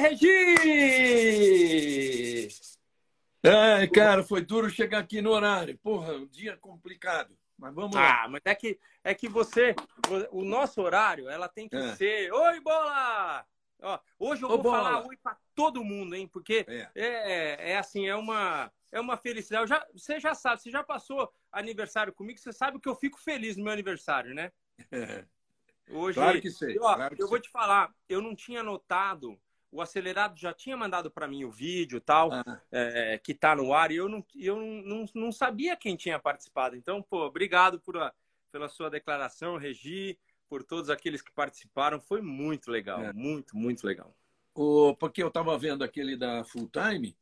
Regi! 0.00 1.50
Ai, 3.44 3.86
cara, 3.88 4.22
foi 4.22 4.40
duro 4.42 4.70
chegar 4.70 4.98
aqui 4.98 5.20
no 5.20 5.30
horário. 5.30 5.78
Porra, 5.78 6.14
um 6.14 6.26
dia 6.26 6.56
complicado. 6.56 7.36
Mas 7.58 7.74
vamos 7.74 7.94
lá. 7.94 8.24
Ah, 8.24 8.28
mas 8.28 8.40
é 8.44 8.54
que, 8.54 8.78
é 9.04 9.14
que 9.14 9.28
você, 9.28 9.74
o 10.30 10.42
nosso 10.42 10.80
horário, 10.80 11.28
ela 11.28 11.48
tem 11.48 11.68
que 11.68 11.76
é. 11.76 11.94
ser. 11.94 12.32
Oi, 12.32 12.60
bola! 12.60 13.44
Ó, 13.82 13.98
hoje 14.18 14.42
eu 14.42 14.48
Ô, 14.48 14.52
vou 14.52 14.62
bola. 14.62 14.78
falar 14.78 15.06
oi 15.06 15.16
para 15.22 15.36
todo 15.54 15.84
mundo, 15.84 16.14
hein? 16.14 16.26
Porque 16.26 16.64
é. 16.66 16.88
é. 16.94 17.72
É, 17.72 17.78
assim, 17.78 18.06
é 18.06 18.16
uma, 18.16 18.72
é 18.90 18.98
uma 19.00 19.18
felicidade. 19.18 19.68
Já, 19.68 19.86
você 19.92 20.18
já 20.18 20.34
sabe, 20.34 20.62
você 20.62 20.70
já 20.70 20.82
passou 20.82 21.30
aniversário 21.52 22.12
comigo, 22.12 22.38
você 22.38 22.52
sabe 22.52 22.80
que 22.80 22.88
eu 22.88 22.94
fico 22.94 23.20
feliz 23.20 23.56
no 23.56 23.64
meu 23.64 23.72
aniversário, 23.72 24.34
né? 24.34 24.50
É. 24.90 25.24
Hoje, 25.92 26.14
claro 26.14 26.40
que 26.40 26.50
sei. 26.50 26.78
Ó, 26.78 26.94
claro 26.94 27.16
que 27.16 27.22
eu 27.22 27.26
sei. 27.26 27.30
vou 27.30 27.40
te 27.40 27.50
falar, 27.50 27.92
eu 28.08 28.22
não 28.22 28.34
tinha 28.34 28.62
notado 28.62 29.38
o 29.72 29.80
acelerado 29.80 30.38
já 30.38 30.52
tinha 30.52 30.76
mandado 30.76 31.10
para 31.10 31.28
mim 31.28 31.44
o 31.44 31.50
vídeo 31.50 32.00
tal, 32.00 32.32
ah. 32.32 32.60
é, 32.72 33.18
que 33.18 33.32
está 33.32 33.54
no 33.54 33.72
ar, 33.72 33.90
e 33.90 33.96
eu, 33.96 34.08
não, 34.08 34.24
eu 34.34 34.56
não, 34.56 35.04
não, 35.14 35.32
sabia 35.32 35.76
quem 35.76 35.96
tinha 35.96 36.18
participado. 36.18 36.76
Então, 36.76 37.02
pô, 37.02 37.24
obrigado 37.26 37.78
por 37.78 37.96
a, 37.96 38.12
pela 38.50 38.68
sua 38.68 38.90
declaração, 38.90 39.56
Regi, 39.56 40.18
por 40.48 40.64
todos 40.64 40.90
aqueles 40.90 41.22
que 41.22 41.32
participaram. 41.32 42.00
Foi 42.00 42.20
muito 42.20 42.70
legal, 42.70 43.00
é. 43.02 43.12
muito, 43.12 43.56
muito 43.56 43.86
legal. 43.86 44.14
O, 44.54 44.94
porque 44.96 45.22
eu 45.22 45.28
estava 45.28 45.56
vendo 45.56 45.84
aquele 45.84 46.16
da 46.16 46.42
Full 46.44 46.68
Time, 46.70 47.16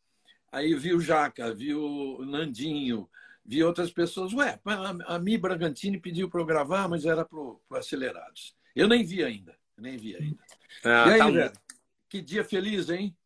aí 0.50 0.74
vi 0.74 0.94
o 0.94 1.00
Jaca, 1.00 1.54
vi 1.54 1.74
o 1.74 2.24
Nandinho, 2.24 3.08
vi 3.44 3.62
outras 3.62 3.90
pessoas. 3.90 4.32
Ué, 4.32 4.58
a, 4.64 5.14
a 5.14 5.18
Mi 5.18 5.36
Bragantini 5.36 6.00
pediu 6.00 6.30
para 6.30 6.40
eu 6.40 6.46
gravar, 6.46 6.88
mas 6.88 7.04
era 7.04 7.26
para 7.26 7.38
o 7.38 7.60
Acelerados. 7.72 8.56
Eu 8.74 8.88
nem 8.88 9.04
vi 9.04 9.22
ainda, 9.22 9.54
nem 9.76 9.98
vi 9.98 10.16
ainda. 10.16 10.42
Ah, 10.82 11.08
e 11.08 11.12
aí, 11.12 11.18
tá 11.18 11.30
velho? 11.30 11.52
Que 12.08 12.22
dia 12.22 12.44
feliz, 12.44 12.88
hein? 12.88 13.16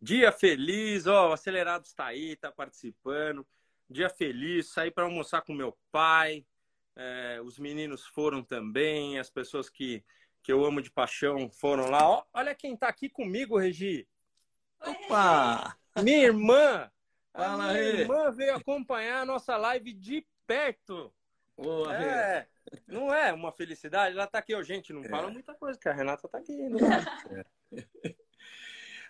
Dia 0.00 0.32
feliz, 0.32 1.06
ó, 1.06 1.30
o 1.30 1.32
Acelerados 1.32 1.88
está 1.88 2.06
aí, 2.06 2.32
está 2.32 2.50
participando. 2.50 3.46
Dia 3.88 4.10
feliz, 4.10 4.70
saí 4.70 4.90
para 4.90 5.04
almoçar 5.04 5.42
com 5.42 5.54
meu 5.54 5.76
pai. 5.90 6.44
É, 6.96 7.40
os 7.42 7.58
meninos 7.58 8.04
foram 8.06 8.42
também, 8.42 9.18
as 9.18 9.30
pessoas 9.30 9.70
que, 9.70 10.04
que 10.42 10.52
eu 10.52 10.64
amo 10.64 10.82
de 10.82 10.90
paixão 10.90 11.48
foram 11.48 11.88
lá. 11.90 12.08
Ó, 12.08 12.24
olha 12.34 12.54
quem 12.54 12.74
está 12.74 12.88
aqui 12.88 13.08
comigo, 13.08 13.58
Regi. 13.58 14.06
Opa! 14.80 15.76
Minha 16.02 16.24
irmã! 16.24 16.90
A 17.32 17.56
minha 17.56 17.70
aí. 17.70 18.00
irmã 18.00 18.30
veio 18.30 18.56
acompanhar 18.56 19.22
a 19.22 19.26
nossa 19.26 19.56
live 19.56 19.92
de 19.92 20.26
perto. 20.46 21.12
Boa, 21.56 21.96
é, 21.96 22.48
não 22.86 23.14
é 23.14 23.32
uma 23.32 23.52
felicidade? 23.52 24.14
Ela 24.14 24.24
está 24.24 24.38
aqui, 24.38 24.54
ó, 24.54 24.62
gente, 24.62 24.92
não 24.92 25.04
é. 25.04 25.08
fala 25.08 25.30
muita 25.30 25.54
coisa, 25.54 25.78
que 25.78 25.88
a 25.88 25.92
Renata 25.92 26.26
está 26.26 26.38
aqui. 26.38 26.68
Não 26.68 26.78
é. 28.12 28.23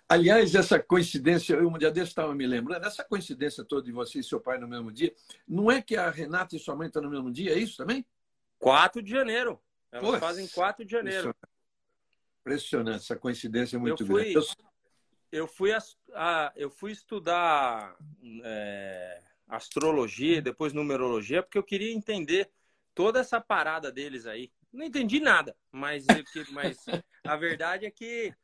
Aliás, 0.08 0.54
essa 0.54 0.78
coincidência, 0.78 1.54
eu 1.54 1.68
um 1.68 1.78
dia 1.78 1.90
desse 1.90 2.08
estava 2.08 2.34
me 2.34 2.46
lembrando, 2.46 2.84
essa 2.84 3.02
coincidência 3.02 3.64
toda 3.64 3.82
de 3.82 3.92
você 3.92 4.20
e 4.20 4.24
seu 4.24 4.38
pai 4.38 4.58
no 4.58 4.68
mesmo 4.68 4.92
dia, 4.92 5.14
não 5.48 5.70
é 5.70 5.80
que 5.80 5.96
a 5.96 6.10
Renata 6.10 6.54
e 6.54 6.58
sua 6.58 6.76
mãe 6.76 6.88
estão 6.88 7.02
no 7.02 7.10
mesmo 7.10 7.32
dia, 7.32 7.54
é 7.54 7.58
isso 7.58 7.76
também? 7.76 8.04
4 8.58 9.02
de 9.02 9.10
janeiro. 9.10 9.60
Elas 9.90 10.06
Poxa, 10.06 10.20
fazem 10.20 10.48
4 10.48 10.84
de 10.84 10.90
janeiro. 10.90 11.34
Impressionante. 12.40 12.96
essa 12.96 13.16
coincidência 13.16 13.76
é 13.76 13.78
muito 13.78 14.02
eu 14.02 14.06
fui, 14.06 14.32
grande. 14.32 14.46
Eu 15.32 15.48
fui, 15.48 15.72
a, 15.72 15.78
a, 16.12 16.52
eu 16.54 16.70
fui 16.70 16.92
estudar 16.92 17.96
é, 18.44 19.22
astrologia, 19.48 20.42
depois 20.42 20.72
numerologia, 20.72 21.42
porque 21.42 21.58
eu 21.58 21.62
queria 21.62 21.92
entender 21.92 22.50
toda 22.94 23.20
essa 23.20 23.40
parada 23.40 23.90
deles 23.90 24.26
aí. 24.26 24.52
Não 24.72 24.84
entendi 24.84 25.18
nada, 25.18 25.56
mas, 25.72 26.04
mas 26.50 26.84
a 27.24 27.36
verdade 27.36 27.86
é 27.86 27.90
que 27.90 28.34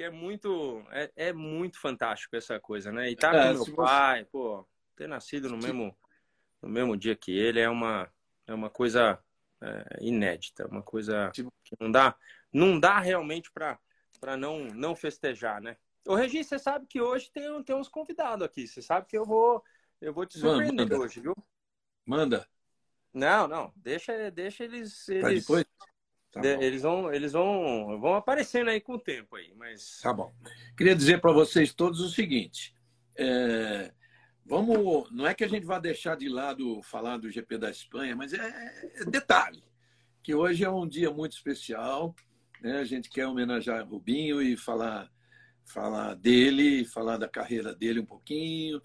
que 0.00 0.04
é 0.04 0.10
muito 0.10 0.82
é, 0.92 1.12
é, 1.14 1.30
muito 1.30 1.78
fantástico 1.78 2.34
essa 2.34 2.58
coisa, 2.58 2.90
né? 2.90 3.10
E 3.10 3.14
tá 3.14 3.34
é, 3.34 3.48
com 3.52 3.64
meu 3.64 3.76
pai, 3.76 4.20
você... 4.20 4.30
pô, 4.30 4.66
ter 4.96 5.06
nascido 5.06 5.50
no 5.50 5.58
mesmo 5.58 5.94
no 6.62 6.70
mesmo 6.70 6.96
dia 6.96 7.14
que 7.14 7.30
ele 7.30 7.60
é 7.60 7.68
uma 7.68 8.10
é 8.46 8.54
uma 8.54 8.70
coisa 8.70 9.22
é, 9.60 9.98
inédita, 10.00 10.66
uma 10.68 10.82
coisa 10.82 11.30
que 11.34 11.44
não 11.78 11.90
dá 11.90 12.16
não 12.50 12.80
dá 12.80 12.98
realmente 12.98 13.52
para 13.52 13.78
para 14.18 14.38
não 14.38 14.60
não 14.68 14.96
festejar, 14.96 15.60
né? 15.60 15.76
Ô 16.06 16.14
Regi, 16.14 16.44
você 16.44 16.58
sabe 16.58 16.86
que 16.86 16.98
hoje 16.98 17.30
tem, 17.30 17.62
tem 17.62 17.76
uns 17.76 17.88
convidados 17.88 18.46
aqui. 18.46 18.66
Você 18.66 18.80
sabe 18.80 19.06
que 19.06 19.18
eu 19.18 19.26
vou 19.26 19.62
eu 20.00 20.14
vou 20.14 20.24
te 20.24 20.38
surpreender 20.38 20.88
Manda. 20.88 20.98
hoje, 20.98 21.20
viu? 21.20 21.36
Manda. 22.06 22.48
Não, 23.12 23.46
não, 23.46 23.70
deixa 23.76 24.30
deixa 24.30 24.64
eles 24.64 25.06
eles 25.10 25.42
depois? 25.42 25.66
Tá 26.32 26.40
eles 26.44 26.82
vão, 26.82 27.12
eles 27.12 27.32
vão, 27.32 27.98
vão 28.00 28.14
aparecendo 28.14 28.68
aí 28.68 28.80
com 28.80 28.94
o 28.94 29.00
tempo 29.00 29.36
aí, 29.36 29.52
mas. 29.56 30.00
Tá 30.00 30.12
bom. 30.12 30.32
Queria 30.76 30.94
dizer 30.94 31.20
para 31.20 31.32
vocês 31.32 31.74
todos 31.74 32.00
o 32.00 32.08
seguinte: 32.08 32.74
é, 33.16 33.92
vamos, 34.46 35.10
não 35.10 35.26
é 35.26 35.34
que 35.34 35.44
a 35.44 35.48
gente 35.48 35.66
vá 35.66 35.78
deixar 35.78 36.16
de 36.16 36.28
lado 36.28 36.80
falar 36.82 37.16
do 37.16 37.30
GP 37.30 37.58
da 37.58 37.70
Espanha, 37.70 38.14
mas 38.14 38.32
é, 38.32 38.92
é 38.96 39.04
detalhe 39.04 39.62
que 40.22 40.34
hoje 40.34 40.64
é 40.64 40.70
um 40.70 40.86
dia 40.86 41.10
muito 41.10 41.32
especial, 41.32 42.14
né? 42.60 42.78
A 42.78 42.84
gente 42.84 43.08
quer 43.08 43.26
homenagear 43.26 43.86
Rubinho 43.88 44.40
e 44.42 44.56
falar, 44.56 45.10
falar 45.64 46.14
dele, 46.14 46.84
falar 46.84 47.16
da 47.16 47.28
carreira 47.28 47.74
dele 47.74 48.00
um 48.00 48.06
pouquinho, 48.06 48.80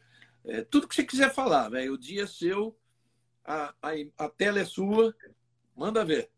é, 0.46 0.62
tudo 0.64 0.88
que 0.88 0.96
você 0.96 1.04
quiser 1.04 1.34
falar, 1.34 1.70
velho. 1.70 1.94
O 1.94 1.98
dia 1.98 2.24
é 2.24 2.28
seu, 2.28 2.78
a, 3.44 3.74
a, 3.82 3.92
a 4.18 4.30
tela 4.30 4.60
é 4.60 4.66
sua, 4.66 5.16
manda 5.76 6.06
ver. 6.06 6.32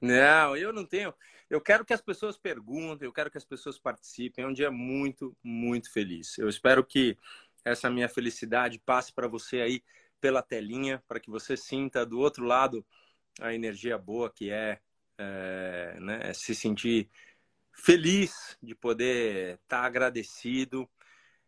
Não, 0.00 0.56
eu 0.56 0.72
não 0.72 0.84
tenho. 0.84 1.12
Eu 1.48 1.60
quero 1.60 1.84
que 1.84 1.92
as 1.92 2.00
pessoas 2.00 2.36
perguntem, 2.36 3.06
eu 3.06 3.12
quero 3.12 3.30
que 3.30 3.38
as 3.38 3.44
pessoas 3.44 3.78
participem. 3.78 4.44
É 4.44 4.48
um 4.48 4.52
dia 4.52 4.70
muito, 4.70 5.36
muito 5.42 5.92
feliz. 5.92 6.36
Eu 6.38 6.48
espero 6.48 6.84
que 6.84 7.16
essa 7.64 7.90
minha 7.90 8.08
felicidade 8.08 8.78
passe 8.78 9.12
para 9.12 9.28
você 9.28 9.60
aí 9.60 9.82
pela 10.20 10.42
telinha, 10.42 11.02
para 11.06 11.20
que 11.20 11.30
você 11.30 11.56
sinta 11.56 12.04
do 12.04 12.18
outro 12.18 12.44
lado 12.44 12.84
a 13.40 13.52
energia 13.54 13.98
boa 13.98 14.30
que 14.30 14.50
é, 14.50 14.80
é 15.18 15.98
né, 16.00 16.32
se 16.32 16.54
sentir 16.54 17.10
feliz 17.72 18.56
de 18.62 18.74
poder 18.74 19.54
estar 19.62 19.82
tá 19.82 19.86
agradecido. 19.86 20.88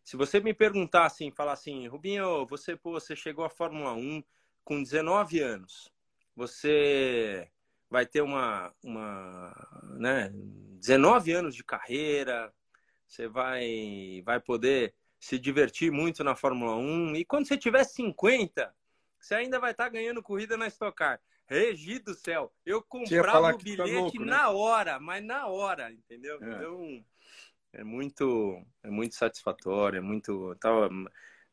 Se 0.03 0.15
você 0.15 0.39
me 0.39 0.53
perguntar 0.53 1.05
assim, 1.05 1.31
falar 1.31 1.53
assim, 1.53 1.87
Rubinho, 1.87 2.45
você, 2.45 2.75
pô, 2.75 2.91
você 2.91 3.15
chegou 3.15 3.43
à 3.43 3.49
Fórmula 3.49 3.93
1 3.93 4.23
com 4.63 4.81
19 4.81 5.39
anos. 5.39 5.91
Você 6.35 7.49
vai 7.89 8.05
ter 8.05 8.21
uma, 8.21 8.73
uma 8.83 9.53
né, 9.97 10.31
19 10.33 11.31
anos 11.31 11.55
de 11.55 11.63
carreira, 11.63 12.53
você 13.07 13.27
vai, 13.27 14.21
vai 14.23 14.39
poder 14.39 14.93
se 15.19 15.39
divertir 15.39 15.91
muito 15.91 16.23
na 16.23 16.35
Fórmula 16.35 16.75
1. 16.75 17.15
E 17.15 17.25
quando 17.25 17.47
você 17.47 17.57
tiver 17.57 17.83
50, 17.83 18.73
você 19.19 19.35
ainda 19.35 19.59
vai 19.59 19.71
estar 19.71 19.85
tá 19.85 19.89
ganhando 19.89 20.23
corrida 20.23 20.55
na 20.55 20.67
Stock 20.67 20.95
Car. 20.95 21.19
Regi 21.47 21.97
do 21.97 22.13
céu, 22.13 22.53
eu 22.63 22.79
comprava 22.83 23.47
o 23.47 23.57
tá 23.57 23.63
bilhete 23.63 23.91
tá 23.91 23.99
louco, 23.99 24.19
né? 24.19 24.25
na 24.25 24.49
hora, 24.51 24.99
mas 24.99 25.23
na 25.23 25.47
hora, 25.47 25.91
entendeu? 25.91 26.37
É. 26.43 26.45
Então 26.45 27.05
é 27.73 27.83
muito, 27.83 28.63
é 28.83 28.89
muito 28.91 29.15
satisfatório, 29.15 29.97
é 29.97 30.01
muito, 30.01 30.55
tava, 30.59 30.89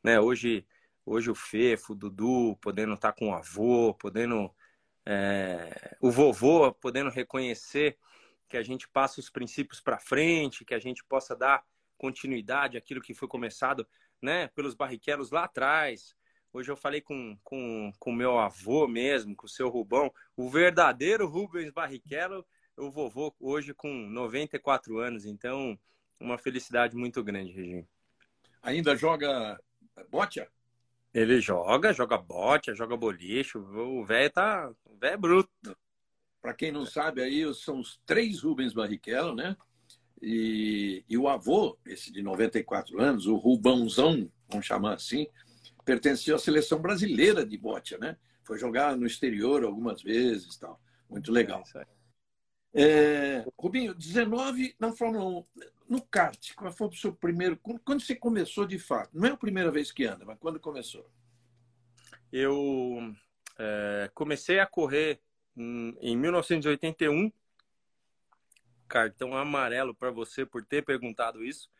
né? 0.04 0.20
Hoje, 0.20 0.66
hoje 1.04 1.30
o 1.30 1.34
Fefo, 1.34 1.94
o 1.94 1.96
Dudu, 1.96 2.58
podendo 2.60 2.92
estar 2.92 3.12
tá 3.12 3.18
com 3.18 3.30
o 3.30 3.34
avô, 3.34 3.94
podendo 3.94 4.54
é, 5.06 5.96
o 6.00 6.10
vovô 6.10 6.72
podendo 6.72 7.10
reconhecer 7.10 7.96
que 8.48 8.56
a 8.56 8.62
gente 8.62 8.88
passa 8.88 9.20
os 9.20 9.30
princípios 9.30 9.80
para 9.80 9.98
frente, 9.98 10.64
que 10.64 10.74
a 10.74 10.78
gente 10.78 11.04
possa 11.04 11.34
dar 11.34 11.64
continuidade 11.96 12.76
àquilo 12.76 13.00
que 13.00 13.14
foi 13.14 13.28
começado 13.28 13.86
né, 14.20 14.48
pelos 14.48 14.74
barriquelos 14.74 15.30
lá 15.30 15.44
atrás. 15.44 16.16
Hoje 16.52 16.70
eu 16.70 16.76
falei 16.76 17.00
com, 17.00 17.38
com, 17.44 17.92
com 17.98 18.12
meu 18.12 18.38
avô 18.38 18.88
mesmo, 18.88 19.36
com 19.36 19.46
o 19.46 19.48
seu 19.48 19.68
Rubão, 19.68 20.12
o 20.36 20.50
verdadeiro 20.50 21.26
Rubens 21.26 21.70
Barrichello, 21.70 22.44
o 22.76 22.90
vovô 22.90 23.34
hoje 23.38 23.72
com 23.72 23.88
94 23.88 24.98
anos. 24.98 25.24
Então, 25.24 25.78
uma 26.18 26.38
felicidade 26.38 26.96
muito 26.96 27.22
grande, 27.22 27.52
Regina. 27.52 27.86
Ainda 28.62 28.96
joga 28.96 29.60
bote? 30.10 30.46
Ele 31.16 31.40
joga, 31.40 31.94
joga 31.94 32.18
bote, 32.18 32.74
joga 32.74 32.94
boliche. 32.94 33.56
O 33.56 34.04
velho 34.04 34.30
tá. 34.30 34.70
O 34.84 34.98
velho 34.98 35.14
é 35.14 35.16
bruto. 35.16 35.50
Para 36.42 36.52
quem 36.52 36.70
não 36.70 36.84
sabe, 36.84 37.22
aí 37.22 37.54
são 37.54 37.80
os 37.80 37.98
três 38.04 38.42
Rubens 38.42 38.74
Barrichello, 38.74 39.34
né? 39.34 39.56
E, 40.20 41.02
e 41.08 41.16
o 41.16 41.26
avô, 41.26 41.78
esse 41.86 42.12
de 42.12 42.20
94 42.20 43.00
anos, 43.00 43.26
o 43.26 43.34
Rubãozão, 43.36 44.30
vamos 44.46 44.66
chamar 44.66 44.96
assim, 44.96 45.26
pertenceu 45.86 46.36
à 46.36 46.38
seleção 46.38 46.82
brasileira 46.82 47.46
de 47.46 47.56
bote, 47.56 47.96
né? 47.96 48.18
Foi 48.44 48.58
jogar 48.58 48.94
no 48.94 49.06
exterior 49.06 49.64
algumas 49.64 50.02
vezes 50.02 50.58
tal. 50.58 50.78
Muito 51.08 51.32
legal. 51.32 51.64
É, 52.74 52.82
é, 52.82 53.46
Rubinho, 53.58 53.94
19 53.94 54.76
na 54.78 54.92
Fórmula 54.92 55.24
1. 55.24 55.44
No 55.88 56.02
kart, 56.02 56.54
qual 56.54 56.72
foi 56.72 56.88
o 56.88 56.92
seu 56.92 57.12
primeiro. 57.12 57.56
Quando 57.56 58.00
você 58.00 58.14
começou 58.14 58.66
de 58.66 58.78
fato? 58.78 59.10
Não 59.12 59.28
é 59.28 59.32
a 59.32 59.36
primeira 59.36 59.70
vez 59.70 59.92
que 59.92 60.04
anda, 60.04 60.24
mas 60.24 60.38
quando 60.38 60.58
começou? 60.58 61.08
Eu 62.32 63.14
é, 63.58 64.10
comecei 64.12 64.58
a 64.58 64.66
correr 64.66 65.20
em, 65.56 65.96
em 66.00 66.16
1981. 66.16 67.32
Cartão 68.88 69.36
amarelo 69.36 69.94
para 69.94 70.10
você 70.10 70.44
por 70.44 70.64
ter 70.64 70.84
perguntado 70.84 71.44
isso. 71.44 71.70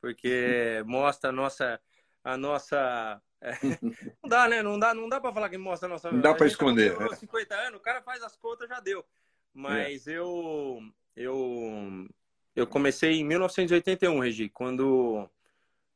porque 0.00 0.82
mostra 0.86 1.30
a 1.30 1.32
nossa. 1.32 1.80
A 2.22 2.38
nossa 2.38 3.20
não 4.22 4.28
dá, 4.28 4.48
né? 4.48 4.62
Não 4.62 4.78
dá, 4.78 4.94
não 4.94 5.08
dá 5.08 5.20
para 5.20 5.32
falar 5.32 5.50
que 5.50 5.58
mostra 5.58 5.86
a 5.86 5.90
nossa. 5.90 6.10
Não 6.10 6.20
dá 6.20 6.34
para 6.34 6.46
esconder. 6.46 6.96
Tá 6.96 7.16
50 7.16 7.54
anos, 7.54 7.80
o 7.80 7.82
cara 7.82 8.02
faz 8.02 8.22
as 8.22 8.36
contas, 8.36 8.68
já 8.68 8.80
deu. 8.80 9.04
Mas 9.52 10.06
é. 10.06 10.18
eu, 10.18 10.80
eu, 11.14 12.08
eu 12.54 12.66
comecei 12.66 13.20
em 13.20 13.24
1981, 13.24 14.18
Regi, 14.20 14.48
quando 14.48 15.28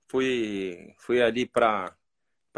fui, 0.09 0.95
fui 0.99 1.23
ali 1.23 1.47
para 1.47 1.97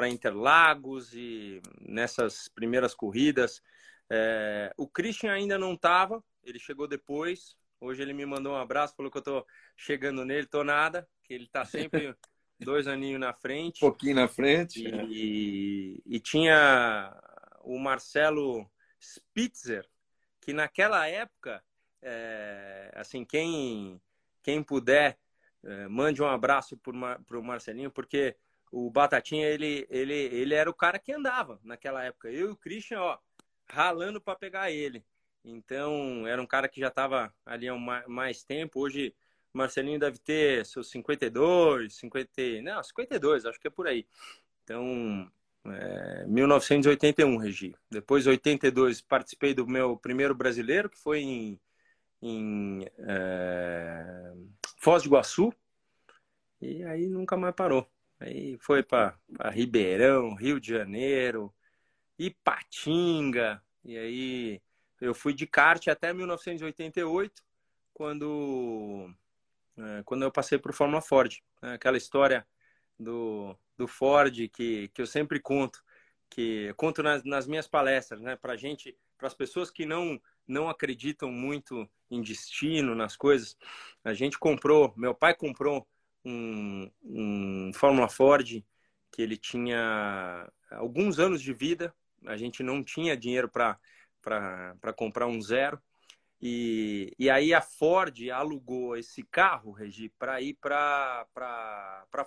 Interlagos 0.08 1.14
e 1.14 1.60
nessas 1.80 2.48
primeiras 2.48 2.94
corridas. 2.94 3.62
É, 4.08 4.72
o 4.76 4.88
Christian 4.88 5.32
ainda 5.32 5.58
não 5.58 5.74
estava, 5.74 6.22
ele 6.42 6.58
chegou 6.58 6.88
depois. 6.88 7.54
Hoje 7.80 8.02
ele 8.02 8.12
me 8.12 8.26
mandou 8.26 8.52
um 8.52 8.56
abraço, 8.56 8.94
falou 8.94 9.10
que 9.10 9.18
eu 9.18 9.22
tô 9.22 9.46
chegando 9.76 10.24
nele, 10.24 10.46
tô 10.46 10.62
nada, 10.62 11.08
que 11.22 11.32
ele 11.32 11.48
tá 11.48 11.64
sempre 11.64 12.14
dois 12.58 12.86
aninhos 12.86 13.20
na 13.20 13.32
frente. 13.32 13.84
Um 13.84 13.88
pouquinho 13.88 14.16
na 14.16 14.28
frente. 14.28 14.82
E, 14.82 15.96
é. 15.98 16.02
e 16.06 16.20
tinha 16.20 17.14
o 17.62 17.78
Marcelo 17.78 18.70
Spitzer, 19.00 19.86
que 20.40 20.52
naquela 20.52 21.06
época, 21.06 21.62
é, 22.02 22.90
assim, 22.94 23.24
quem, 23.24 24.00
quem 24.42 24.62
puder, 24.62 25.18
é, 25.64 25.88
mande 25.88 26.22
um 26.22 26.26
abraço 26.26 26.76
para 26.76 27.38
o 27.38 27.42
Marcelinho, 27.42 27.90
porque 27.90 28.36
o 28.72 28.90
Batatinha, 28.90 29.46
ele, 29.46 29.86
ele, 29.90 30.14
ele 30.14 30.54
era 30.54 30.70
o 30.70 30.74
cara 30.74 30.98
que 30.98 31.12
andava 31.12 31.60
naquela 31.62 32.04
época. 32.04 32.30
Eu 32.30 32.48
e 32.48 32.52
o 32.52 32.56
Christian, 32.56 33.00
ó, 33.00 33.18
ralando 33.68 34.20
para 34.20 34.38
pegar 34.38 34.70
ele. 34.70 35.04
Então, 35.44 36.26
era 36.26 36.40
um 36.40 36.46
cara 36.46 36.68
que 36.68 36.80
já 36.80 36.88
estava 36.88 37.34
ali 37.44 37.68
há 37.68 37.76
mais 38.06 38.42
tempo. 38.44 38.80
Hoje, 38.80 39.14
Marcelinho 39.52 39.98
deve 39.98 40.18
ter 40.18 40.64
seus 40.66 40.90
52, 40.90 41.94
50, 41.94 42.32
não, 42.62 42.82
52, 42.82 43.46
acho 43.46 43.58
que 43.60 43.68
é 43.68 43.70
por 43.70 43.86
aí. 43.86 44.06
Então, 44.62 45.30
é, 45.66 46.24
1981, 46.26 47.36
Regi. 47.36 47.74
Depois, 47.90 48.26
82, 48.26 49.00
participei 49.00 49.54
do 49.54 49.66
meu 49.66 49.96
primeiro 49.96 50.34
brasileiro, 50.34 50.88
que 50.88 50.98
foi 50.98 51.20
em, 51.20 51.60
em 52.22 52.86
é, 52.98 54.32
Foz 54.78 55.02
do 55.02 55.08
Iguaçu. 55.08 55.52
E 56.60 56.84
aí 56.84 57.06
nunca 57.06 57.36
mais 57.36 57.54
parou. 57.54 57.88
Aí 58.18 58.58
foi 58.58 58.82
para 58.82 59.18
Ribeirão, 59.50 60.34
Rio 60.34 60.60
de 60.60 60.68
Janeiro, 60.68 61.52
Ipatinga. 62.18 63.62
E 63.82 63.96
aí 63.96 64.62
eu 65.00 65.14
fui 65.14 65.32
de 65.32 65.46
kart 65.46 65.88
até 65.88 66.12
1988, 66.12 67.42
quando, 67.94 69.10
é, 69.78 70.02
quando 70.04 70.22
eu 70.22 70.30
passei 70.30 70.60
o 70.62 70.72
Fórmula 70.72 71.00
Ford. 71.00 71.42
Né? 71.62 71.74
Aquela 71.74 71.96
história 71.96 72.46
do, 72.98 73.56
do 73.76 73.88
Ford 73.88 74.48
que, 74.48 74.88
que 74.88 75.00
eu 75.00 75.06
sempre 75.06 75.40
conto, 75.40 75.82
que 76.28 76.72
conto 76.76 77.02
nas, 77.02 77.24
nas 77.24 77.46
minhas 77.46 77.66
palestras, 77.66 78.20
né? 78.20 78.36
Para 78.36 78.56
gente, 78.56 78.96
para 79.16 79.26
as 79.26 79.34
pessoas 79.34 79.70
que 79.70 79.86
não 79.86 80.20
não 80.50 80.68
acreditam 80.68 81.30
muito 81.30 81.88
em 82.10 82.20
destino, 82.20 82.94
nas 82.94 83.16
coisas. 83.16 83.56
A 84.04 84.12
gente 84.12 84.38
comprou, 84.38 84.92
meu 84.96 85.14
pai 85.14 85.34
comprou 85.34 85.86
um, 86.24 86.90
um 87.02 87.70
Fórmula 87.74 88.08
Ford 88.08 88.62
que 89.12 89.22
ele 89.22 89.36
tinha 89.36 90.50
alguns 90.70 91.18
anos 91.18 91.40
de 91.42 91.52
vida. 91.52 91.94
A 92.26 92.36
gente 92.36 92.62
não 92.62 92.82
tinha 92.82 93.16
dinheiro 93.16 93.48
para 93.48 94.92
comprar 94.96 95.26
um 95.26 95.40
zero. 95.40 95.80
E, 96.42 97.14
e 97.18 97.28
aí 97.28 97.52
a 97.52 97.60
Ford 97.60 98.16
alugou 98.30 98.96
esse 98.96 99.22
carro, 99.22 99.72
Regi, 99.72 100.08
para 100.18 100.40
ir 100.40 100.54
para 100.54 101.26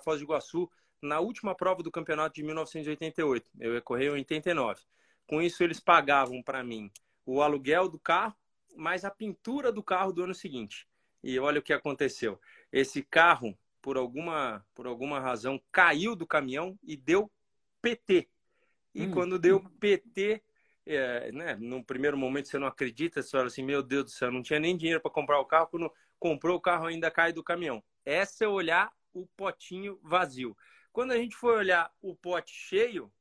Foz 0.02 0.20
do 0.20 0.24
Iguaçu 0.24 0.70
na 1.02 1.20
última 1.20 1.54
prova 1.54 1.82
do 1.82 1.90
campeonato 1.90 2.34
de 2.34 2.42
1988. 2.42 3.50
Eu 3.58 3.74
ia 3.74 3.80
correr 3.80 4.06
em 4.06 4.12
89. 4.12 4.82
Com 5.26 5.42
isso, 5.42 5.62
eles 5.64 5.80
pagavam 5.80 6.42
para 6.42 6.62
mim 6.62 6.90
o 7.24 7.42
aluguel 7.42 7.88
do 7.88 7.98
carro, 7.98 8.34
mais 8.76 9.04
a 9.04 9.10
pintura 9.10 9.72
do 9.72 9.82
carro 9.82 10.12
do 10.12 10.24
ano 10.24 10.34
seguinte. 10.34 10.86
E 11.22 11.38
olha 11.38 11.60
o 11.60 11.62
que 11.62 11.72
aconteceu. 11.72 12.40
Esse 12.70 13.02
carro 13.02 13.56
por 13.84 13.98
alguma, 13.98 14.66
por 14.74 14.86
alguma 14.86 15.20
razão, 15.20 15.60
caiu 15.70 16.16
do 16.16 16.26
caminhão 16.26 16.78
e 16.82 16.96
deu 16.96 17.30
PT. 17.82 18.28
E 18.94 19.06
hum. 19.06 19.10
quando 19.10 19.38
deu 19.38 19.60
PT, 19.78 20.42
é, 20.86 21.30
né, 21.32 21.54
no 21.56 21.84
primeiro 21.84 22.16
momento 22.16 22.48
você 22.48 22.58
não 22.58 22.66
acredita, 22.66 23.22
você 23.22 23.30
fala 23.30 23.46
assim, 23.46 23.62
meu 23.62 23.82
Deus 23.82 24.04
do 24.04 24.10
céu, 24.10 24.32
não 24.32 24.42
tinha 24.42 24.58
nem 24.58 24.74
dinheiro 24.74 25.02
para 25.02 25.10
comprar 25.10 25.38
o 25.38 25.44
carro, 25.44 25.66
quando 25.66 25.92
comprou 26.18 26.56
o 26.56 26.60
carro 26.60 26.86
ainda 26.86 27.10
cai 27.10 27.30
do 27.30 27.44
caminhão. 27.44 27.84
Essa 28.06 28.46
é 28.46 28.48
olhar 28.48 28.90
o 29.12 29.26
potinho 29.36 30.00
vazio. 30.02 30.56
Quando 30.90 31.12
a 31.12 31.18
gente 31.18 31.36
foi 31.36 31.54
olhar 31.54 31.92
o 32.00 32.14
pote 32.14 32.54
cheio, 32.54 33.12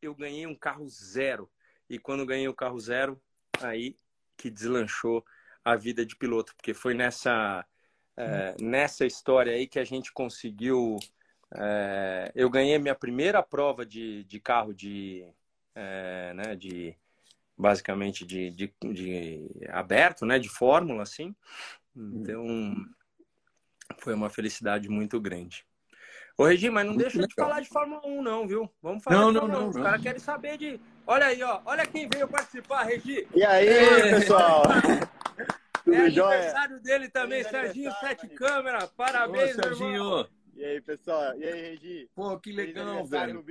eu 0.00 0.14
ganhei 0.14 0.46
um 0.46 0.54
carro 0.54 0.88
zero. 0.88 1.50
E 1.90 1.98
quando 1.98 2.24
ganhei 2.24 2.48
o 2.48 2.54
carro 2.54 2.80
zero, 2.80 3.20
aí 3.62 3.96
que 4.36 4.50
deslanchou 4.50 5.24
a 5.64 5.74
vida 5.76 6.04
de 6.04 6.14
piloto, 6.14 6.54
porque 6.54 6.74
foi 6.74 6.94
nessa 6.94 7.64
é, 8.16 8.56
nessa 8.60 9.04
história 9.04 9.52
aí 9.52 9.66
que 9.66 9.78
a 9.78 9.84
gente 9.84 10.12
conseguiu. 10.12 10.96
É, 11.54 12.32
eu 12.34 12.50
ganhei 12.50 12.78
minha 12.78 12.94
primeira 12.94 13.42
prova 13.42 13.84
de, 13.84 14.24
de 14.24 14.40
carro 14.40 14.72
de, 14.72 15.24
é, 15.74 16.32
né, 16.34 16.56
de 16.56 16.96
basicamente 17.56 18.26
de, 18.26 18.50
de, 18.50 18.72
de, 18.92 19.48
aberto, 19.68 20.26
né, 20.26 20.38
de 20.38 20.48
fórmula, 20.48 21.02
assim. 21.02 21.34
Então, 21.94 22.74
foi 23.98 24.12
uma 24.14 24.28
felicidade 24.28 24.88
muito 24.88 25.20
grande. 25.20 25.64
Ô, 26.36 26.44
Regi, 26.44 26.68
mas 26.68 26.84
não 26.84 26.92
muito 26.92 27.04
deixa 27.04 27.16
legal. 27.16 27.28
de 27.28 27.34
falar 27.34 27.60
de 27.60 27.68
Fórmula 27.68 28.02
1, 28.04 28.22
não, 28.22 28.46
viu? 28.46 28.70
Vamos 28.82 29.02
falar 29.02 29.18
não, 29.18 29.32
de 29.32 29.38
Fórmula 29.38 29.60
não, 29.60 29.66
1. 29.68 29.70
Os 29.70 29.76
caras 29.76 30.02
querem 30.02 30.20
saber 30.20 30.58
de. 30.58 30.80
Olha 31.06 31.26
aí, 31.26 31.42
ó. 31.42 31.60
Olha 31.64 31.86
quem 31.86 32.08
veio 32.08 32.26
participar, 32.26 32.82
Regi. 32.82 33.28
E 33.34 33.44
aí, 33.44 34.10
pessoal? 34.10 34.62
Tudo 35.84 35.94
é 35.94 36.06
aniversário 36.06 36.80
dele 36.80 37.08
também, 37.08 37.44
Feliz 37.44 37.62
Serginho 37.62 37.92
Sete 38.00 38.26
Câmera. 38.28 38.88
Parabéns, 38.88 39.56
Ô, 39.56 39.62
Serginho. 39.62 40.28
E 40.56 40.64
aí, 40.64 40.80
pessoal? 40.80 41.38
E 41.38 41.44
aí, 41.44 41.60
Regi? 41.62 42.10
Pô, 42.12 42.36
que 42.40 42.50
legal, 42.50 43.06
velho. 43.06 43.44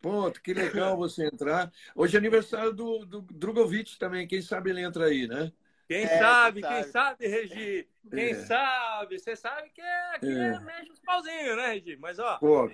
Ponto, 0.00 0.42
que 0.42 0.52
legal 0.52 0.96
você 0.98 1.26
entrar. 1.26 1.70
Hoje 1.94 2.16
é 2.16 2.18
aniversário 2.18 2.72
do, 2.72 3.04
do 3.04 3.20
Drogovic 3.20 3.96
também. 3.96 4.26
Quem 4.26 4.42
sabe 4.42 4.70
ele 4.70 4.80
entra 4.80 5.06
aí, 5.06 5.28
né? 5.28 5.52
Quem 5.86 6.04
é, 6.04 6.18
sabe, 6.18 6.60
quem 6.60 6.70
sabe, 6.70 6.90
sabe, 6.90 7.28
Regi? 7.28 7.88
Quem 8.10 8.30
é. 8.30 8.34
sabe? 8.34 9.18
Você 9.18 9.34
sabe 9.34 9.70
que 9.70 9.80
é, 9.80 10.16
aqui 10.16 10.26
é. 10.26 10.48
é 10.48 10.60
mexe 10.60 10.90
os 10.90 11.00
pauzinhos, 11.00 11.56
né, 11.56 11.72
Regi? 11.72 11.96
Mas, 11.96 12.18
ó. 12.18 12.36
Pô, 12.38 12.70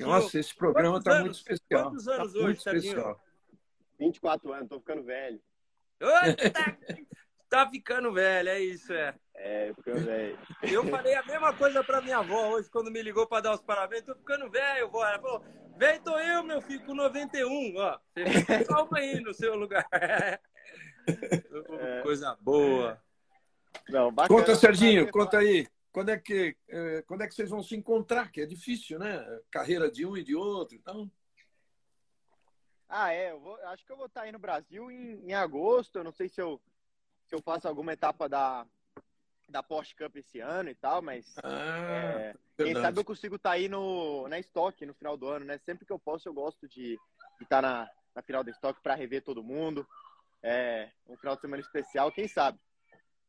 nossa, 0.00 0.38
esse 0.38 0.54
programa 0.54 1.02
tá 1.02 1.12
anos, 1.12 1.22
muito 1.22 1.36
especial. 1.36 1.84
Quantos 1.84 2.08
anos 2.08 2.32
tá 2.32 2.38
hoje, 2.38 2.44
muito 2.44 2.62
Serginho? 2.62 2.92
Especial. 2.92 3.27
24 3.98 4.52
anos, 4.52 4.68
tô 4.68 4.78
ficando 4.78 5.02
velho. 5.02 5.40
Tá 7.48 7.68
ficando 7.70 8.12
velho, 8.12 8.48
é 8.50 8.60
isso, 8.60 8.92
é. 8.92 9.14
É, 9.34 9.72
ficando 9.74 10.04
velho. 10.04 10.38
Eu 10.62 10.84
falei 10.84 11.14
a 11.14 11.22
mesma 11.22 11.52
coisa 11.54 11.82
pra 11.82 12.02
minha 12.02 12.18
avó 12.18 12.50
hoje, 12.50 12.68
quando 12.68 12.90
me 12.90 13.00
ligou 13.00 13.26
pra 13.26 13.40
dar 13.40 13.54
os 13.54 13.62
parabéns. 13.62 14.02
Tô 14.02 14.14
ficando 14.14 14.50
velho, 14.50 14.90
vó. 14.90 15.06
Ela 15.06 15.18
falou, 15.18 15.42
velho 15.78 16.02
tô 16.02 16.18
eu, 16.18 16.42
meu 16.42 16.60
filho, 16.60 16.84
com 16.84 16.94
91, 16.94 17.76
ó. 17.76 17.98
Calma 18.68 18.98
aí 18.98 19.20
no 19.20 19.32
seu 19.32 19.54
lugar. 19.56 19.86
É. 21.80 22.02
Coisa 22.02 22.36
boa. 22.38 23.00
Não, 23.88 24.12
bacana, 24.12 24.38
conta, 24.40 24.54
Serginho, 24.54 25.06
bacana. 25.06 25.24
conta 25.24 25.38
aí. 25.38 25.66
Quando 25.90 26.10
é, 26.10 26.18
que, 26.18 26.54
eh, 26.68 27.02
quando 27.06 27.22
é 27.22 27.26
que 27.26 27.34
vocês 27.34 27.48
vão 27.48 27.62
se 27.62 27.74
encontrar? 27.74 28.30
Que 28.30 28.42
é 28.42 28.46
difícil, 28.46 28.98
né? 28.98 29.24
Carreira 29.50 29.90
de 29.90 30.04
um 30.04 30.18
e 30.18 30.22
de 30.22 30.36
outro, 30.36 30.76
então... 30.76 31.10
Ah, 32.88 33.12
é. 33.12 33.32
Eu 33.32 33.40
vou, 33.40 33.54
acho 33.66 33.84
que 33.84 33.92
eu 33.92 33.96
vou 33.96 34.06
estar 34.06 34.22
aí 34.22 34.32
no 34.32 34.38
Brasil 34.38 34.90
em, 34.90 35.28
em 35.28 35.34
agosto. 35.34 35.98
Eu 35.98 36.04
não 36.04 36.12
sei 36.12 36.28
se 36.28 36.40
eu 36.40 36.60
se 37.28 37.34
eu 37.34 37.42
faço 37.42 37.68
alguma 37.68 37.92
etapa 37.92 38.28
da, 38.28 38.66
da 39.48 39.62
Porsche 39.62 39.94
Cup 39.94 40.16
esse 40.16 40.40
ano 40.40 40.70
e 40.70 40.74
tal, 40.74 41.02
mas 41.02 41.36
ah, 41.42 42.20
é, 42.20 42.34
quem 42.56 42.74
sabe 42.74 42.98
eu 42.98 43.04
consigo 43.04 43.36
estar 43.36 43.52
aí 43.52 43.68
no, 43.68 44.26
na 44.28 44.38
Stock 44.38 44.84
no 44.86 44.94
final 44.94 45.16
do 45.16 45.28
ano, 45.28 45.44
né? 45.44 45.58
Sempre 45.58 45.84
que 45.84 45.92
eu 45.92 45.98
posso, 45.98 46.28
eu 46.28 46.32
gosto 46.32 46.66
de 46.66 46.98
estar 47.40 47.60
tá 47.60 47.62
na, 47.62 47.90
na 48.14 48.22
final 48.22 48.42
da 48.42 48.50
Stock 48.50 48.80
para 48.80 48.94
rever 48.94 49.22
todo 49.22 49.44
mundo. 49.44 49.86
É, 50.42 50.90
um 51.06 51.16
final 51.16 51.34
de 51.34 51.42
semana 51.42 51.60
especial, 51.60 52.10
quem 52.10 52.26
sabe? 52.26 52.58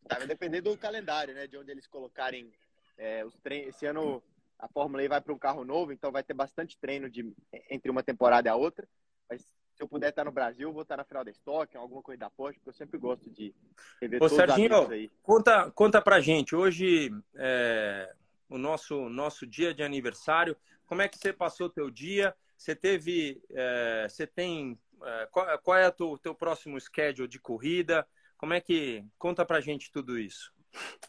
Tá, 0.08 0.18
vai 0.18 0.28
depender 0.28 0.62
do 0.62 0.78
calendário, 0.78 1.34
né? 1.34 1.46
De 1.46 1.58
onde 1.58 1.72
eles 1.72 1.88
colocarem 1.88 2.54
é, 2.98 3.26
os 3.26 3.36
treinos. 3.38 3.76
Esse 3.76 3.86
ano 3.86 4.24
a 4.58 4.68
Fórmula 4.68 5.04
E 5.04 5.08
vai 5.08 5.22
para 5.22 5.34
um 5.34 5.40
carro 5.40 5.64
novo, 5.64 5.92
então 5.92 6.12
vai 6.12 6.24
ter 6.24 6.34
bastante 6.34 6.78
treino 6.78 7.10
de, 7.10 7.34
entre 7.70 7.90
uma 7.90 8.04
temporada 8.04 8.48
e 8.48 8.52
a 8.52 8.56
outra. 8.56 8.88
Mas 9.30 9.42
se 9.42 9.84
eu 9.84 9.88
puder 9.88 10.10
estar 10.10 10.26
no 10.26 10.32
Brasil, 10.32 10.74
vou 10.74 10.82
estar 10.82 10.98
na 10.98 11.04
final 11.04 11.24
da 11.24 11.32
Stock, 11.32 11.76
alguma 11.78 12.02
coisa 12.02 12.20
da 12.20 12.30
Porsche, 12.30 12.60
porque 12.60 12.70
eu 12.70 12.74
sempre 12.74 12.98
gosto 12.98 13.30
de 13.30 13.54
rever 14.02 14.18
Ô, 14.22 14.28
todos 14.28 14.36
Serginho, 14.36 14.90
aí. 14.90 15.10
Conta, 15.22 15.72
conta 15.72 16.02
pra 16.02 16.20
gente, 16.20 16.56
hoje 16.56 17.12
é 17.36 18.14
o 18.50 18.58
nosso, 18.58 19.08
nosso 19.10 19.46
dia 19.46 19.74
de 19.74 19.84
aniversário, 19.84 20.58
como 20.86 21.04
é 21.04 21.08
que 21.08 21.20
você 21.20 21.32
passou 21.32 21.68
o 21.68 21.70
teu 21.70 21.90
dia? 21.90 22.36
Você 22.58 22.76
teve, 22.76 23.42
é, 23.52 24.08
você 24.10 24.26
tem, 24.26 24.78
é, 25.04 25.28
qual, 25.32 25.60
qual, 25.60 25.78
é 25.78 25.88
o 25.88 25.92
teu, 25.92 26.18
teu 26.18 26.36
próximo 26.36 26.82
schedule 26.82 27.28
de 27.28 27.40
corrida? 27.40 28.08
Como 28.38 28.54
é 28.54 28.60
que, 28.60 29.06
conta 29.18 29.46
pra 29.46 29.62
gente 29.62 29.92
tudo 29.92 30.18
isso. 30.18 30.52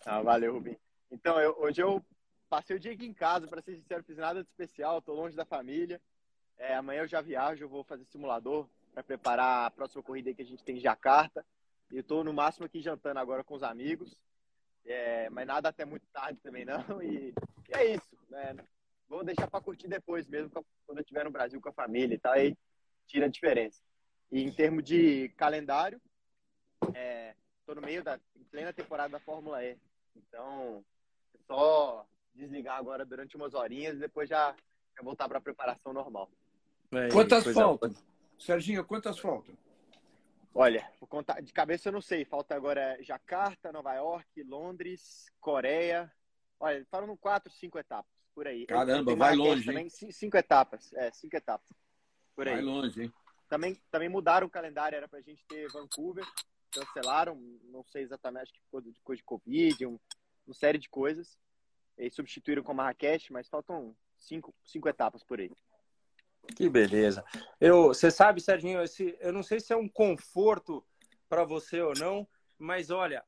Ah, 0.04 0.20
valeu, 0.20 0.52
Rubim. 0.52 0.76
Então, 1.10 1.40
eu, 1.40 1.56
hoje 1.58 1.80
eu 1.80 2.04
passei 2.48 2.76
o 2.76 2.80
dia 2.80 2.92
aqui 2.92 3.06
em 3.06 3.14
casa, 3.14 3.48
para 3.48 3.62
ser 3.62 3.74
sincero, 3.74 4.04
fiz 4.04 4.18
nada 4.18 4.42
de 4.42 4.48
especial, 4.50 5.00
tô 5.00 5.14
longe 5.14 5.34
da 5.34 5.46
família. 5.46 6.00
É, 6.61 6.75
amanhã 6.75 7.00
eu 7.00 7.09
já 7.09 7.23
viajo, 7.23 7.64
eu 7.64 7.69
vou 7.71 7.83
fazer 7.83 8.05
simulador 8.05 8.69
para 8.93 9.02
preparar 9.02 9.67
a 9.67 9.71
próxima 9.71 10.02
corrida 10.02 10.35
que 10.35 10.43
a 10.43 10.45
gente 10.45 10.62
tem 10.62 10.76
em 10.76 10.81
Jacarta. 10.81 11.45
E 11.90 12.02
tô 12.02 12.23
no 12.23 12.35
máximo 12.35 12.67
aqui 12.67 12.83
jantando 12.83 13.19
agora 13.19 13.43
com 13.43 13.55
os 13.55 13.62
amigos. 13.62 14.14
É, 14.85 15.31
mas 15.31 15.47
nada 15.47 15.71
até 15.71 15.87
muito 15.87 16.07
tarde 16.12 16.38
também 16.43 16.67
não. 16.67 17.02
E, 17.02 17.33
e 17.69 17.73
é 17.73 17.95
isso. 17.95 18.14
Né? 18.29 18.55
Vou 19.09 19.25
deixar 19.25 19.49
para 19.49 19.61
curtir 19.62 19.88
depois 19.88 20.29
mesmo, 20.29 20.50
quando 20.50 20.99
eu 20.99 21.00
estiver 21.00 21.25
no 21.25 21.31
Brasil 21.31 21.61
com 21.62 21.71
a 21.71 21.73
família 21.73 22.14
e 22.14 22.19
tal, 22.19 22.35
aí 22.35 22.55
tira 23.07 23.25
a 23.25 23.31
diferença. 23.31 23.83
E 24.31 24.43
em 24.43 24.52
termos 24.52 24.85
de 24.85 25.31
calendário, 25.31 26.00
é, 26.95 27.35
tô 27.64 27.75
no 27.75 27.81
meio 27.81 28.05
da 28.05 28.21
plena 28.50 28.73
temporada 28.73 29.12
da 29.12 29.19
Fórmula 29.19 29.64
E. 29.64 29.79
Então, 30.14 30.85
é 31.35 31.38
só 31.47 32.07
desligar 32.35 32.76
agora 32.76 33.05
durante 33.05 33.35
umas 33.35 33.55
horinhas 33.55 33.97
e 33.97 34.00
depois 34.00 34.29
já, 34.29 34.55
já 34.95 35.02
voltar 35.02 35.26
para 35.26 35.38
a 35.38 35.43
preparação 35.43 35.95
normal. 35.95 36.31
É, 36.92 37.09
quantas 37.09 37.44
faltam? 37.52 37.94
Serginho, 38.38 38.85
quantas 38.85 39.18
faltam? 39.18 39.54
Olha, 40.54 40.90
vou 40.99 41.06
contar 41.06 41.40
de 41.40 41.52
cabeça 41.52 41.88
eu 41.88 41.92
não 41.92 42.00
sei. 42.00 42.25
Falta 42.25 42.54
agora 42.54 42.99
Jacarta, 43.02 43.73
Nova 43.73 43.94
York, 43.94 44.42
Londres, 44.42 45.32
Coreia. 45.40 46.11
Olha, 46.59 46.85
faltam 46.90 47.16
quatro, 47.16 47.50
cinco 47.52 47.78
etapas 47.78 48.20
por 48.35 48.47
aí. 48.47 48.66
Caramba, 48.66 49.14
vai 49.14 49.35
longe. 49.37 49.66
Também, 49.66 49.88
cinco 49.88 50.37
etapas. 50.37 50.92
É, 50.94 51.11
cinco 51.12 51.37
etapas. 51.37 51.68
Por 52.35 52.49
aí. 52.49 52.54
Vai 52.54 52.62
longe, 52.62 53.02
hein? 53.04 53.12
Também, 53.49 53.75
também 53.90 54.09
mudaram 54.09 54.47
o 54.47 54.50
calendário, 54.50 54.97
era 54.97 55.09
pra 55.09 55.20
gente 55.20 55.44
ter 55.47 55.68
Vancouver. 55.70 56.25
Cancelaram, 56.73 57.35
não 57.64 57.85
sei 57.85 58.02
exatamente, 58.02 58.44
acho 58.44 58.52
que 58.52 58.61
por 58.70 58.80
de 58.80 58.94
coisa 59.02 59.18
de 59.18 59.25
Covid, 59.25 59.87
um, 59.87 59.99
uma 60.47 60.54
série 60.54 60.78
de 60.78 60.88
coisas. 60.88 61.37
E 61.99 62.09
substituíram 62.11 62.62
com 62.62 62.73
Marrakech, 62.73 63.32
mas 63.32 63.49
faltam 63.49 63.94
cinco, 64.16 64.54
cinco 64.64 64.88
etapas 64.88 65.23
por 65.25 65.40
aí. 65.40 65.50
Que 66.54 66.69
beleza. 66.69 67.25
Eu, 67.61 67.88
você 67.88 68.11
sabe, 68.11 68.40
Serginho, 68.40 68.83
esse, 68.83 69.16
eu 69.21 69.33
não 69.33 69.42
sei 69.42 69.61
se 69.61 69.73
é 69.73 69.76
um 69.76 69.88
conforto 69.88 70.85
para 71.28 71.45
você 71.45 71.80
ou 71.80 71.95
não, 71.95 72.26
mas 72.59 72.90
olha, 72.90 73.25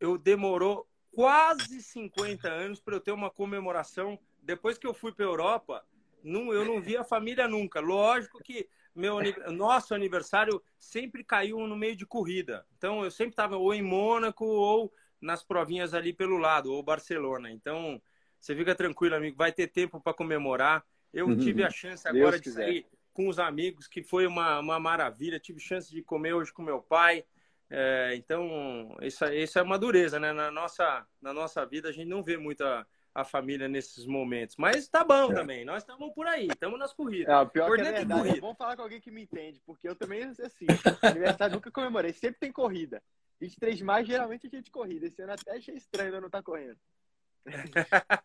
eu 0.00 0.18
demorou 0.18 0.88
quase 1.12 1.82
50 1.82 2.48
anos 2.48 2.80
para 2.80 2.96
eu 2.96 3.00
ter 3.00 3.12
uma 3.12 3.30
comemoração. 3.30 4.18
Depois 4.42 4.76
que 4.76 4.86
eu 4.86 4.94
fui 4.94 5.12
para 5.12 5.24
a 5.24 5.28
Europa, 5.28 5.84
não, 6.22 6.52
eu 6.52 6.64
não 6.64 6.80
vi 6.80 6.96
a 6.96 7.04
família 7.04 7.46
nunca. 7.46 7.80
Lógico 7.80 8.42
que 8.42 8.68
meu 8.94 9.18
nosso 9.52 9.94
aniversário 9.94 10.62
sempre 10.78 11.24
caiu 11.24 11.66
no 11.66 11.76
meio 11.76 11.96
de 11.96 12.06
corrida. 12.06 12.66
Então 12.76 13.04
eu 13.04 13.10
sempre 13.10 13.32
estava 13.32 13.56
ou 13.56 13.74
em 13.74 13.82
Mônaco 13.82 14.44
ou 14.44 14.92
nas 15.20 15.42
provinhas 15.42 15.94
ali 15.94 16.12
pelo 16.12 16.36
lado, 16.36 16.72
ou 16.72 16.82
Barcelona. 16.82 17.50
Então 17.50 18.00
você 18.38 18.54
fica 18.54 18.74
tranquilo, 18.74 19.14
amigo, 19.14 19.36
vai 19.36 19.52
ter 19.52 19.68
tempo 19.68 20.00
para 20.00 20.14
comemorar. 20.14 20.84
Eu 21.14 21.28
uhum. 21.28 21.38
tive 21.38 21.62
a 21.62 21.70
chance 21.70 22.06
agora 22.06 22.32
Deus 22.32 22.36
de 22.36 22.42
quiser. 22.42 22.64
sair 22.64 22.86
com 23.12 23.28
os 23.28 23.38
amigos, 23.38 23.86
que 23.86 24.02
foi 24.02 24.26
uma, 24.26 24.58
uma 24.58 24.80
maravilha. 24.80 25.38
Tive 25.38 25.60
chance 25.60 25.90
de 25.90 26.02
comer 26.02 26.34
hoje 26.34 26.52
com 26.52 26.62
meu 26.62 26.82
pai. 26.82 27.24
É, 27.70 28.14
então, 28.16 28.96
isso, 29.00 29.24
isso 29.26 29.58
é 29.58 29.62
uma 29.62 29.78
dureza, 29.78 30.18
né? 30.18 30.32
Na 30.32 30.50
nossa, 30.50 31.06
na 31.22 31.32
nossa 31.32 31.64
vida, 31.64 31.88
a 31.88 31.92
gente 31.92 32.08
não 32.08 32.22
vê 32.22 32.36
muita 32.36 32.86
a 33.14 33.24
família 33.24 33.68
nesses 33.68 34.04
momentos. 34.04 34.56
Mas 34.56 34.88
tá 34.88 35.04
bom 35.04 35.30
é. 35.30 35.34
também. 35.34 35.64
Nós 35.64 35.82
estamos 35.82 36.12
por 36.12 36.26
aí, 36.26 36.48
estamos 36.48 36.78
nas 36.78 36.92
corridas. 36.92 37.32
É, 37.32 37.44
pior 37.46 37.68
por 37.68 37.76
que 37.76 37.82
é 37.82 37.92
verdade. 37.92 38.38
É 38.38 38.40
bom 38.40 38.54
falar 38.54 38.74
com 38.74 38.82
alguém 38.82 39.00
que 39.00 39.10
me 39.10 39.22
entende, 39.22 39.62
porque 39.64 39.88
eu 39.88 39.94
também, 39.94 40.24
assim, 40.24 40.66
aniversário 41.00 41.54
nunca 41.54 41.70
comemorei. 41.70 42.12
Sempre 42.12 42.40
tem 42.40 42.52
corrida. 42.52 43.00
23 43.40 43.78
de 43.78 43.84
maio, 43.84 44.06
geralmente 44.06 44.46
a 44.46 44.50
gente 44.50 44.70
corrida. 44.70 45.06
Esse 45.06 45.22
ano 45.22 45.32
até 45.32 45.56
achei 45.56 45.76
estranho 45.76 46.12
não 46.12 46.26
estar 46.26 46.38
tá 46.38 46.42
correndo. 46.42 46.78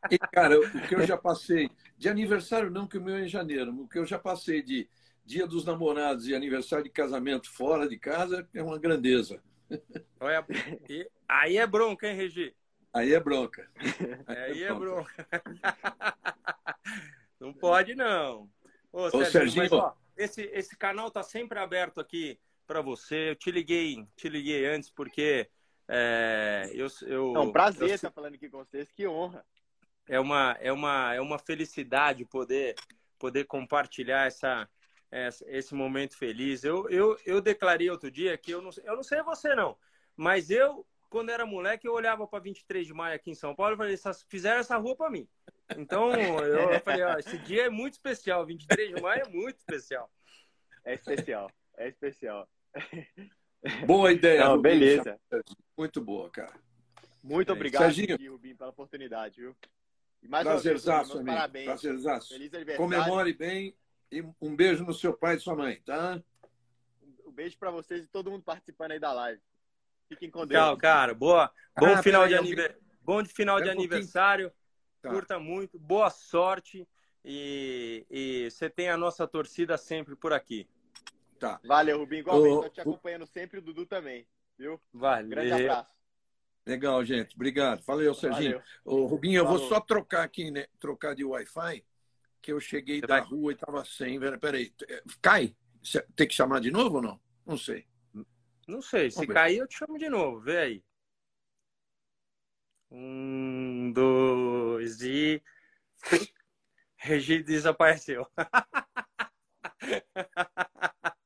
E, 0.10 0.18
cara, 0.18 0.60
o 0.60 0.88
que 0.88 0.96
eu 0.96 1.06
já 1.06 1.18
passei, 1.18 1.70
de 1.98 2.10
aniversário 2.10 2.70
não, 2.70 2.88
que 2.88 2.98
o 2.98 3.02
meu 3.02 3.16
é 3.16 3.26
em 3.26 3.28
janeiro, 3.28 3.72
o 3.82 3.88
que 3.88 4.00
eu 4.00 4.06
já 4.06 4.18
passei 4.18 4.62
de 4.62 4.90
dia 5.26 5.46
dos 5.46 5.66
namorados 5.66 6.28
e 6.28 6.34
aniversário 6.34 6.86
de 6.86 6.90
casamento 6.90 7.52
fora 7.52 7.88
de 7.88 7.98
casa 7.98 8.48
é 8.54 8.64
uma 8.64 8.80
grandeza. 8.80 9.42
Olha, 10.20 10.46
aí 11.28 11.58
é 11.58 11.68
bronca, 11.68 12.08
hein, 12.08 12.16
Regi? 12.16 12.56
Aí 12.92 13.14
é 13.14 13.20
bronca. 13.20 13.70
Aí 14.26 14.64
é 14.64 14.74
bronca. 14.74 15.28
Não 17.40 17.54
pode, 17.54 17.96
não. 17.96 18.50
Ô, 18.92 19.04
Ô 19.04 19.12
Serginho, 19.12 19.32
Serginho 19.32 19.64
mas, 19.64 19.72
ó, 19.72 19.96
esse, 20.18 20.42
esse 20.52 20.76
canal 20.76 21.10
tá 21.10 21.24
sempre 21.24 21.58
aberto 21.60 22.02
aqui 22.02 22.38
para 22.68 22.82
você. 22.82 23.30
Eu 23.30 23.36
te 23.36 23.50
liguei, 23.50 24.06
te 24.18 24.28
liguei 24.28 24.66
antes 24.66 24.90
porque 24.90 25.50
é, 25.92 26.70
eu, 26.74 26.88
eu, 27.02 27.36
é 27.36 27.40
um 27.40 27.52
prazer 27.52 27.90
eu, 27.90 27.96
estar 27.96 28.12
falando 28.12 28.36
aqui 28.36 28.48
com 28.48 28.60
vocês, 28.60 28.92
que 28.92 29.08
honra. 29.08 29.44
É 30.08 30.20
uma, 30.20 30.56
é 30.60 30.72
uma, 30.72 31.14
é 31.16 31.22
uma 31.22 31.40
felicidade 31.40 32.26
poder, 32.26 32.76
poder 33.18 33.46
compartilhar 33.46 34.28
essa, 34.28 34.70
essa, 35.10 35.44
esse 35.48 35.74
momento 35.74 36.16
feliz. 36.16 36.64
Eu, 36.64 36.88
eu, 36.90 37.18
eu 37.26 37.42
declarei 37.42 37.90
outro 37.90 38.12
dia 38.12 38.38
que 38.38 38.52
eu 38.52 38.62
não, 38.62 38.70
eu 38.84 38.96
não 38.96 39.04
sei 39.04 39.22
você 39.24 39.56
não, 39.56 39.76
mas 40.16 40.52
eu 40.52 40.86
quando 41.10 41.32
era 41.32 41.44
moleque, 41.44 41.88
eu 41.88 41.94
olhava 41.94 42.28
para 42.28 42.38
23 42.40 42.86
de 42.86 42.94
maio 42.94 43.16
aqui 43.16 43.32
em 43.32 43.36
São 43.36 43.56
Paulo 43.56 43.74
e 43.74 43.78
falei, 43.78 43.98
fizeram 44.28 44.60
essa 44.60 44.78
rua 44.78 44.96
para 44.96 45.10
mim. 45.10 45.28
Então, 45.76 46.14
eu 46.14 46.80
falei, 46.86 47.02
ó, 47.02 47.18
esse 47.18 47.38
dia 47.40 47.66
é 47.66 47.70
muito 47.70 47.94
especial, 47.94 48.46
23 48.46 48.96
de 48.96 49.02
maio 49.02 49.24
é 49.26 49.30
muito 49.30 49.58
especial. 49.58 50.08
É 50.86 50.94
especial, 50.94 51.50
é 51.78 51.88
especial. 51.88 52.48
Boa 53.86 54.12
ideia, 54.12 54.46
Não, 54.46 54.62
beleza. 54.62 55.20
Muito 55.78 56.02
boa, 56.02 56.30
cara. 56.30 56.54
Muito 57.22 57.52
obrigado, 57.52 57.82
Serginho. 57.84 58.18
Rubinho, 58.32 58.56
pela 58.56 58.70
oportunidade, 58.70 59.42
viu? 59.42 59.56
E 60.22 60.28
mais 60.28 60.46
Prazerzaço, 60.46 61.14
amigo. 61.14 61.26
Parabéns. 61.26 61.66
Prazerzaço. 61.66 62.30
Feliz 62.30 62.54
aniversário. 62.54 62.78
Comemore 62.78 63.34
bem 63.34 63.76
e 64.12 64.24
um 64.42 64.56
beijo 64.56 64.84
no 64.84 64.94
seu 64.94 65.14
pai 65.14 65.36
e 65.36 65.40
sua 65.40 65.56
mãe, 65.56 65.82
tá? 65.86 66.22
Um 67.26 67.32
beijo 67.32 67.58
para 67.58 67.72
vocês 67.72 68.04
e 68.04 68.08
todo 68.08 68.32
mundo 68.32 68.44
participando 68.44 68.92
aí 68.92 69.00
da 69.00 69.12
live. 69.14 69.42
Fiquem 70.08 70.30
com 70.30 70.46
Deus. 70.46 70.62
Tchau, 70.62 70.78
cara. 70.78 71.14
Boa. 71.14 71.52
Bom 71.78 71.94
ah, 71.94 72.04
final 72.04 72.28
de 72.28 72.36
aniversário. 72.36 72.82
Bom 73.02 73.22
de 73.22 73.30
final 73.30 73.62
de 73.62 73.70
um 73.70 73.72
aniversário. 73.72 74.52
Tá. 75.02 75.10
Curta 75.10 75.40
muito. 75.40 75.78
Boa 75.78 76.10
sorte. 76.10 76.88
E, 77.24 78.06
e 78.10 78.50
você 78.50 78.70
tem 78.70 78.90
a 78.90 78.98
nossa 78.98 79.28
torcida 79.28 79.78
sempre 79.78 80.16
por 80.16 80.34
aqui. 80.34 80.68
Tá. 81.40 81.60
Valeu, 81.64 81.98
Rubinho. 81.98 82.20
Igualmente, 82.20 82.56
estou 82.56 82.70
te 82.70 82.82
acompanhando 82.82 83.26
sempre, 83.26 83.60
o 83.60 83.62
Dudu 83.62 83.86
também. 83.86 84.28
Viu? 84.58 84.80
Valeu. 84.94 85.30
Grande 85.30 85.54
abraço. 85.54 85.90
Legal, 86.66 87.06
gente. 87.06 87.36
Obrigado. 87.36 87.82
Valeu, 87.84 88.14
Serginho. 88.14 88.62
Ô, 88.84 89.06
Rubinho, 89.06 89.40
eu 89.40 89.46
Falou. 89.46 89.60
vou 89.60 89.70
só 89.70 89.80
trocar 89.80 90.24
aqui, 90.24 90.52
né? 90.52 90.68
Trocar 90.80 91.16
de 91.16 91.24
Wi-Fi, 91.24 91.86
que 92.42 92.52
eu 92.52 92.60
cheguei 92.60 93.00
Você 93.00 93.08
da 93.08 93.20
vai... 93.20 93.28
rua 93.28 93.52
e 93.54 93.56
estava 93.56 93.86
sem. 93.86 94.20
Peraí. 94.40 94.74
Cai? 95.22 95.56
Tem 96.16 96.28
que 96.28 96.34
chamar 96.34 96.60
de 96.60 96.70
novo 96.70 96.98
ou 96.98 97.02
não? 97.02 97.20
Não 97.46 97.58
sei. 97.58 97.88
Não 98.68 98.82
sei. 98.82 99.10
Se 99.10 99.26
cair, 99.26 99.60
eu 99.60 99.68
te 99.68 99.78
chamo 99.78 99.98
de 99.98 100.10
novo. 100.10 100.42
Vê 100.42 100.58
aí. 100.58 100.84
Um, 102.92 103.92
dois 103.94 105.02
e. 105.02 105.42
Regi 106.98 107.42
desapareceu. 107.42 108.28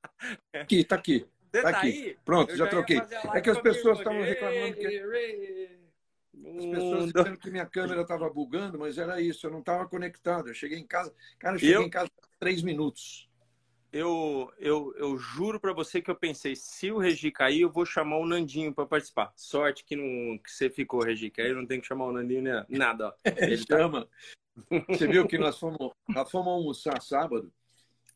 Aqui, 0.54 0.84
tá 0.84 0.96
aqui. 0.96 1.26
Tá, 1.52 1.62
tá 1.62 1.70
aqui. 1.70 2.18
Pronto, 2.26 2.52
já, 2.52 2.66
já 2.66 2.68
troquei. 2.68 3.02
É 3.34 3.42
que 3.42 3.50
as 3.50 3.62
pessoas 3.62 4.00
estavam 4.00 4.22
reclamando 4.22 4.76
que. 4.76 4.88
As 6.46 6.66
pessoas 6.66 7.14
dizendo 7.14 7.38
que 7.38 7.52
minha 7.52 7.66
câmera 7.66 8.02
estava 8.02 8.30
bugando, 8.30 8.78
mas 8.78 8.98
era 8.98 9.22
isso, 9.22 9.48
eu 9.48 9.52
não 9.52 9.60
estava 9.60 9.88
conectado. 9.88 10.50
Eu 10.50 10.54
cheguei 10.54 10.78
em 10.78 10.88
casa, 10.88 11.14
cara, 11.40 11.56
eu 11.56 11.60
cheguei 11.60 11.76
eu... 11.76 11.84
em 11.84 11.90
casa 11.90 12.10
três 12.40 12.62
minutos 12.62 13.30
eu, 13.94 14.52
eu, 14.58 14.92
eu 14.98 15.18
juro 15.20 15.60
para 15.60 15.72
você 15.72 16.02
que 16.02 16.10
eu 16.10 16.16
pensei, 16.16 16.56
se 16.56 16.92
o 16.92 16.98
Regi 16.98 17.30
cair, 17.30 17.62
eu 17.62 17.72
vou 17.72 17.86
chamar 17.86 18.18
o 18.18 18.26
Nandinho 18.26 18.74
para 18.74 18.88
participar. 18.88 19.32
Sorte 19.36 19.86
que, 19.86 19.96
não, 19.96 20.40
que 20.40 20.52
você 20.52 20.68
ficou, 20.68 21.04
Regi, 21.04 21.30
que 21.30 21.40
aí 21.40 21.50
eu 21.50 21.56
não 21.56 21.68
tenho 21.68 21.80
que 21.80 21.88
chamar 21.88 22.06
o 22.06 22.12
Nandinho 22.12 22.42
né? 22.42 22.66
nada. 22.68 23.10
Ó. 23.10 23.14
Ele 23.38 23.56
chama. 23.56 24.10
Você 24.90 25.08
viu 25.08 25.28
que 25.28 25.38
nós 25.38 25.60
fomos, 25.60 25.94
nós 26.10 26.30
fomos 26.32 26.48
almoçar 26.48 27.02
sábado 27.04 27.54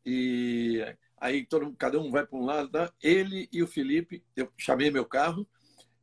e 0.03 0.83
aí 1.17 1.45
todo, 1.45 1.71
cada 1.73 1.99
um 1.99 2.11
vai 2.11 2.25
para 2.25 2.37
um 2.37 2.45
lado, 2.45 2.69
tá? 2.69 2.93
Ele 3.01 3.49
e 3.51 3.63
o 3.63 3.67
Felipe, 3.67 4.23
eu 4.35 4.51
chamei 4.57 4.91
meu 4.91 5.05
carro, 5.05 5.47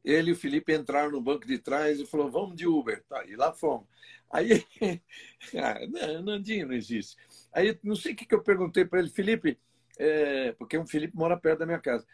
ele 0.05 0.31
e 0.31 0.33
o 0.33 0.37
Felipe 0.37 0.75
entraram 0.75 1.13
no 1.13 1.21
banco 1.21 1.47
de 1.47 1.59
trás 1.59 1.99
e 1.99 2.07
falou, 2.07 2.31
vamos 2.31 2.57
de 2.57 2.67
Uber, 2.67 3.03
tá? 3.09 3.25
E 3.25 3.37
lá 3.37 3.53
fomos. 3.53 3.87
Aí, 4.31 4.65
ah, 5.57 6.21
Nandinho 6.23 6.69
não 6.69 6.75
existe. 6.75 7.17
Aí, 7.53 7.79
não 7.83 7.95
sei 7.95 8.13
o 8.13 8.17
que, 8.17 8.27
que 8.27 8.35
eu 8.35 8.43
perguntei 8.43 8.85
para 8.85 8.99
ele, 8.99 9.09
Felipe, 9.09 9.59
é, 9.99 10.53
porque 10.53 10.77
o 10.77 10.87
Felipe 10.87 11.17
mora 11.17 11.39
perto 11.39 11.61
da 11.61 11.67
minha 11.67 11.79
casa. 11.79 12.07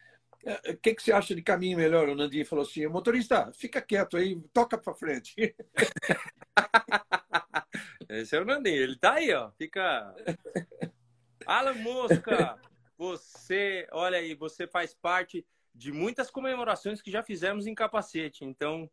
É, 0.45 0.73
o 0.73 0.77
que, 0.77 0.95
que 0.95 1.03
você 1.03 1.13
acha 1.13 1.35
de 1.35 1.43
caminho 1.43 1.79
melhor? 1.79 2.09
O 2.09 2.15
Nandinho 2.15 2.47
falou 2.47 2.65
assim: 2.65 2.87
motorista, 2.87 3.53
fica 3.53 3.81
quieto 3.81 4.17
aí, 4.17 4.41
toca 4.53 4.79
para 4.79 4.95
frente. 4.95 5.35
Esse 8.09 8.37
é 8.37 8.41
o 8.41 8.45
Nandinho, 8.45 8.83
ele 8.83 8.97
tá 8.97 9.15
aí, 9.15 9.33
ó. 9.33 9.51
Fica. 9.53 10.15
Alan 11.47 11.75
Mosca, 11.75 12.59
você, 13.01 13.87
olha 13.93 14.19
aí, 14.19 14.35
você 14.35 14.67
faz 14.67 14.95
parte 14.95 15.47
de 15.75 15.93
muitas 15.93 16.31
comemorações 16.31 17.01
que 17.01 17.11
já 17.11 17.23
fizemos 17.23 17.67
em 17.67 17.75
capacete. 17.75 18.45
Então, 18.45 18.91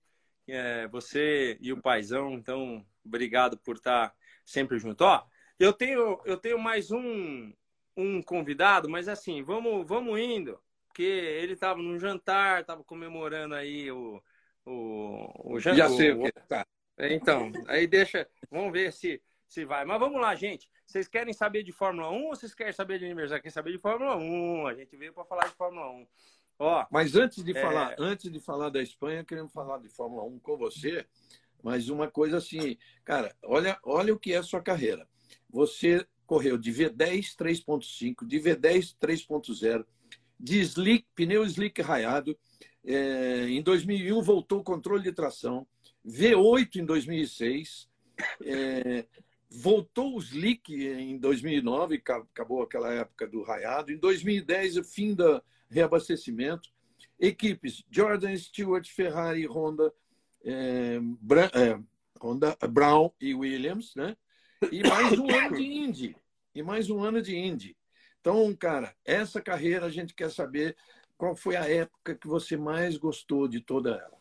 É, 0.49 0.87
você 0.87 1.57
e 1.61 1.73
o 1.73 1.81
Paizão, 1.81 2.33
então, 2.33 2.85
obrigado 3.05 3.57
por 3.57 3.75
estar 3.75 4.15
sempre 4.45 4.79
junto. 4.79 5.03
Ó, 5.03 5.25
eu 5.59 5.73
tenho, 5.73 6.21
eu 6.25 6.37
tenho 6.37 6.57
mais 6.57 6.89
um, 6.89 7.53
um 7.97 8.21
convidado, 8.23 8.89
mas 8.89 9.09
assim, 9.09 9.43
vamos, 9.43 9.85
vamos 9.85 10.17
indo, 10.19 10.57
porque 10.87 11.03
ele 11.03 11.53
estava 11.53 11.81
num 11.81 11.99
jantar, 11.99 12.61
estava 12.61 12.81
comemorando 12.83 13.55
aí 13.55 13.91
o, 13.91 14.23
o, 14.65 15.53
o 15.55 15.59
jantar. 15.59 15.77
Já 15.77 15.89
sei 15.89 16.11
o 16.13 16.23
que 16.23 16.31
tá. 16.47 16.65
Então, 16.97 17.51
aí 17.67 17.85
deixa, 17.85 18.25
vamos 18.49 18.71
ver 18.71 18.93
se, 18.93 19.21
se 19.47 19.65
vai. 19.65 19.83
Mas 19.85 19.99
vamos 19.99 20.21
lá, 20.21 20.33
gente. 20.33 20.69
Vocês 20.87 21.05
querem 21.05 21.33
saber 21.33 21.63
de 21.63 21.73
Fórmula 21.73 22.09
1 22.09 22.23
ou 22.23 22.29
vocês 22.29 22.55
querem 22.55 22.71
saber 22.71 22.97
de 22.97 23.03
aniversário? 23.03 23.43
Querem 23.43 23.53
saber 23.53 23.73
de 23.73 23.77
Fórmula 23.77 24.15
1? 24.15 24.67
A 24.67 24.73
gente 24.73 24.95
veio 24.95 25.13
para 25.13 25.25
falar 25.25 25.45
de 25.45 25.53
Fórmula 25.53 25.91
1. 25.91 26.07
Ó, 26.59 26.85
Mas 26.89 27.13
antes 27.13 27.43
de, 27.43 27.55
é... 27.55 27.61
falar, 27.61 27.95
antes 27.99 28.31
de 28.31 28.39
falar 28.39 28.69
da 28.69 28.81
Espanha, 28.81 29.23
queremos 29.25 29.51
falar 29.51 29.79
de 29.79 29.89
Fórmula 29.89 30.23
1 30.23 30.39
com 30.39 30.55
você. 30.55 31.05
Mas 31.61 31.89
uma 31.89 32.09
coisa 32.09 32.37
assim, 32.37 32.77
cara, 33.03 33.35
olha, 33.43 33.77
olha 33.83 34.13
o 34.13 34.19
que 34.19 34.31
é 34.31 34.37
a 34.37 34.43
sua 34.43 34.61
carreira. 34.61 35.05
Você 35.49 36.07
correu 36.25 36.57
de 36.57 36.71
V10 36.71 37.35
3.5, 37.35 38.25
de 38.25 38.39
V10 38.39 38.95
3.0, 38.97 39.85
de 40.39 40.59
slick, 40.61 41.05
pneu 41.13 41.43
slick 41.43 41.81
raiado. 41.81 42.37
É, 42.85 43.49
em 43.49 43.61
2001 43.61 44.21
voltou 44.21 44.61
o 44.61 44.63
controle 44.63 45.03
de 45.03 45.11
tração. 45.11 45.67
V8 46.05 46.77
em 46.77 46.85
2006. 46.85 47.89
É, 48.45 49.05
voltou 49.49 50.15
o 50.15 50.19
slick 50.19 50.73
em 50.73 51.17
2009, 51.17 52.01
acabou 52.05 52.61
aquela 52.61 52.91
época 52.93 53.27
do 53.27 53.43
raiado. 53.43 53.91
Em 53.91 53.97
2010, 53.97 54.77
o 54.77 54.83
fim 54.83 55.13
do 55.13 55.41
reabastecimento. 55.69 56.69
Equipes 57.19 57.83
Jordan, 57.89 58.35
Stewart, 58.37 58.87
Ferrari, 58.89 59.45
Honda, 59.47 59.91
é, 60.43 60.99
Bra 61.01 61.49
é, 61.53 61.79
Honda, 62.21 62.55
Brown 62.69 63.11
e 63.19 63.33
Williams, 63.33 63.95
né? 63.95 64.15
E 64.71 64.87
mais 64.87 65.17
um 65.17 65.29
ano 65.29 65.55
de 65.55 65.63
Indy. 65.63 66.15
E 66.53 66.63
mais 66.63 66.89
um 66.89 67.03
ano 67.03 67.21
de 67.21 67.35
Indy. 67.35 67.75
Então, 68.19 68.55
cara, 68.55 68.95
essa 69.05 69.41
carreira 69.41 69.85
a 69.85 69.89
gente 69.89 70.13
quer 70.13 70.29
saber 70.29 70.75
qual 71.17 71.35
foi 71.35 71.55
a 71.55 71.67
época 71.67 72.15
que 72.15 72.27
você 72.27 72.57
mais 72.57 72.97
gostou 72.97 73.47
de 73.47 73.61
toda 73.61 73.91
ela. 73.91 74.17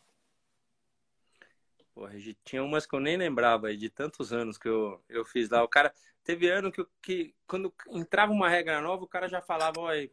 Porra, 1.96 2.12
tinha 2.44 2.62
umas 2.62 2.84
que 2.84 2.94
eu 2.94 3.00
nem 3.00 3.16
lembrava 3.16 3.74
de 3.74 3.88
tantos 3.88 4.30
anos 4.30 4.58
que 4.58 4.68
eu, 4.68 5.02
eu 5.08 5.24
fiz 5.24 5.48
lá. 5.48 5.64
O 5.64 5.68
cara 5.68 5.94
teve 6.22 6.46
ano 6.46 6.70
que, 6.70 6.86
que 7.00 7.34
quando 7.46 7.74
entrava 7.88 8.30
uma 8.32 8.50
regra 8.50 8.82
nova, 8.82 9.02
o 9.02 9.08
cara 9.08 9.26
já 9.30 9.40
falava, 9.40 9.80
olha, 9.80 10.10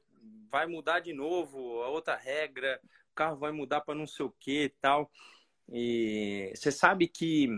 vai 0.50 0.66
mudar 0.66 1.02
de 1.02 1.12
novo, 1.12 1.84
a 1.84 1.90
outra 1.90 2.16
regra, 2.16 2.80
o 3.12 3.14
carro 3.14 3.36
vai 3.36 3.52
mudar 3.52 3.82
para 3.82 3.96
não 3.96 4.08
sei 4.08 4.26
o 4.26 4.32
que 4.40 4.74
tal. 4.80 5.12
E 5.68 6.54
você 6.56 6.72
sabe 6.72 7.06
que 7.06 7.50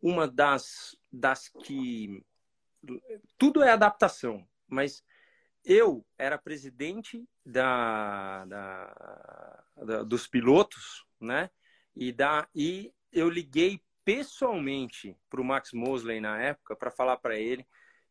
uma 0.00 0.28
das, 0.28 0.96
das 1.12 1.48
que. 1.48 2.24
Tudo 3.36 3.64
é 3.64 3.72
adaptação, 3.72 4.46
mas 4.68 5.04
eu 5.64 6.06
era 6.16 6.38
presidente 6.38 7.28
da, 7.44 8.44
da, 8.44 9.64
da 9.76 10.02
dos 10.04 10.28
pilotos, 10.28 11.04
né? 11.20 11.50
E, 11.96 12.12
da, 12.12 12.46
e 12.54 12.92
eu 13.16 13.30
liguei 13.30 13.82
pessoalmente 14.04 15.16
para 15.30 15.40
o 15.40 15.44
Max 15.44 15.72
Mosley 15.72 16.20
na 16.20 16.38
época 16.40 16.76
para 16.76 16.90
falar 16.90 17.16
para 17.16 17.36
ele 17.36 17.66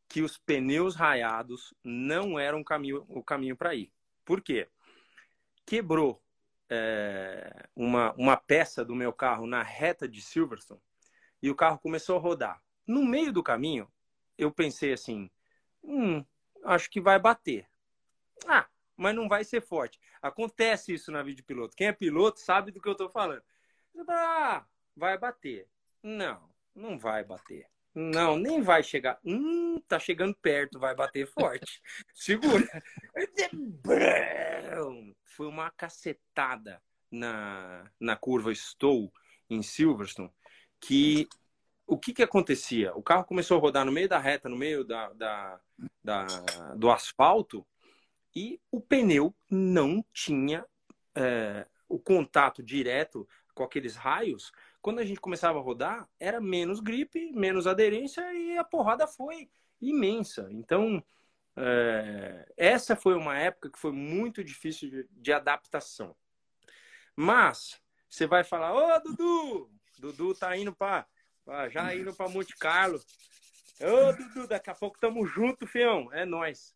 que 0.10 0.24
os 0.24 0.36
pneus 0.38 0.96
raiados 0.96 1.74
não 1.84 2.40
eram 2.40 2.64
caminho, 2.64 3.06
o 3.08 3.24
caminho 3.24 3.56
para 3.56 3.76
ir. 3.76 3.92
Por 4.26 4.42
quê? 4.42 4.68
Quebrou 5.64 6.22
é, 6.70 7.68
uma, 7.76 8.14
uma 8.14 8.36
peça 8.36 8.84
do 8.84 8.96
meu 8.96 9.14
carro 9.14 9.46
na 9.46 9.62
reta 9.62 10.08
de 10.08 10.22
Silverstone 10.22 10.82
e 11.42 11.52
o 11.52 11.56
carro 11.56 11.78
começou 11.78 12.18
a 12.18 12.20
rodar. 12.20 12.62
No 12.88 13.06
meio 13.06 13.32
do 13.32 13.44
caminho, 13.44 13.88
eu 14.38 14.52
pensei 14.52 14.92
assim: 14.92 15.30
hum, 15.84 16.26
acho 16.64 16.90
que 16.90 17.00
vai 17.00 17.20
bater. 17.20 17.68
Ah, 18.48 18.68
mas 18.98 19.16
não 19.16 19.30
vai 19.30 19.44
ser 19.44 19.62
forte. 19.62 20.00
Acontece 20.20 20.94
isso 20.94 21.12
na 21.12 21.22
vida 21.22 21.38
de 21.38 21.44
piloto. 21.44 21.76
Quem 21.76 21.88
é 21.88 21.94
piloto 21.94 22.40
sabe 22.40 22.72
do 22.72 22.82
que 22.82 22.88
eu 22.88 22.94
estou 22.94 23.10
falando. 23.10 23.44
Ah, 24.08 24.66
vai 24.96 25.18
bater. 25.18 25.68
Não, 26.02 26.50
não 26.74 26.98
vai 26.98 27.24
bater. 27.24 27.68
Não, 27.94 28.38
nem 28.38 28.62
vai 28.62 28.84
chegar. 28.84 29.18
Hum, 29.24 29.82
tá 29.88 29.98
chegando 29.98 30.36
perto, 30.36 30.78
vai 30.78 30.94
bater 30.94 31.26
forte. 31.28 31.82
Segura. 32.14 32.68
Foi 35.24 35.48
uma 35.48 35.72
cacetada 35.72 36.82
na, 37.10 37.90
na 38.00 38.16
curva 38.16 38.54
Stowe, 38.54 39.12
em 39.50 39.62
Silverstone, 39.62 40.32
que 40.80 41.28
o 41.88 41.98
que, 41.98 42.14
que 42.14 42.24
acontecia? 42.24 42.94
O 42.96 43.04
carro 43.04 43.26
começou 43.26 43.58
a 43.58 43.62
rodar 43.62 43.86
no 43.86 43.92
meio 43.92 44.10
da 44.10 44.18
reta, 44.18 44.50
no 44.50 44.58
meio 44.58 44.84
da, 44.84 45.14
da, 45.14 45.60
da 46.04 46.26
do 46.76 46.90
asfalto, 46.90 47.66
e 48.36 48.60
o 48.72 48.82
pneu 48.82 49.34
não 49.50 50.04
tinha 50.12 50.66
é, 51.16 51.66
o 51.88 52.00
contato 52.00 52.64
direto 52.64 53.28
com 53.54 53.64
aqueles 53.64 53.96
raios 53.96 54.52
quando 54.86 55.00
a 55.00 55.04
gente 55.04 55.20
começava 55.20 55.58
a 55.58 55.62
rodar, 55.64 56.08
era 56.20 56.40
menos 56.40 56.80
gripe, 56.80 57.32
menos 57.34 57.66
aderência 57.66 58.22
e 58.36 58.56
a 58.56 58.64
porrada 58.64 59.08
foi 59.08 59.50
imensa. 59.82 60.48
Então, 60.52 61.04
é, 61.56 62.48
essa 62.56 62.96
foi 62.96 63.16
uma 63.16 63.36
época 63.36 63.72
que 63.72 63.80
foi 63.80 63.92
muito 63.92 64.44
difícil 64.44 64.88
de, 64.92 65.08
de 65.10 65.34
adaptação. 65.34 66.16
Mas, 67.16 67.82
você 68.08 68.28
vai 68.28 68.44
falar, 68.44 68.76
ô 68.76 69.00
Dudu, 69.00 69.72
Dudu 69.98 70.36
tá 70.36 70.56
indo 70.56 70.72
para 70.72 71.08
já 71.72 71.96
indo 71.96 72.14
para 72.14 72.30
Monte 72.30 72.56
Carlo. 72.56 73.02
Ô 73.82 74.14
Dudu, 74.14 74.48
daqui 74.48 74.70
a 74.70 74.76
pouco 74.76 75.00
tamo 75.00 75.26
junto, 75.26 75.66
fião, 75.66 76.14
é 76.14 76.26
nós. 76.26 76.76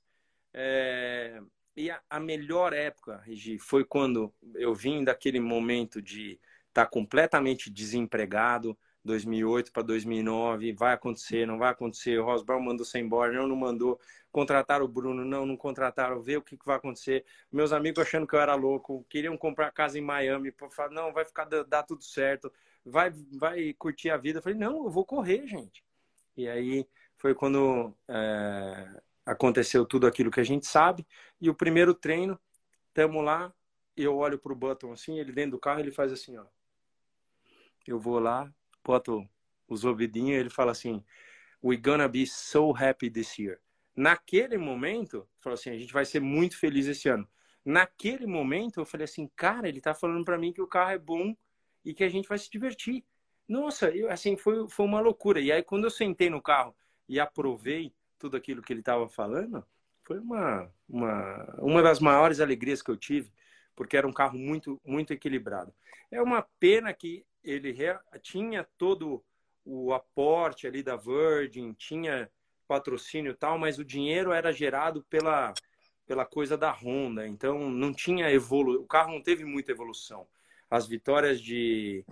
É, 0.52 1.39
e 1.78 1.91
a, 1.91 2.02
a 2.10 2.19
melhor 2.19 2.74
época, 2.74 3.17
Regi, 3.17 3.60
foi 3.60 3.86
quando 3.86 4.34
eu 4.56 4.74
vim 4.74 5.04
daquele 5.04 5.39
momento 5.39 6.02
de 6.02 6.39
está 6.80 6.86
completamente 6.86 7.70
desempregado. 7.70 8.78
2008 9.04 9.72
para 9.72 9.82
2009, 9.84 10.74
vai 10.74 10.94
acontecer, 10.94 11.48
não 11.48 11.58
vai 11.58 11.72
acontecer. 11.72 12.20
O 12.20 12.44
Brown 12.44 12.62
mandou 12.62 12.86
ser 12.86 13.00
embora, 13.00 13.32
não, 13.32 13.48
não 13.48 13.56
mandou. 13.56 14.00
Contrataram 14.32 14.86
o 14.86 14.88
Bruno, 14.88 15.24
não, 15.26 15.46
não 15.46 15.58
contrataram. 15.58 16.22
Ver 16.22 16.38
o 16.38 16.42
que, 16.42 16.58
que 16.58 16.65
vai 16.65 16.76
acontecer. 16.76 17.26
Meus 17.52 17.72
amigos 17.72 18.02
achando 18.02 18.28
que 18.28 18.36
eu 18.36 18.39
era 18.39 18.56
louco, 18.56 19.06
queriam 19.10 19.38
comprar 19.38 19.72
casa 19.72 19.98
em 19.98 20.02
Miami, 20.02 20.54
falar, 20.72 20.92
não, 20.92 21.13
vai 21.13 21.26
ficar, 21.26 21.46
dá 21.46 21.82
tudo 21.82 22.04
certo, 22.04 22.52
vai, 22.86 23.12
vai 23.38 23.74
curtir 23.74 24.10
a 24.10 24.18
vida. 24.18 24.39
Eu 24.39 24.44
falei, 24.44 24.58
não, 24.58 24.84
eu 24.84 24.89
vou 24.89 25.06
correr, 25.06 25.48
gente. 25.48 25.84
E 26.36 26.48
aí 26.48 26.86
foi 27.18 27.34
quando 27.34 27.94
é, 28.08 29.02
aconteceu 29.26 29.86
tudo 29.86 30.08
aquilo 30.08 30.32
que 30.32 30.42
a 30.42 30.44
gente 30.46 30.68
sabe. 30.68 31.08
E 31.42 31.50
o 31.50 31.56
primeiro 31.56 31.94
treino, 31.94 32.39
estamos 32.89 33.24
lá, 33.24 33.54
eu 33.96 34.18
olho 34.18 34.38
para 34.38 34.54
o 34.54 34.56
Button 34.56 34.92
assim, 34.92 35.20
ele 35.20 35.32
dentro 35.32 35.52
do 35.52 35.60
carro, 35.60 35.80
ele 35.80 35.92
faz 35.92 36.12
assim, 36.12 36.38
ó 36.38 36.46
eu 37.91 37.99
vou 37.99 38.19
lá, 38.19 38.52
boto 38.84 39.28
os 39.67 39.86
ouvidinhos 39.86 40.39
ele 40.39 40.49
fala 40.49 40.71
assim: 40.71 41.04
We're 41.63 41.82
gonna 41.82 42.08
be 42.08 42.25
so 42.25 42.73
happy 42.75 43.10
this 43.10 43.38
year. 43.38 43.60
Naquele 43.95 44.58
momento, 44.58 45.28
falou 45.39 45.56
assim: 45.56 45.69
a 45.69 45.78
gente 45.78 45.93
vai 45.93 46.06
ser 46.06 46.19
muito 46.19 46.58
feliz 46.58 46.88
esse 46.88 47.10
ano. 47.10 47.28
Naquele 47.65 48.25
momento, 48.25 48.80
eu 48.80 48.86
falei 48.86 49.06
assim: 49.06 49.30
cara, 49.36 49.67
ele 49.67 49.82
tá 49.82 49.93
falando 49.93 50.25
para 50.25 50.38
mim 50.38 50.54
que 50.54 50.62
o 50.62 50.67
carro 50.67 50.91
é 50.91 50.97
bom 50.97 51.36
e 51.84 51.93
que 51.93 52.04
a 52.04 52.10
gente 52.10 52.28
vai 52.28 52.38
se 52.38 52.49
divertir. 52.49 53.04
Nossa, 53.47 53.89
eu, 53.89 54.10
assim, 54.10 54.38
foi, 54.38 54.67
foi 54.69 54.86
uma 54.86 54.99
loucura. 54.99 55.39
E 55.39 55.52
aí, 55.52 55.63
quando 55.63 55.86
eu 55.86 55.89
sentei 55.89 56.30
no 56.30 56.41
carro 56.41 56.75
e 57.08 57.19
aprovei 57.19 57.93
tudo 58.17 58.38
aquilo 58.38 58.62
que 58.62 58.71
ele 58.71 58.82
estava 58.82 59.08
falando, 59.08 59.65
foi 60.04 60.19
uma, 60.19 60.71
uma, 60.88 61.56
uma 61.60 61.82
das 61.82 61.99
maiores 61.99 62.39
alegrias 62.39 62.82
que 62.82 62.91
eu 62.91 62.97
tive, 62.97 63.32
porque 63.75 63.97
era 63.97 64.08
um 64.08 64.13
carro 64.13 64.38
muito, 64.38 64.80
muito 64.86 65.13
equilibrado. 65.13 65.73
É 66.12 66.21
uma 66.21 66.41
pena 66.60 66.93
que 66.93 67.25
ele 67.43 67.75
tinha 68.21 68.67
todo 68.78 69.23
o 69.65 69.93
aporte 69.93 70.65
ali 70.65 70.82
da 70.82 70.95
Virgin, 70.95 71.73
tinha 71.73 72.30
patrocínio 72.67 73.32
e 73.32 73.36
tal, 73.36 73.58
mas 73.58 73.80
o 73.80 73.86
dinheiro 73.86 74.32
era 74.32 74.52
gerado 74.52 75.04
pela, 75.10 75.54
pela 76.06 76.25
coisa 76.25 76.58
da 76.58 76.71
Honda, 76.71 77.28
então 77.28 77.69
não 77.69 77.93
tinha 77.93 78.32
evolu 78.32 78.82
o 78.82 78.86
carro 78.86 79.12
não 79.12 79.21
teve 79.21 79.45
muita 79.45 79.71
evolução. 79.71 80.28
As 80.69 80.88
vitórias 80.88 81.41
de, 81.41 82.06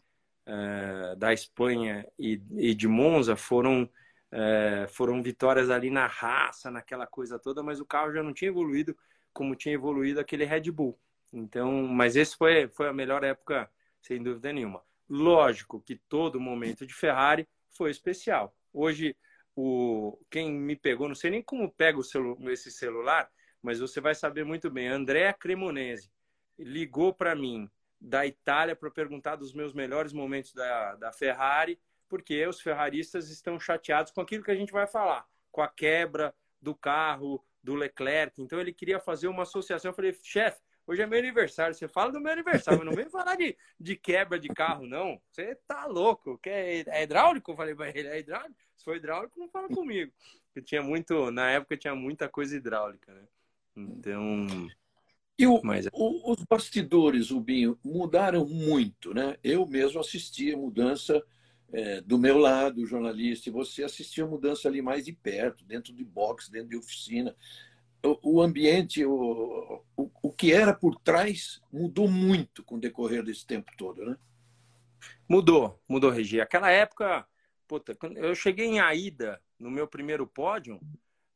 uh, 0.47 1.15
da 1.15 1.31
Espanha 1.33 2.07
e, 2.17 2.41
e, 2.51 2.73
de 2.73 2.87
Monza 2.87 3.35
foram, 3.35 3.83
uh, 3.83 4.87
foram 4.89 5.21
vitórias 5.21 5.69
ali 5.69 5.91
na 5.91 6.07
raça, 6.07 6.71
naquela 6.71 7.05
coisa 7.05 7.37
toda, 7.37 7.61
mas 7.61 7.79
o 7.79 7.85
carro 7.85 8.11
já 8.11 8.23
não 8.23 8.33
tinha 8.33 8.49
evoluído 8.49 8.97
como 9.31 9.55
tinha 9.55 9.75
evoluído 9.75 10.19
aquele 10.19 10.45
Red 10.45 10.71
Bull. 10.71 10.99
Então, 11.31 11.71
mas 11.87 12.15
esse 12.15 12.35
foi, 12.35 12.67
foi 12.69 12.87
a 12.87 12.93
melhor 12.93 13.23
época, 13.23 13.69
sem 14.01 14.21
dúvida 14.23 14.51
nenhuma. 14.51 14.86
Lógico 15.09 15.81
que 15.81 15.95
todo 15.95 16.39
momento 16.39 16.85
de 16.85 16.93
Ferrari 16.93 17.47
foi 17.69 17.91
especial. 17.91 18.55
Hoje, 18.73 19.15
o 19.55 20.17
quem 20.29 20.51
me 20.51 20.75
pegou, 20.75 21.07
não 21.07 21.15
sei 21.15 21.31
nem 21.31 21.41
como 21.41 21.71
pega 21.71 22.01
celu, 22.03 22.37
esse 22.49 22.71
celular, 22.71 23.29
mas 23.61 23.79
você 23.79 23.99
vai 23.99 24.13
saber 24.13 24.43
muito 24.43 24.69
bem. 24.69 24.87
Andréa 24.87 25.33
Cremonese 25.33 26.11
ligou 26.57 27.13
para 27.13 27.35
mim 27.35 27.69
da 27.99 28.25
Itália 28.25 28.75
para 28.75 28.91
perguntar 28.91 29.35
dos 29.35 29.53
meus 29.53 29.73
melhores 29.73 30.13
momentos 30.13 30.53
da, 30.53 30.95
da 30.95 31.11
Ferrari, 31.11 31.79
porque 32.07 32.45
os 32.45 32.61
ferraristas 32.61 33.29
estão 33.29 33.59
chateados 33.59 34.11
com 34.11 34.21
aquilo 34.21 34.43
que 34.43 34.51
a 34.51 34.55
gente 34.55 34.71
vai 34.71 34.87
falar, 34.87 35.25
com 35.51 35.61
a 35.61 35.67
quebra 35.67 36.33
do 36.61 36.75
carro 36.75 37.43
do 37.63 37.75
Leclerc. 37.75 38.41
Então 38.41 38.59
ele 38.59 38.73
queria 38.73 38.99
fazer 38.99 39.27
uma 39.27 39.43
associação. 39.43 39.89
Eu 39.89 39.95
falei, 39.95 40.15
chefe, 40.23 40.61
hoje 40.87 41.01
é 41.01 41.05
meu 41.05 41.19
aniversário. 41.19 41.75
Você 41.75 41.87
fala 41.87 42.11
do 42.11 42.19
meu 42.19 42.31
aniversário, 42.31 42.79
mas 42.79 42.87
não 42.87 42.95
vem 42.95 43.09
falar 43.09 43.35
de, 43.35 43.55
de 43.79 43.95
quebra 43.95 44.39
de 44.39 44.47
carro, 44.47 44.87
não. 44.87 45.21
Você 45.29 45.55
tá 45.67 45.85
louco. 45.85 46.37
Quer, 46.39 46.87
é 46.87 47.03
hidráulico? 47.03 47.51
Eu 47.51 47.55
falei 47.55 47.75
para 47.75 47.89
ele, 47.89 48.07
é 48.07 48.19
hidráulico? 48.19 48.55
Se 48.75 48.83
for 48.83 48.95
hidráulico, 48.95 49.39
não 49.39 49.49
fala 49.49 49.67
comigo. 49.67 50.11
Porque 50.47 50.61
tinha 50.61 50.81
muito, 50.81 51.29
na 51.29 51.51
época 51.51 51.77
tinha 51.77 51.93
muita 51.93 52.29
coisa 52.29 52.55
hidráulica, 52.55 53.13
né? 53.13 53.23
Então. 53.75 54.47
E 55.37 55.45
o, 55.45 55.61
Mas... 55.63 55.85
É 55.85 55.89
o, 55.93 56.31
os 56.31 56.43
bastidores, 56.43 57.29
Rubinho, 57.29 57.77
mudaram 57.83 58.45
muito, 58.47 59.13
né? 59.13 59.37
Eu 59.43 59.67
mesmo 59.67 59.99
assisti 59.99 60.51
a 60.51 60.57
mudança 60.57 61.23
é, 61.71 62.01
do 62.01 62.17
meu 62.17 62.37
lado, 62.37 62.85
jornalista, 62.85 63.49
e 63.49 63.51
você 63.51 63.83
assistia 63.83 64.23
a 64.23 64.27
mudança 64.27 64.67
ali 64.67 64.81
mais 64.81 65.05
de 65.05 65.13
perto, 65.13 65.63
dentro 65.65 65.93
de 65.93 66.03
box, 66.03 66.49
dentro 66.49 66.69
de 66.69 66.77
oficina. 66.77 67.35
O, 68.21 68.41
ambiente, 68.41 69.05
o, 69.05 69.83
o, 69.95 70.11
o 70.21 70.31
que 70.31 70.53
era 70.53 70.73
por 70.73 70.95
trás, 70.95 71.61
mudou 71.71 72.07
muito 72.07 72.63
com 72.63 72.75
o 72.75 72.79
decorrer 72.79 73.23
desse 73.23 73.45
tempo 73.45 73.71
todo, 73.77 74.05
né? 74.05 74.17
Mudou, 75.27 75.81
mudou, 75.87 76.09
Regi. 76.09 76.39
Aquela 76.39 76.69
época, 76.69 77.27
puta, 77.67 77.97
eu 78.15 78.33
cheguei 78.33 78.65
em 78.65 78.79
Aida, 78.79 79.41
no 79.59 79.69
meu 79.69 79.87
primeiro 79.87 80.25
pódio, 80.25 80.79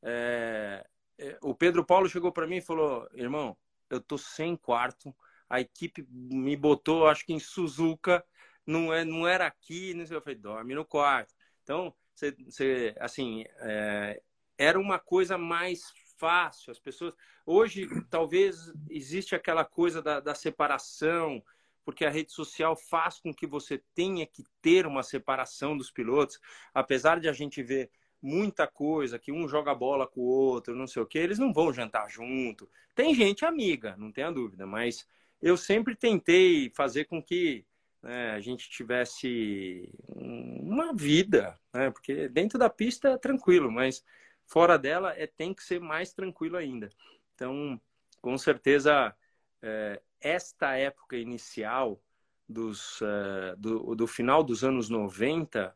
é, 0.01 0.85
é, 1.17 1.37
o 1.41 1.53
Pedro 1.53 1.85
Paulo 1.85 2.09
chegou 2.09 2.31
para 2.31 2.47
mim 2.47 2.57
e 2.57 2.61
falou: 2.61 3.07
irmão, 3.13 3.57
eu 3.89 3.99
tô 3.99 4.17
sem 4.17 4.55
quarto, 4.55 5.13
a 5.49 5.59
equipe 5.59 6.07
me 6.09 6.55
botou, 6.55 7.07
acho 7.07 7.25
que 7.25 7.33
em 7.33 7.39
Suzuka, 7.39 8.23
não, 8.65 8.93
é, 8.93 9.03
não 9.03 9.27
era 9.27 9.45
aqui, 9.45 9.93
não 9.93 10.05
sei, 10.05 10.17
eu 10.17 10.21
falei, 10.21 10.37
dorme 10.37 10.73
no 10.73 10.85
quarto. 10.85 11.33
Então, 11.63 11.93
você 12.15 12.95
assim, 12.99 13.43
é, 13.59 14.21
era 14.57 14.79
uma 14.79 14.99
coisa 14.99 15.37
mais 15.37 15.91
fácil, 16.21 16.69
as 16.71 16.79
pessoas... 16.79 17.15
Hoje, 17.45 17.87
talvez, 18.11 18.71
existe 18.89 19.33
aquela 19.33 19.65
coisa 19.65 20.03
da, 20.03 20.19
da 20.19 20.35
separação, 20.35 21.43
porque 21.83 22.05
a 22.05 22.11
rede 22.11 22.31
social 22.31 22.75
faz 22.75 23.19
com 23.19 23.33
que 23.33 23.47
você 23.47 23.83
tenha 23.95 24.25
que 24.27 24.43
ter 24.61 24.85
uma 24.85 25.01
separação 25.01 25.75
dos 25.75 25.89
pilotos, 25.89 26.39
apesar 26.73 27.19
de 27.19 27.27
a 27.27 27.33
gente 27.33 27.63
ver 27.63 27.89
muita 28.21 28.67
coisa, 28.67 29.17
que 29.17 29.31
um 29.31 29.47
joga 29.47 29.73
bola 29.73 30.05
com 30.05 30.21
o 30.21 30.25
outro, 30.25 30.75
não 30.75 30.85
sei 30.85 31.01
o 31.01 31.07
que, 31.07 31.17
eles 31.17 31.39
não 31.39 31.51
vão 31.51 31.73
jantar 31.73 32.07
junto. 32.07 32.69
Tem 32.93 33.15
gente 33.15 33.43
amiga, 33.43 33.95
não 33.97 34.11
tenha 34.11 34.31
dúvida, 34.31 34.67
mas 34.67 35.07
eu 35.41 35.57
sempre 35.57 35.95
tentei 35.95 36.69
fazer 36.75 37.05
com 37.05 37.21
que 37.21 37.65
né, 38.03 38.31
a 38.31 38.39
gente 38.39 38.69
tivesse 38.69 39.91
uma 40.07 40.93
vida, 40.93 41.59
né, 41.73 41.89
porque 41.89 42.29
dentro 42.29 42.59
da 42.59 42.69
pista 42.69 43.09
é 43.09 43.17
tranquilo, 43.17 43.71
mas 43.71 44.03
fora 44.51 44.77
dela 44.77 45.13
é, 45.17 45.25
tem 45.25 45.53
que 45.53 45.63
ser 45.63 45.79
mais 45.79 46.11
tranquilo 46.11 46.57
ainda. 46.57 46.89
Então, 47.33 47.79
com 48.21 48.37
certeza, 48.37 49.15
é, 49.61 50.01
esta 50.19 50.75
época 50.75 51.15
inicial 51.15 52.03
dos, 52.47 53.01
é, 53.01 53.55
do, 53.55 53.95
do 53.95 54.05
final 54.05 54.43
dos 54.43 54.61
anos 54.61 54.89
90 54.89 55.73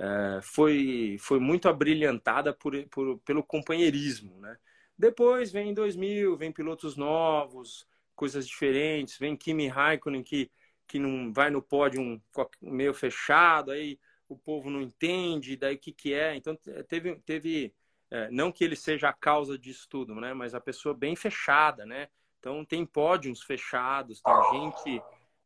é, 0.00 0.40
foi, 0.42 1.16
foi 1.20 1.38
muito 1.38 1.68
abrilhantada 1.68 2.52
por, 2.52 2.74
por, 2.88 3.18
pelo 3.20 3.44
companheirismo. 3.44 4.40
Né? 4.40 4.58
Depois 4.98 5.52
vem 5.52 5.72
2000, 5.72 6.36
vem 6.36 6.50
pilotos 6.50 6.96
novos, 6.96 7.86
coisas 8.16 8.48
diferentes, 8.48 9.16
vem 9.16 9.36
Kimi 9.36 9.68
Raikkonen 9.68 10.24
que, 10.24 10.50
que 10.88 10.98
não 10.98 11.32
vai 11.32 11.50
no 11.50 11.62
pódio 11.62 12.20
meio 12.60 12.92
fechado, 12.92 13.70
aí 13.70 13.96
o 14.28 14.36
povo 14.36 14.68
não 14.68 14.82
entende, 14.82 15.56
daí 15.56 15.76
o 15.76 15.78
que, 15.78 15.92
que 15.92 16.12
é. 16.12 16.34
Então 16.34 16.58
teve, 16.88 17.14
teve 17.20 17.72
é, 18.10 18.30
não 18.30 18.50
que 18.50 18.64
ele 18.64 18.76
seja 18.76 19.08
a 19.08 19.12
causa 19.12 19.58
disso 19.58 19.86
tudo, 19.88 20.14
né? 20.14 20.32
mas 20.32 20.54
a 20.54 20.60
pessoa 20.60 20.94
bem 20.94 21.14
fechada, 21.14 21.84
né? 21.84 22.08
Então 22.38 22.64
tem 22.64 22.86
pódios 22.86 23.42
fechados, 23.42 24.22
tem 24.22 24.34
gente 24.52 25.02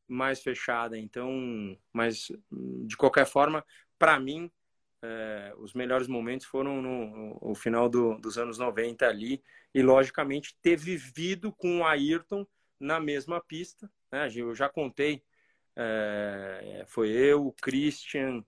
mais 0.06 0.42
fechada, 0.42 0.98
então, 0.98 1.76
mas 1.92 2.30
de 2.50 2.96
qualquer 2.96 3.24
forma 3.24 3.64
para 3.98 4.20
mim, 4.20 4.50
é, 5.00 5.54
os 5.58 5.72
melhores 5.72 6.06
momentos 6.06 6.46
foram 6.46 6.82
no, 6.82 7.38
no 7.40 7.54
final 7.54 7.88
do, 7.88 8.18
dos 8.18 8.36
anos 8.36 8.58
90 8.58 9.06
ali, 9.06 9.42
e 9.74 9.82
logicamente 9.82 10.56
ter 10.60 10.76
vivido 10.76 11.52
com 11.52 11.78
o 11.78 11.84
Ayrton 11.84 12.46
na 12.78 13.00
mesma 13.00 13.40
pista. 13.40 13.90
Né? 14.10 14.28
Eu 14.34 14.54
já 14.54 14.68
contei, 14.68 15.22
é, 15.74 16.84
foi 16.86 17.10
eu, 17.10 17.46
o 17.46 17.52
Christian, 17.52 18.44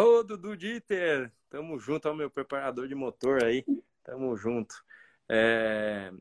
ô 0.00 0.22
Dudu 0.22 0.56
Dieter, 0.56 1.32
tamo 1.50 1.78
junto 1.78 2.08
ao 2.08 2.14
meu 2.14 2.30
preparador 2.30 2.88
de 2.88 2.94
motor 2.94 3.44
aí, 3.44 3.64
tamo 4.02 4.36
junto. 4.36 4.74
É, 5.28 6.12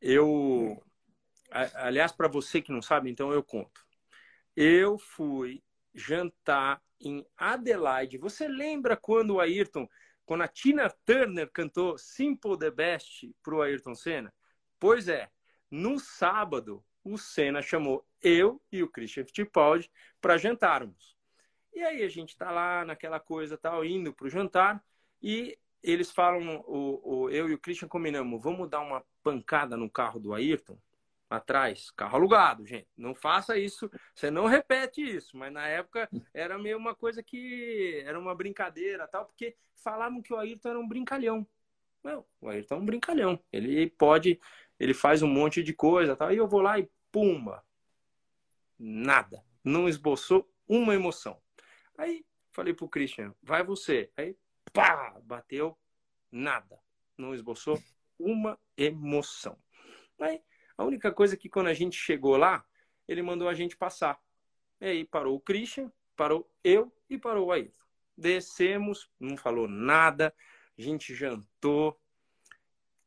eu, 0.00 0.82
aliás, 1.50 2.12
para 2.12 2.28
você 2.28 2.60
que 2.62 2.72
não 2.72 2.82
sabe, 2.82 3.10
então 3.10 3.32
eu 3.32 3.42
conto. 3.42 3.84
Eu 4.56 4.98
fui 4.98 5.62
jantar 5.94 6.82
em 7.00 7.24
Adelaide. 7.36 8.18
Você 8.18 8.48
lembra 8.48 8.96
quando 8.96 9.34
o 9.34 9.40
Ayrton, 9.40 9.88
quando 10.24 10.42
a 10.42 10.48
Tina 10.48 10.90
Turner 11.04 11.50
cantou 11.52 11.98
Simple 11.98 12.58
the 12.58 12.70
Best 12.70 13.34
para 13.42 13.54
o 13.54 13.62
Ayrton 13.62 13.94
Senna? 13.94 14.32
Pois 14.78 15.08
é, 15.08 15.28
no 15.70 15.98
sábado 15.98 16.84
o 17.02 17.16
Senna 17.16 17.62
chamou 17.62 18.06
eu 18.22 18.60
e 18.70 18.82
o 18.82 18.88
Christian 18.88 19.24
Fittipaldi 19.24 19.90
para 20.20 20.38
jantarmos. 20.38 21.16
E 21.72 21.82
aí 21.82 22.02
a 22.02 22.08
gente 22.08 22.30
está 22.30 22.50
lá 22.50 22.84
naquela 22.84 23.20
coisa 23.20 23.56
tal, 23.56 23.84
indo 23.84 24.12
para 24.12 24.26
o 24.26 24.30
jantar 24.30 24.82
e 25.22 25.58
eles 25.82 26.10
falam, 26.10 26.62
o, 26.66 27.00
o, 27.02 27.30
eu 27.30 27.48
e 27.48 27.54
o 27.54 27.58
Christian 27.58 27.88
combinamos, 27.88 28.42
vamos 28.42 28.68
dar 28.68 28.80
uma 28.80 29.04
pancada 29.22 29.76
no 29.76 29.88
carro 29.88 30.20
do 30.20 30.34
Ayrton 30.34 30.78
atrás, 31.30 31.90
carro 31.92 32.16
alugado, 32.16 32.66
gente. 32.66 32.88
Não 32.96 33.14
faça 33.14 33.56
isso, 33.56 33.90
você 34.14 34.30
não 34.30 34.46
repete 34.46 35.00
isso. 35.00 35.36
Mas 35.36 35.52
na 35.52 35.66
época 35.66 36.08
era 36.34 36.58
meio 36.58 36.76
uma 36.76 36.94
coisa 36.94 37.22
que 37.22 38.02
era 38.04 38.18
uma 38.18 38.34
brincadeira, 38.34 39.06
tal, 39.06 39.24
porque 39.24 39.56
falavam 39.76 40.20
que 40.20 40.34
o 40.34 40.36
Ayrton 40.36 40.70
era 40.70 40.78
um 40.78 40.88
brincalhão. 40.88 41.46
Não, 42.02 42.24
o 42.40 42.48
Ayrton 42.48 42.74
é 42.74 42.78
um 42.78 42.84
brincalhão. 42.84 43.38
Ele 43.52 43.88
pode, 43.90 44.40
ele 44.78 44.92
faz 44.92 45.22
um 45.22 45.28
monte 45.28 45.62
de 45.62 45.72
coisa, 45.72 46.16
tal. 46.16 46.32
E 46.32 46.36
eu 46.36 46.48
vou 46.48 46.60
lá 46.60 46.78
e 46.78 46.90
pumba, 47.12 47.64
nada, 48.78 49.44
não 49.64 49.88
esboçou 49.88 50.50
uma 50.66 50.94
emoção. 50.94 51.40
Aí 52.00 52.24
falei 52.50 52.72
pro 52.72 52.88
Christian, 52.88 53.34
vai 53.42 53.62
você. 53.62 54.10
Aí 54.16 54.34
pá, 54.72 55.20
bateu, 55.22 55.76
nada, 56.32 56.80
não 57.16 57.34
esboçou 57.34 57.78
uma 58.18 58.58
emoção. 58.74 59.58
Aí 60.18 60.42
a 60.78 60.84
única 60.84 61.12
coisa 61.12 61.34
é 61.34 61.36
que 61.36 61.50
quando 61.50 61.66
a 61.66 61.74
gente 61.74 61.98
chegou 61.98 62.38
lá, 62.38 62.64
ele 63.06 63.20
mandou 63.20 63.50
a 63.50 63.54
gente 63.54 63.76
passar. 63.76 64.18
E 64.80 64.86
aí 64.86 65.04
parou 65.04 65.36
o 65.36 65.40
Christian, 65.40 65.92
parou 66.16 66.50
eu 66.64 66.90
e 67.10 67.18
parou 67.18 67.48
o 67.48 67.52
Ayrton. 67.52 67.84
Descemos, 68.16 69.10
não 69.20 69.36
falou 69.36 69.68
nada, 69.68 70.34
a 70.78 70.80
gente 70.80 71.14
jantou. 71.14 72.00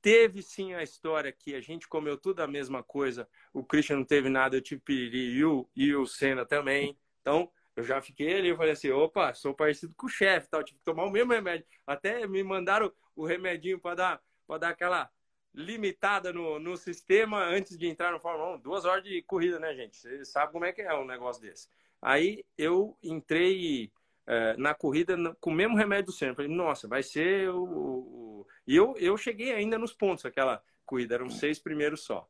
Teve 0.03 0.43
sim 0.43 0.75
a 0.75 0.83
história 0.83 1.31
que 1.31 1.55
a 1.55 1.61
gente 1.61 1.87
comeu 1.87 2.15
tudo 2.15 2.41
a 2.41 2.47
mesma 2.47 2.83
coisa. 2.83 3.27
O 3.51 3.63
Christian 3.63 3.97
não 3.97 4.05
teve 4.05 4.29
nada, 4.29 4.55
eu 4.55 4.61
tive 4.61 4.81
piriri 4.81 5.37
e 5.37 5.43
o, 5.43 5.67
e 5.75 5.95
o 5.95 6.05
Senna 6.05 6.45
também. 6.45 6.95
Então, 7.21 7.51
eu 7.75 7.83
já 7.83 8.01
fiquei 8.01 8.37
ali, 8.37 8.49
eu 8.49 8.57
falei 8.57 8.73
assim, 8.73 8.91
opa, 8.91 9.33
sou 9.33 9.53
parecido 9.53 9.95
com 9.95 10.05
o 10.05 10.09
chefe, 10.09 10.49
tal, 10.49 10.63
tive 10.63 10.79
que 10.79 10.85
tomar 10.85 11.05
o 11.05 11.11
mesmo 11.11 11.33
remédio. 11.33 11.65
Até 11.85 12.27
me 12.27 12.43
mandaram 12.43 12.91
o 13.15 13.25
remedinho 13.25 13.79
para 13.79 13.95
dar, 13.95 14.21
para 14.47 14.57
dar 14.59 14.69
aquela 14.69 15.09
limitada 15.53 16.33
no, 16.33 16.59
no 16.59 16.75
sistema 16.75 17.43
antes 17.43 17.77
de 17.77 17.87
entrar 17.87 18.11
no 18.11 18.19
Fórmula 18.19 18.55
1. 18.55 18.59
Duas 18.59 18.85
horas 18.85 19.03
de 19.03 19.21
corrida, 19.23 19.59
né, 19.59 19.73
gente? 19.75 19.97
Você 19.97 20.25
sabe 20.25 20.51
como 20.51 20.65
é 20.65 20.71
que 20.71 20.81
é 20.81 20.93
um 20.93 21.05
negócio 21.05 21.41
desse. 21.41 21.67
Aí 22.01 22.43
eu 22.57 22.97
entrei 23.01 23.91
é, 24.25 24.57
na 24.57 24.73
corrida 24.73 25.15
com 25.39 25.51
o 25.51 25.53
mesmo 25.53 25.75
remédio 25.75 26.07
do 26.07 26.11
Senna. 26.11 26.35
Falei, 26.35 26.53
nossa, 26.53 26.87
vai 26.87 27.03
ser 27.03 27.49
o, 27.49 27.63
o, 27.63 28.47
E 28.67 28.75
eu, 28.75 28.95
eu 28.97 29.17
cheguei 29.17 29.53
ainda 29.53 29.77
nos 29.77 29.93
pontos 29.93 30.25
aquela 30.25 30.61
corrida, 30.85 31.15
eram 31.15 31.29
seis 31.29 31.59
primeiros 31.59 32.01
só. 32.01 32.27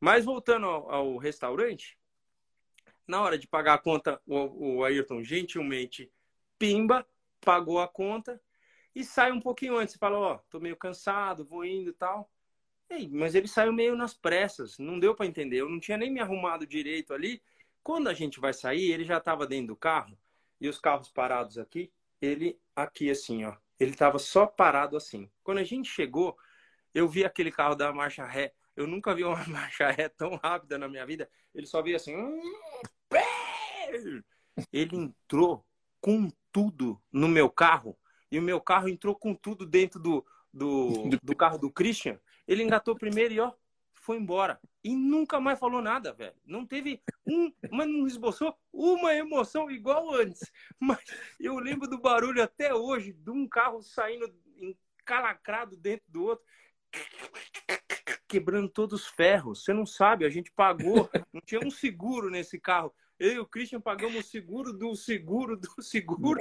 Mas 0.00 0.24
voltando 0.24 0.66
ao, 0.66 0.90
ao 0.90 1.16
restaurante, 1.16 1.96
na 3.06 3.20
hora 3.20 3.38
de 3.38 3.46
pagar 3.46 3.74
a 3.74 3.78
conta, 3.78 4.20
o, 4.26 4.76
o 4.78 4.84
Ayrton 4.84 5.22
gentilmente 5.22 6.10
pimba, 6.58 7.06
pagou 7.40 7.80
a 7.80 7.88
conta 7.88 8.40
e 8.94 9.04
sai 9.04 9.32
um 9.32 9.40
pouquinho 9.40 9.76
antes. 9.76 9.96
Fala, 9.96 10.18
ó, 10.18 10.34
oh, 10.34 10.38
tô 10.50 10.60
meio 10.60 10.76
cansado, 10.76 11.44
vou 11.44 11.64
indo 11.64 11.90
e 11.90 11.94
tal. 11.94 12.30
Ei, 12.88 13.08
mas 13.08 13.34
ele 13.34 13.48
saiu 13.48 13.72
meio 13.72 13.96
nas 13.96 14.14
pressas, 14.14 14.78
não 14.78 14.98
deu 14.98 15.14
para 15.14 15.26
entender. 15.26 15.60
Eu 15.60 15.68
não 15.68 15.80
tinha 15.80 15.96
nem 15.96 16.10
me 16.10 16.20
arrumado 16.20 16.66
direito 16.66 17.12
ali. 17.12 17.42
Quando 17.82 18.08
a 18.08 18.14
gente 18.14 18.40
vai 18.40 18.52
sair, 18.52 18.92
ele 18.92 19.04
já 19.04 19.18
estava 19.18 19.46
dentro 19.46 19.68
do 19.68 19.76
carro 19.76 20.16
e 20.60 20.68
os 20.68 20.78
carros 20.78 21.10
parados 21.10 21.58
aqui, 21.58 21.92
ele 22.20 22.58
aqui 22.74 23.10
assim, 23.10 23.44
ó. 23.44 23.56
Ele 23.78 23.90
estava 23.90 24.18
só 24.18 24.46
parado 24.46 24.96
assim. 24.96 25.30
Quando 25.42 25.58
a 25.58 25.64
gente 25.64 25.90
chegou, 25.90 26.38
eu 26.94 27.08
vi 27.08 27.24
aquele 27.24 27.50
carro 27.50 27.74
da 27.74 27.92
marcha 27.92 28.24
ré. 28.24 28.54
Eu 28.76 28.86
nunca 28.86 29.14
vi 29.14 29.24
uma 29.24 29.36
marcha 29.48 29.90
ré 29.90 30.08
tão 30.08 30.36
rápida 30.36 30.78
na 30.78 30.88
minha 30.88 31.06
vida. 31.06 31.28
Ele 31.54 31.66
só 31.66 31.82
via 31.82 31.96
assim, 31.96 32.14
Ele 34.72 34.96
entrou 34.96 35.64
com 36.00 36.30
tudo 36.52 37.00
no 37.12 37.28
meu 37.28 37.50
carro 37.50 37.96
e 38.30 38.38
o 38.38 38.42
meu 38.42 38.60
carro 38.60 38.88
entrou 38.88 39.14
com 39.14 39.34
tudo 39.34 39.64
dentro 39.64 40.00
do, 40.00 40.24
do, 40.52 40.88
do 41.22 41.36
carro 41.36 41.58
do 41.58 41.70
Christian. 41.70 42.18
Ele 42.46 42.62
engatou 42.62 42.96
primeiro 42.96 43.32
e 43.34 43.40
ó, 43.40 43.52
foi 43.92 44.16
embora. 44.18 44.60
E 44.82 44.94
nunca 44.94 45.40
mais 45.40 45.58
falou 45.58 45.80
nada, 45.80 46.12
velho. 46.12 46.34
Não 46.44 46.66
teve 46.66 47.02
um, 47.26 47.52
mas 47.70 47.88
não 47.88 48.06
esboçou 48.06 48.54
uma 48.72 49.14
emoção 49.14 49.70
igual 49.70 50.12
antes. 50.12 50.52
Mas 50.78 51.00
eu 51.40 51.58
lembro 51.58 51.88
do 51.88 51.98
barulho 51.98 52.42
até 52.42 52.74
hoje 52.74 53.14
de 53.14 53.30
um 53.30 53.48
carro 53.48 53.80
saindo 53.82 54.30
encalacrado 55.00 55.74
dentro 55.76 56.04
do 56.10 56.22
outro, 56.24 56.44
quebrando 58.34 58.68
todos 58.68 59.02
os 59.02 59.06
ferros. 59.08 59.64
Você 59.64 59.72
não 59.72 59.86
sabe, 59.86 60.24
a 60.24 60.30
gente 60.30 60.50
pagou, 60.50 61.08
não 61.32 61.40
tinha 61.40 61.60
um 61.64 61.70
seguro 61.70 62.30
nesse 62.30 62.58
carro. 62.58 62.92
Eu 63.18 63.32
e 63.32 63.38
o 63.38 63.46
Christian 63.46 63.80
pagamos 63.80 64.16
o 64.16 64.28
seguro 64.28 64.72
do 64.72 64.94
seguro 64.96 65.56
do 65.56 65.82
seguro, 65.82 66.40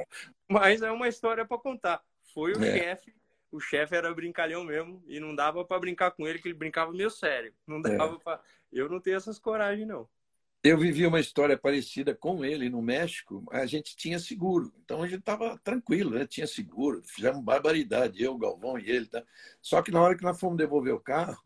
mas 0.49 0.82
é 0.82 0.91
uma 0.91 1.08
história 1.08 1.45
para 1.45 1.58
contar. 1.58 2.01
Foi 2.34 2.53
o 2.53 2.63
é. 2.63 2.77
chefe 2.77 3.13
o 3.53 3.60
chefe 3.60 3.95
era 3.95 4.12
brincalhão 4.13 4.63
mesmo 4.63 5.03
e 5.08 5.19
não 5.19 5.36
dava 5.36 5.63
para 5.63 5.79
brincar 5.79 6.12
com 6.12 6.27
ele, 6.27 6.39
que 6.39 6.47
ele 6.47 6.58
brincava 6.58 6.91
meio 6.91 7.12
sério. 7.12 7.53
Não 7.67 7.77
é. 7.77 7.95
dava 7.95 8.15
é. 8.15 8.19
para. 8.19 8.41
Eu 8.71 8.89
não 8.89 8.99
tenho 8.99 9.15
essas 9.15 9.38
coragem, 9.38 9.86
não. 9.86 10.10
Eu 10.63 10.77
vivi 10.77 11.06
uma 11.06 11.19
história 11.19 11.58
parecida 11.58 12.15
com 12.15 12.43
ele 12.43 12.69
no 12.69 12.82
México. 12.82 13.45
A 13.51 13.65
gente 13.65 13.95
tinha 13.95 14.17
seguro, 14.17 14.73
então 14.84 15.03
a 15.03 15.08
gente 15.08 15.19
estava 15.19 15.58
tranquilo, 15.60 16.12
né? 16.12 16.25
tinha 16.25 16.47
seguro. 16.47 17.03
Fizemos 17.03 17.43
barbaridade, 17.43 18.23
eu, 18.23 18.38
Galvão 18.38 18.79
e 18.79 18.89
ele. 18.89 19.06
Tá? 19.06 19.23
Só 19.62 19.82
que 19.82 19.91
na 19.91 20.01
hora 20.01 20.17
que 20.17 20.23
nós 20.23 20.39
fomos 20.39 20.58
devolver 20.58 20.93
o 20.93 20.99
carro, 20.99 21.38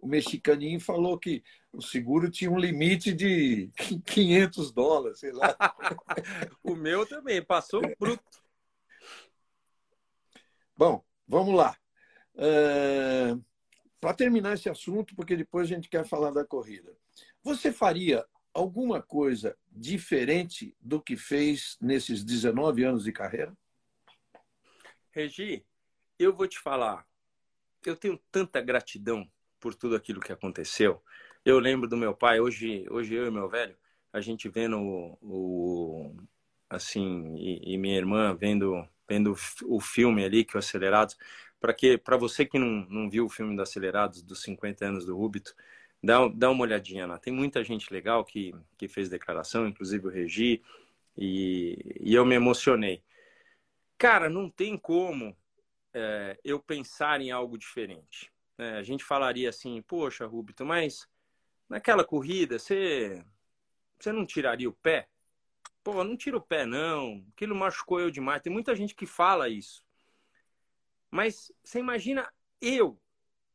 o 0.00 0.06
mexicaninho 0.06 0.80
falou 0.80 1.18
que 1.18 1.42
o 1.72 1.82
seguro 1.82 2.30
tinha 2.30 2.50
um 2.50 2.58
limite 2.58 3.12
de 3.12 3.70
500 4.06 4.72
dólares, 4.72 5.20
sei 5.20 5.32
lá. 5.32 5.56
o 6.62 6.74
meu 6.74 7.06
também, 7.06 7.42
passou 7.42 7.80
bruto. 7.98 8.24
Bom, 10.76 11.04
Vamos 11.26 11.54
lá. 11.54 11.76
É... 12.36 13.36
Para 14.00 14.14
terminar 14.14 14.54
esse 14.54 14.68
assunto, 14.68 15.14
porque 15.16 15.36
depois 15.36 15.66
a 15.66 15.74
gente 15.74 15.88
quer 15.88 16.06
falar 16.06 16.30
da 16.30 16.44
corrida. 16.44 16.96
Você 17.42 17.72
faria 17.72 18.24
alguma 18.54 19.02
coisa 19.02 19.56
diferente 19.70 20.76
do 20.80 21.00
que 21.00 21.16
fez 21.16 21.76
nesses 21.80 22.22
19 22.22 22.84
anos 22.84 23.04
de 23.04 23.12
carreira? 23.12 23.56
Regi, 25.10 25.64
eu 26.18 26.34
vou 26.34 26.46
te 26.46 26.58
falar. 26.58 27.06
Eu 27.84 27.96
tenho 27.96 28.20
tanta 28.30 28.60
gratidão 28.60 29.28
por 29.60 29.74
tudo 29.74 29.96
aquilo 29.96 30.20
que 30.20 30.32
aconteceu. 30.32 31.02
Eu 31.44 31.58
lembro 31.58 31.88
do 31.88 31.96
meu 31.96 32.14
pai, 32.14 32.40
hoje, 32.40 32.86
hoje 32.90 33.14
eu 33.14 33.26
e 33.26 33.30
meu 33.30 33.48
velho, 33.48 33.76
a 34.12 34.20
gente 34.20 34.48
vendo 34.48 34.78
o, 34.78 35.18
o 35.22 36.16
assim, 36.68 37.36
e, 37.36 37.74
e 37.74 37.78
minha 37.78 37.96
irmã 37.96 38.34
vendo 38.34 38.86
vendo 39.08 39.36
o 39.64 39.80
filme 39.80 40.24
ali, 40.24 40.44
que 40.44 40.56
o 40.56 40.58
Acelerados. 40.58 41.16
Para 41.60 41.72
que 41.72 41.96
para 41.96 42.16
você 42.16 42.44
que 42.44 42.58
não, 42.58 42.86
não 42.88 43.08
viu 43.08 43.26
o 43.26 43.28
filme 43.28 43.54
do 43.56 43.62
Acelerados, 43.62 44.22
dos 44.22 44.42
50 44.42 44.84
anos 44.86 45.06
do 45.06 45.16
Rubito, 45.16 45.54
dá, 46.02 46.26
dá 46.28 46.50
uma 46.50 46.62
olhadinha 46.62 47.06
lá. 47.06 47.18
Tem 47.18 47.32
muita 47.32 47.64
gente 47.64 47.92
legal 47.92 48.24
que, 48.24 48.54
que 48.76 48.88
fez 48.88 49.08
declaração, 49.08 49.66
inclusive 49.66 50.06
o 50.06 50.10
Regi, 50.10 50.62
e, 51.16 51.78
e 52.00 52.14
eu 52.14 52.24
me 52.24 52.34
emocionei. 52.34 53.02
Cara, 53.98 54.28
não 54.28 54.50
tem 54.50 54.76
como 54.76 55.36
é, 55.94 56.38
eu 56.44 56.60
pensar 56.60 57.20
em 57.20 57.30
algo 57.30 57.56
diferente. 57.56 58.30
É, 58.58 58.76
a 58.78 58.82
gente 58.82 59.04
falaria 59.04 59.50
assim, 59.50 59.82
poxa, 59.82 60.26
Rubito, 60.26 60.64
mas 60.64 61.08
naquela 61.68 62.04
corrida 62.04 62.58
você, 62.58 63.24
você 63.98 64.12
não 64.12 64.24
tiraria 64.24 64.68
o 64.68 64.72
pé? 64.72 65.08
Pô, 65.82 66.02
não 66.02 66.16
tira 66.16 66.36
o 66.36 66.40
pé, 66.40 66.66
não. 66.66 67.24
Aquilo 67.32 67.54
machucou 67.54 68.00
eu 68.00 68.10
demais. 68.10 68.42
Tem 68.42 68.52
muita 68.52 68.74
gente 68.74 68.94
que 68.94 69.06
fala 69.06 69.48
isso. 69.48 69.84
Mas 71.10 71.52
você 71.62 71.78
imagina 71.78 72.28
eu 72.60 73.00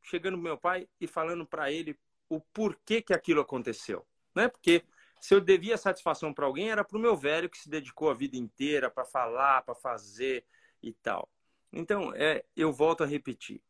chegando 0.01 0.35
pro 0.35 0.43
meu 0.43 0.57
pai 0.57 0.87
e 0.99 1.07
falando 1.07 1.45
para 1.45 1.71
ele 1.71 1.99
o 2.29 2.39
porquê 2.39 3.01
que 3.01 3.13
aquilo 3.13 3.41
aconteceu. 3.41 4.07
Não 4.33 4.43
é 4.43 4.47
porque 4.47 4.83
se 5.19 5.33
eu 5.33 5.41
devia 5.41 5.77
satisfação 5.77 6.33
para 6.33 6.45
alguém, 6.45 6.71
era 6.71 6.83
para 6.83 6.97
o 6.97 7.01
meu 7.01 7.15
velho 7.15 7.49
que 7.49 7.57
se 7.57 7.69
dedicou 7.69 8.09
a 8.09 8.13
vida 8.13 8.37
inteira 8.37 8.89
para 8.89 9.05
falar, 9.05 9.61
para 9.63 9.75
fazer 9.75 10.45
e 10.81 10.93
tal. 10.93 11.29
Então, 11.71 12.13
é, 12.15 12.43
eu 12.55 12.71
volto 12.73 13.03
a 13.03 13.07
repetir. 13.07 13.61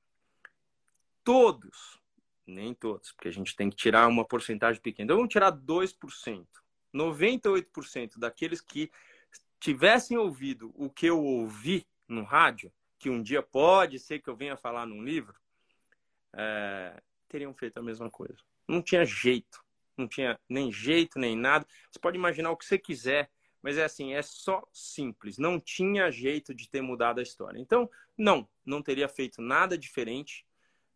Todos, 1.24 2.00
nem 2.46 2.74
todos, 2.74 3.12
porque 3.12 3.28
a 3.28 3.34
gente 3.34 3.56
tem 3.56 3.70
que 3.70 3.76
tirar 3.76 4.08
uma 4.08 4.26
porcentagem 4.26 4.82
pequena. 4.82 5.06
Então, 5.06 5.18
vamos 5.18 5.32
tirar 5.32 5.52
2%. 5.52 6.48
98% 6.94 8.18
daqueles 8.18 8.60
que 8.60 8.92
tivessem 9.60 10.18
ouvido 10.18 10.74
o 10.76 10.90
que 10.90 11.06
eu 11.06 11.24
ouvi 11.24 11.86
no 12.08 12.24
rádio, 12.24 12.72
que 13.00 13.10
um 13.10 13.22
dia 13.22 13.42
pode 13.42 14.00
ser 14.00 14.20
que 14.20 14.30
eu 14.30 14.36
venha 14.36 14.58
falar 14.58 14.86
num 14.86 15.04
livro, 15.04 15.36
é, 16.34 17.02
teriam 17.28 17.54
feito 17.54 17.78
a 17.78 17.84
mesma 17.84 18.10
coisa. 18.10 18.38
Não 18.68 18.82
tinha 18.82 19.06
jeito. 19.06 19.64
Não 19.98 20.08
tinha 20.08 20.40
nem 20.50 20.72
jeito, 20.72 21.20
nem 21.20 21.36
nada. 21.36 21.66
Você 21.90 22.00
pode 22.00 22.18
imaginar 22.18 22.52
o 22.52 22.58
que 22.58 22.66
você 22.66 22.78
quiser, 22.78 23.30
mas 23.62 23.78
é 23.78 23.84
assim, 23.84 24.14
é 24.14 24.22
só 24.22 24.64
simples. 24.74 25.38
Não 25.38 25.60
tinha 25.60 26.12
jeito 26.12 26.54
de 26.54 26.70
ter 26.70 26.82
mudado 26.82 27.20
a 27.20 27.24
história. 27.24 27.60
Então, 27.60 27.90
não, 28.18 28.48
não 28.66 28.82
teria 28.82 29.08
feito 29.08 29.42
nada 29.42 29.78
diferente, 29.78 30.46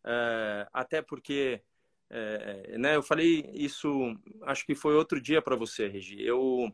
é, 0.06 0.68
até 0.72 1.02
porque 1.02 1.60
é, 2.08 2.68
é, 2.68 2.78
né, 2.78 2.96
eu 2.96 3.02
falei 3.02 3.50
isso, 3.52 4.16
acho 4.42 4.64
que 4.64 4.74
foi 4.74 4.94
outro 4.94 5.20
dia 5.20 5.42
para 5.42 5.56
você, 5.56 5.88
Regi. 5.88 6.22
Eu, 6.22 6.72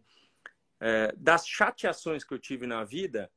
é, 0.80 1.12
das 1.16 1.46
chateações 1.46 2.24
que 2.24 2.34
eu 2.34 2.38
tive 2.38 2.66
na 2.66 2.84
vida, 2.84 3.30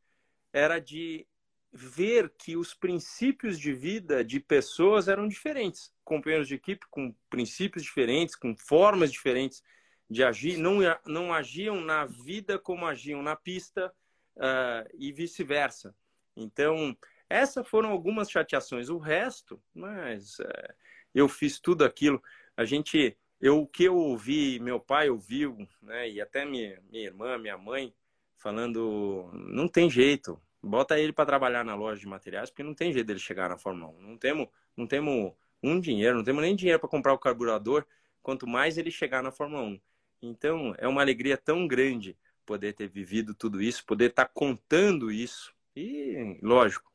era 0.52 0.80
de 0.80 1.26
ver 1.72 2.34
que 2.38 2.56
os 2.56 2.74
princípios 2.74 3.60
de 3.60 3.74
vida 3.74 4.24
de 4.24 4.40
pessoas 4.40 5.08
eram 5.08 5.28
diferentes. 5.28 5.94
Companheiros 6.04 6.48
de 6.48 6.56
equipe 6.56 6.86
com 6.90 7.14
princípios 7.30 7.84
diferentes, 7.84 8.36
com 8.36 8.56
formas 8.56 9.12
diferentes 9.12 9.62
de 10.10 10.24
agir, 10.24 10.58
não, 10.58 10.78
não 11.06 11.34
agiam 11.34 11.82
na 11.82 12.06
vida 12.06 12.60
como 12.60 12.86
agiam 12.86 13.22
na 13.22 13.36
pista 13.36 13.92
uh, 14.38 14.88
e 14.94 15.12
vice-versa. 15.12 15.96
Então, 16.36 16.96
essas 17.30 17.68
foram 17.68 17.90
algumas 17.90 18.30
chateações. 18.30 18.90
O 18.90 18.98
resto, 18.98 19.62
mas. 19.74 20.40
Uh, 20.40 20.74
eu 21.16 21.30
fiz 21.30 21.60
tudo 21.60 21.86
aquilo. 21.86 22.22
A 22.58 22.66
gente, 22.66 23.18
eu, 23.40 23.62
o 23.62 23.68
que 23.68 23.86
eu 23.86 23.96
ouvi, 23.96 24.60
meu 24.60 24.80
pai 24.80 25.10
ouviu, 25.10 25.58
né, 25.82 26.10
e 26.10 26.20
até 26.22 26.46
minha, 26.46 26.80
minha 26.92 27.06
irmã, 27.06 27.38
minha 27.38 27.58
mãe, 27.58 27.94
falando: 28.38 29.32
não 29.34 29.68
tem 29.68 29.90
jeito, 29.90 30.40
bota 30.62 31.00
ele 31.00 31.14
para 31.14 31.26
trabalhar 31.26 31.64
na 31.64 31.74
loja 31.74 32.02
de 32.02 32.08
materiais, 32.08 32.50
porque 32.50 32.64
não 32.64 32.74
tem 32.74 32.92
jeito 32.92 33.08
dele 33.08 33.20
chegar 33.20 33.50
na 33.50 33.58
Fórmula 33.58 33.92
1. 33.94 34.02
Não 34.02 34.18
temos, 34.18 34.48
não 34.76 34.86
temos 34.86 35.34
um 35.64 35.80
dinheiro, 35.80 36.18
não 36.18 36.24
temos 36.24 36.44
nem 36.44 36.56
dinheiro 36.56 36.80
para 36.80 36.90
comprar 36.90 37.14
o 37.14 37.20
carburador, 37.20 37.86
quanto 38.22 38.46
mais 38.46 38.78
ele 38.78 38.92
chegar 38.92 39.24
na 39.24 39.32
Fórmula 39.32 39.64
1. 39.64 39.80
Então, 40.22 40.76
é 40.78 40.88
uma 40.88 41.02
alegria 41.02 41.38
tão 41.38 41.68
grande 41.68 42.18
poder 42.46 42.74
ter 42.74 42.88
vivido 42.88 43.34
tudo 43.34 43.62
isso, 43.62 43.86
poder 43.86 44.10
estar 44.10 44.26
tá 44.26 44.32
contando 44.34 45.12
isso. 45.12 45.54
E, 45.76 46.38
lógico, 46.42 46.92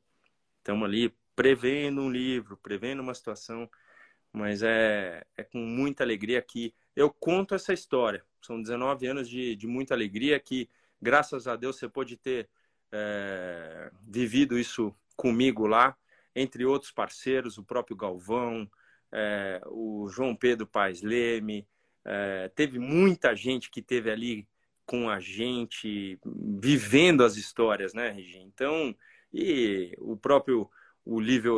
estamos 0.61 0.85
ali 0.89 1.15
prevendo 1.35 2.01
um 2.01 2.11
livro, 2.11 2.57
prevendo 2.57 3.01
uma 3.01 3.15
situação 3.15 3.69
mas 4.33 4.63
é, 4.63 5.25
é 5.37 5.43
com 5.43 5.59
muita 5.59 6.05
alegria 6.05 6.41
que 6.41 6.75
eu 6.95 7.11
conto 7.11 7.55
essa 7.55 7.73
história. 7.73 8.25
São 8.41 8.61
19 8.61 9.07
anos 9.07 9.29
de, 9.29 9.57
de 9.57 9.67
muita 9.67 9.95
alegria 9.95 10.39
que, 10.39 10.69
graças 11.01 11.47
a 11.47 11.57
Deus, 11.57 11.79
você 11.79 11.89
pode 11.89 12.17
ter 12.17 12.49
é, 12.93 13.91
vivido 14.07 14.59
isso 14.59 14.95
comigo 15.17 15.67
lá, 15.67 15.97
entre 16.35 16.65
outros 16.65 16.93
parceiros, 16.93 17.59
o 17.59 17.65
próprio 17.65 17.97
Galvão, 17.97 18.71
é, 19.13 19.61
o 19.67 20.09
João 20.09 20.35
Pedro 20.35 20.67
Paes 20.67 21.03
Leme, 21.03 21.67
é, 22.05 22.49
teve 22.55 22.79
muita 22.79 23.35
gente 23.35 23.71
que 23.71 23.83
teve 23.83 24.11
ali 24.11 24.49
com 24.87 25.09
a 25.09 25.21
gente, 25.21 26.19
vivendo 26.25 27.23
as 27.23 27.37
histórias, 27.37 27.93
né, 27.93 28.11
Regi? 28.11 28.39
Então, 28.39 28.95
e 29.33 29.95
o 29.99 30.17
próprio 30.17 30.71
o 31.05 31.19
Livre 31.19 31.49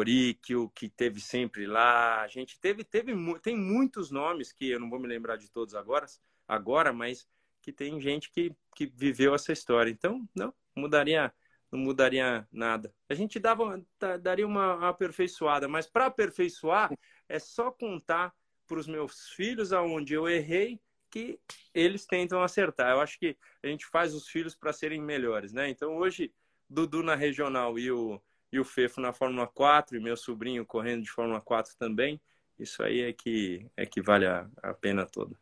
o 0.56 0.68
que 0.70 0.88
teve 0.88 1.20
sempre 1.20 1.66
lá. 1.66 2.22
A 2.22 2.28
gente 2.28 2.58
teve, 2.60 2.84
teve, 2.84 3.12
tem 3.40 3.56
muitos 3.56 4.10
nomes 4.10 4.52
que 4.52 4.70
eu 4.70 4.80
não 4.80 4.88
vou 4.88 5.00
me 5.00 5.08
lembrar 5.08 5.36
de 5.36 5.50
todos 5.50 5.74
agora, 5.74 6.06
agora, 6.46 6.92
mas 6.92 7.26
que 7.60 7.72
tem 7.72 8.00
gente 8.00 8.30
que, 8.30 8.54
que 8.74 8.86
viveu 8.86 9.34
essa 9.34 9.52
história. 9.52 9.90
Então, 9.90 10.28
não 10.34 10.54
mudaria, 10.76 11.32
não 11.70 11.78
mudaria 11.78 12.46
nada. 12.50 12.94
A 13.08 13.14
gente 13.14 13.38
dava, 13.38 13.84
daria 14.20 14.46
uma 14.46 14.88
aperfeiçoada, 14.88 15.68
mas 15.68 15.86
para 15.86 16.06
aperfeiçoar 16.06 16.92
é 17.28 17.38
só 17.38 17.70
contar 17.70 18.34
para 18.66 18.78
os 18.78 18.86
meus 18.86 19.28
filhos 19.30 19.72
aonde 19.72 20.14
eu 20.14 20.28
errei 20.28 20.80
que 21.10 21.38
eles 21.74 22.06
tentam 22.06 22.42
acertar. 22.42 22.92
Eu 22.92 23.00
acho 23.00 23.18
que 23.18 23.36
a 23.62 23.66
gente 23.66 23.86
faz 23.86 24.14
os 24.14 24.26
filhos 24.28 24.54
para 24.54 24.72
serem 24.72 25.00
melhores, 25.02 25.52
né? 25.52 25.68
Então 25.68 25.96
hoje 25.96 26.32
Dudu 26.72 27.02
na 27.02 27.14
regional 27.14 27.78
e 27.78 27.90
o 27.90 28.20
e 28.52 28.60
o 28.60 28.64
Fefo 28.64 29.00
na 29.00 29.12
Fórmula 29.12 29.46
4 29.46 29.96
e 29.96 30.00
meu 30.00 30.16
sobrinho 30.16 30.66
correndo 30.66 31.02
de 31.02 31.10
Fórmula 31.10 31.40
4 31.40 31.74
também. 31.78 32.20
Isso 32.58 32.82
aí 32.82 33.00
é 33.00 33.12
que, 33.12 33.66
é 33.76 33.86
que 33.86 34.02
vale 34.02 34.26
a, 34.26 34.46
a 34.62 34.74
pena 34.74 35.06
toda. 35.06 35.34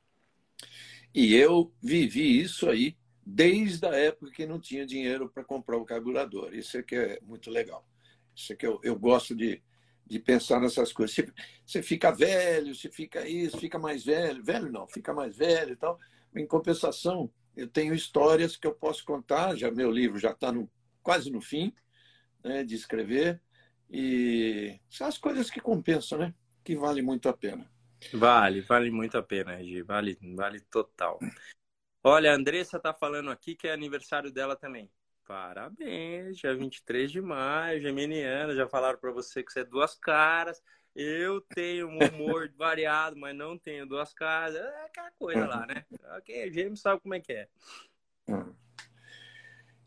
E 1.12 1.34
eu 1.34 1.72
vivi 1.82 2.40
isso 2.40 2.70
aí 2.70 2.96
desde 3.26 3.84
a 3.84 3.90
época 3.90 4.30
que 4.30 4.46
não 4.46 4.60
tinha 4.60 4.86
dinheiro 4.86 5.28
para 5.28 5.42
comprar 5.42 5.76
o 5.76 5.84
carburador. 5.84 6.54
Isso 6.54 6.78
é 6.78 6.82
que 6.82 6.94
é 6.94 7.18
muito 7.22 7.50
legal. 7.50 7.84
Isso 8.34 8.52
é 8.52 8.56
que 8.56 8.64
eu, 8.64 8.80
eu 8.84 8.96
gosto 8.96 9.34
de, 9.34 9.60
de 10.06 10.20
pensar 10.20 10.60
nessas 10.60 10.92
coisas. 10.92 11.16
Você, 11.16 11.32
você 11.66 11.82
fica 11.82 12.12
velho, 12.12 12.72
você 12.72 12.88
fica 12.88 13.26
isso, 13.26 13.58
fica 13.58 13.78
mais 13.78 14.04
velho. 14.04 14.42
Velho 14.42 14.70
não, 14.70 14.86
fica 14.86 15.12
mais 15.12 15.36
velho 15.36 15.72
e 15.72 15.76
tal. 15.76 15.98
Em 16.34 16.46
compensação, 16.46 17.28
eu 17.56 17.66
tenho 17.66 17.92
histórias 17.92 18.56
que 18.56 18.68
eu 18.68 18.72
posso 18.72 19.04
contar. 19.04 19.56
Já 19.56 19.68
Meu 19.68 19.90
livro 19.90 20.16
já 20.16 20.30
está 20.30 20.52
quase 21.02 21.30
no 21.30 21.40
fim 21.40 21.74
né, 22.44 22.64
de 22.64 22.74
escrever. 22.74 23.40
E 23.90 24.78
são 24.88 25.06
as 25.06 25.18
coisas 25.18 25.50
que 25.50 25.60
compensam, 25.60 26.18
né? 26.18 26.34
Que 26.62 26.76
vale 26.76 27.02
muito 27.02 27.28
a 27.28 27.32
pena. 27.32 27.68
Vale, 28.14 28.60
vale 28.62 28.90
muito 28.90 29.18
a 29.18 29.22
pena, 29.22 29.56
Regi. 29.56 29.82
Vale, 29.82 30.18
vale 30.34 30.60
total. 30.60 31.18
Olha, 32.02 32.32
a 32.32 32.34
Andressa 32.34 32.78
tá 32.78 32.94
falando 32.94 33.30
aqui 33.30 33.54
que 33.54 33.68
é 33.68 33.72
aniversário 33.72 34.32
dela 34.32 34.56
também. 34.56 34.90
Parabéns, 35.26 36.38
dia 36.38 36.56
23 36.56 37.10
de 37.10 37.20
maio, 37.20 37.80
geminiana. 37.80 38.54
Já 38.54 38.68
falaram 38.68 38.98
para 38.98 39.12
você 39.12 39.42
que 39.42 39.52
você 39.52 39.60
é 39.60 39.64
duas 39.64 39.94
caras. 39.94 40.62
Eu 40.94 41.40
tenho 41.40 41.88
um 41.88 41.98
humor 41.98 42.50
variado, 42.56 43.16
mas 43.16 43.36
não 43.36 43.58
tenho 43.58 43.86
duas 43.86 44.12
caras. 44.12 44.56
É 44.56 44.84
aquela 44.84 45.10
coisa 45.12 45.46
lá, 45.46 45.66
né? 45.66 45.84
Ok, 46.16 46.52
gêmeo 46.52 46.76
sabe 46.76 47.00
como 47.00 47.14
é 47.14 47.20
que 47.20 47.32
é. 47.32 47.48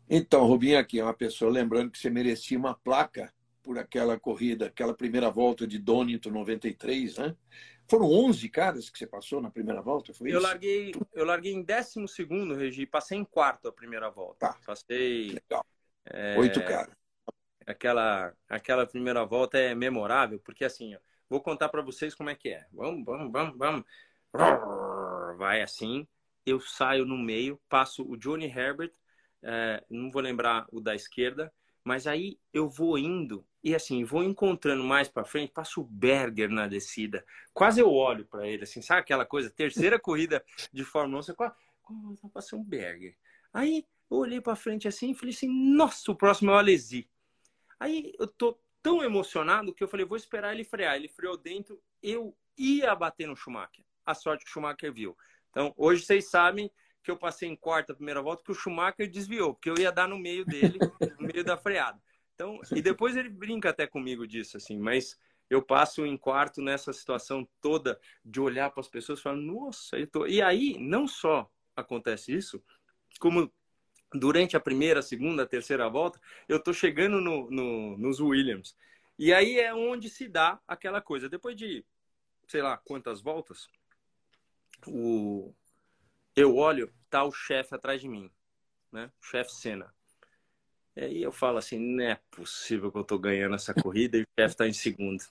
Então, 0.08 0.44
Rubinho, 0.46 0.78
aqui 0.78 1.00
é 1.00 1.04
uma 1.04 1.14
pessoa 1.14 1.50
lembrando 1.50 1.90
que 1.90 1.98
você 1.98 2.10
merecia 2.10 2.58
uma 2.58 2.74
placa 2.74 3.32
por 3.62 3.78
aquela 3.78 4.18
corrida, 4.20 4.66
aquela 4.66 4.94
primeira 4.94 5.30
volta 5.30 5.66
de 5.66 5.78
Donington 5.78 6.30
93, 6.30 7.16
né? 7.16 7.36
Foram 7.88 8.06
11 8.06 8.48
caras 8.48 8.90
que 8.90 8.98
você 8.98 9.06
passou 9.06 9.40
na 9.40 9.50
primeira 9.50 9.80
volta, 9.80 10.12
foi 10.12 10.28
eu 10.30 10.38
isso? 10.38 10.46
Larguei, 10.46 10.92
eu 11.12 11.24
larguei 11.24 11.52
em 11.52 11.62
décimo 11.62 12.08
segundo, 12.08 12.54
Regi, 12.54 12.86
passei 12.86 13.18
em 13.18 13.24
quarto 13.24 13.68
a 13.68 13.72
primeira 13.72 14.10
volta. 14.10 14.48
Tá. 14.48 14.58
Passei... 14.66 15.32
Legal. 15.32 15.64
É, 16.06 16.38
Oito 16.38 16.60
caras. 16.62 16.94
Aquela, 17.66 18.34
aquela 18.48 18.86
primeira 18.86 19.24
volta 19.24 19.58
é 19.58 19.74
memorável, 19.74 20.38
porque 20.38 20.64
assim, 20.64 20.94
ó, 20.94 20.98
vou 21.28 21.40
contar 21.40 21.70
para 21.70 21.80
vocês 21.80 22.14
como 22.14 22.28
é 22.28 22.34
que 22.34 22.50
é. 22.50 22.66
Vamos, 22.70 23.04
vamos, 23.04 23.32
vamos, 23.32 23.56
vamos. 23.56 23.84
Vai 25.38 25.62
assim, 25.62 26.06
eu 26.44 26.60
saio 26.60 27.06
no 27.06 27.16
meio, 27.16 27.58
passo 27.68 28.06
o 28.06 28.16
Johnny 28.16 28.46
Herbert, 28.46 28.92
é, 29.44 29.84
não 29.90 30.10
vou 30.10 30.22
lembrar 30.22 30.66
o 30.72 30.80
da 30.80 30.94
esquerda, 30.94 31.52
mas 31.84 32.06
aí 32.06 32.38
eu 32.52 32.68
vou 32.68 32.98
indo 32.98 33.46
e 33.62 33.74
assim, 33.74 34.04
vou 34.04 34.24
encontrando 34.24 34.82
mais 34.82 35.08
para 35.08 35.24
frente, 35.24 35.52
passo 35.52 35.82
o 35.82 35.84
Berger 35.84 36.48
na 36.48 36.66
descida. 36.66 37.24
Quase 37.52 37.80
eu 37.80 37.90
olho 37.90 38.24
para 38.26 38.46
ele, 38.46 38.64
assim, 38.64 38.82
sabe 38.82 39.00
aquela 39.00 39.24
coisa? 39.24 39.50
Terceira 39.50 39.98
corrida 40.00 40.44
de 40.72 40.82
Fórmula 40.82 41.20
1, 41.20 41.22
você 41.22 41.34
quase, 41.34 41.54
quase 41.82 42.28
passei 42.32 42.58
um 42.58 42.64
Berger. 42.64 43.16
Aí 43.52 43.86
eu 44.10 44.16
olhei 44.18 44.40
para 44.40 44.56
frente 44.56 44.88
assim 44.88 45.10
e 45.10 45.14
falei 45.14 45.34
assim: 45.34 45.48
nossa, 45.48 46.10
o 46.10 46.16
próximo 46.16 46.50
é 46.50 46.54
o 46.54 46.56
Alesi. 46.56 47.08
Aí 47.78 48.12
eu 48.18 48.26
tô 48.26 48.58
tão 48.82 49.02
emocionado 49.02 49.74
que 49.74 49.84
eu 49.84 49.88
falei: 49.88 50.04
vou 50.04 50.16
esperar 50.16 50.52
ele 50.52 50.64
frear. 50.64 50.96
Ele 50.96 51.08
freou 51.08 51.36
dentro, 51.36 51.80
eu 52.02 52.36
ia 52.56 52.94
bater 52.94 53.26
no 53.26 53.36
Schumacher. 53.36 53.84
A 54.04 54.14
sorte 54.14 54.44
que 54.44 54.50
o 54.50 54.52
Schumacher 54.52 54.92
viu. 54.92 55.16
Então, 55.50 55.72
hoje 55.76 56.04
vocês 56.04 56.28
sabem 56.28 56.70
que 57.04 57.10
eu 57.10 57.16
passei 57.18 57.48
em 57.48 57.54
quarta 57.54 57.94
primeira 57.94 58.22
volta 58.22 58.42
que 58.42 58.50
o 58.50 58.54
Schumacher 58.54 59.08
desviou, 59.10 59.52
porque 59.52 59.68
eu 59.68 59.78
ia 59.78 59.92
dar 59.92 60.08
no 60.08 60.18
meio 60.18 60.44
dele, 60.44 60.78
no 61.20 61.28
meio 61.28 61.44
da 61.44 61.56
freada. 61.56 62.00
Então, 62.34 62.58
e 62.74 62.80
depois 62.80 63.14
ele 63.14 63.28
brinca 63.28 63.68
até 63.70 63.86
comigo 63.86 64.26
disso, 64.26 64.56
assim, 64.56 64.78
mas 64.78 65.20
eu 65.50 65.62
passo 65.62 66.06
em 66.06 66.16
quarto 66.16 66.62
nessa 66.62 66.92
situação 66.92 67.46
toda 67.60 68.00
de 68.24 68.40
olhar 68.40 68.70
para 68.70 68.80
as 68.80 68.88
pessoas 68.88 69.20
e 69.20 69.22
falar, 69.22 69.36
nossa, 69.36 69.98
eu 69.98 70.06
tô... 70.06 70.26
E 70.26 70.40
aí, 70.40 70.78
não 70.78 71.06
só 71.06 71.48
acontece 71.76 72.34
isso, 72.34 72.64
como 73.20 73.52
durante 74.12 74.56
a 74.56 74.60
primeira, 74.60 75.02
segunda, 75.02 75.46
terceira 75.46 75.88
volta, 75.88 76.18
eu 76.48 76.58
tô 76.58 76.72
chegando 76.72 77.20
no, 77.20 77.50
no, 77.50 77.98
nos 77.98 78.18
Williams. 78.18 78.74
E 79.18 79.32
aí 79.32 79.58
é 79.58 79.74
onde 79.74 80.08
se 80.08 80.26
dá 80.26 80.58
aquela 80.66 81.00
coisa. 81.02 81.28
Depois 81.28 81.54
de, 81.54 81.84
sei 82.48 82.62
lá, 82.62 82.78
quantas 82.78 83.20
voltas, 83.20 83.68
o... 84.86 85.52
eu 86.36 86.56
olho, 86.56 86.92
tá 87.08 87.24
o 87.24 87.32
chefe 87.32 87.74
atrás 87.74 88.00
de 88.00 88.08
mim, 88.08 88.30
né? 88.90 89.10
O 89.20 89.24
chefe 89.24 89.52
Senna. 89.52 89.92
E 90.96 91.00
aí 91.02 91.22
eu 91.22 91.32
falo 91.32 91.58
assim, 91.58 91.78
não 91.78 92.04
é 92.04 92.20
possível 92.30 92.90
que 92.90 92.98
eu 92.98 93.04
tô 93.04 93.18
ganhando 93.18 93.54
essa 93.54 93.74
corrida 93.74 94.16
e 94.16 94.22
o 94.22 94.26
chefe 94.38 94.56
tá 94.56 94.68
em 94.68 94.72
segundo. 94.72 95.24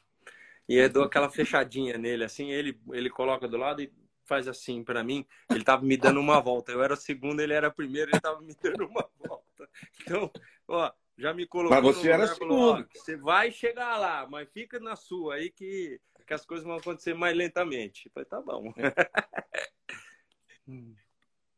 E 0.67 0.75
eu 0.75 0.89
dou 0.89 1.03
aquela 1.03 1.29
fechadinha 1.29 1.97
nele, 1.97 2.23
assim, 2.23 2.51
ele, 2.51 2.79
ele 2.91 3.09
coloca 3.09 3.47
do 3.47 3.57
lado 3.57 3.81
e 3.81 3.91
faz 4.25 4.47
assim 4.47 4.83
para 4.83 5.03
mim. 5.03 5.25
Ele 5.49 5.63
tava 5.63 5.83
me 5.83 5.97
dando 5.97 6.19
uma 6.19 6.39
volta. 6.39 6.71
Eu 6.71 6.83
era 6.83 6.93
o 6.93 6.97
segundo, 6.97 7.41
ele 7.41 7.53
era 7.53 7.67
o 7.67 7.73
primeiro, 7.73 8.11
ele 8.11 8.19
tava 8.21 8.41
me 8.41 8.55
dando 8.61 8.85
uma 8.85 9.09
volta. 9.19 9.69
Então, 10.01 10.31
ó, 10.67 10.91
já 11.17 11.33
me 11.33 11.45
colocou. 11.45 11.81
Mas 11.81 11.95
você 11.95 12.09
era 12.09 12.27
segundo. 12.27 12.49
Falou, 12.49 12.85
você 12.93 13.17
vai 13.17 13.51
chegar 13.51 13.97
lá, 13.97 14.27
mas 14.29 14.49
fica 14.51 14.79
na 14.79 14.95
sua 14.95 15.35
aí 15.35 15.49
que, 15.49 15.99
que 16.25 16.33
as 16.33 16.45
coisas 16.45 16.65
vão 16.65 16.77
acontecer 16.77 17.13
mais 17.13 17.35
lentamente. 17.35 18.07
Eu 18.07 18.11
falei, 18.11 18.29
tá 18.29 18.41
bom. 18.41 18.73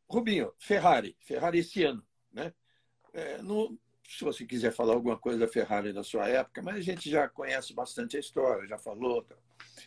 Rubinho, 0.08 0.52
Ferrari, 0.58 1.16
Ferrari 1.20 1.58
esse 1.58 1.82
ano, 1.84 2.04
né? 2.32 2.52
É, 3.12 3.40
no, 3.42 3.78
se 4.08 4.24
você 4.24 4.44
quiser 4.44 4.72
falar 4.72 4.94
alguma 4.94 5.16
coisa 5.18 5.38
da 5.38 5.48
Ferrari 5.48 5.92
da 5.92 6.04
sua 6.04 6.28
época, 6.28 6.62
mas 6.62 6.76
a 6.76 6.80
gente 6.80 7.10
já 7.10 7.28
conhece 7.28 7.74
bastante 7.74 8.16
a 8.16 8.20
história, 8.20 8.68
já 8.68 8.78
falou. 8.78 9.22
Tá? 9.22 9.34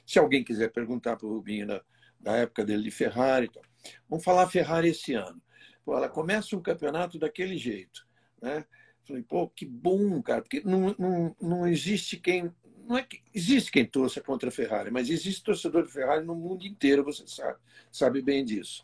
Se 0.06 0.20
alguém 0.20 0.44
quiser 0.44 0.72
perguntar 0.72 1.16
para 1.16 1.28
o 1.28 1.34
Rubinho 1.34 1.68
da, 1.68 1.82
da, 2.20 2.36
época 2.38 2.66
dele 2.66 2.84
de 2.84 2.92
Ferrari, 2.92 3.50
tá? 3.50 3.62
vamos 4.10 4.24
falar 4.24 4.50
Ferrari 4.50 4.90
esse 4.90 5.14
ano. 5.14 5.42
Pô, 5.86 5.96
ela 5.96 6.10
começa 6.10 6.56
um 6.56 6.62
campeonato 6.62 7.18
daquele 7.18 7.58
jeito. 7.58 8.06
Né? 8.42 8.66
Falei, 9.06 9.24
pô, 9.24 9.50
que 9.50 9.66
bom, 9.66 10.22
cara, 10.22 10.42
porque 10.42 10.62
não, 10.62 10.96
não, 11.00 11.36
não 11.42 11.68
existe 11.68 12.18
quem. 12.18 12.54
Não 12.86 12.98
é 12.98 13.04
que 13.04 13.22
existe 13.34 13.72
quem 13.72 13.86
torça 13.86 14.20
contra 14.20 14.50
a 14.50 14.52
Ferrari, 14.52 14.90
mas 14.90 15.10
existe 15.10 15.44
torcedor 15.44 15.86
de 15.86 15.92
Ferrari 15.92 16.26
no 16.26 16.34
mundo 16.34 16.66
inteiro, 16.66 17.04
você 17.04 17.26
sabe, 17.28 17.60
sabe 17.92 18.22
bem 18.22 18.44
disso. 18.44 18.84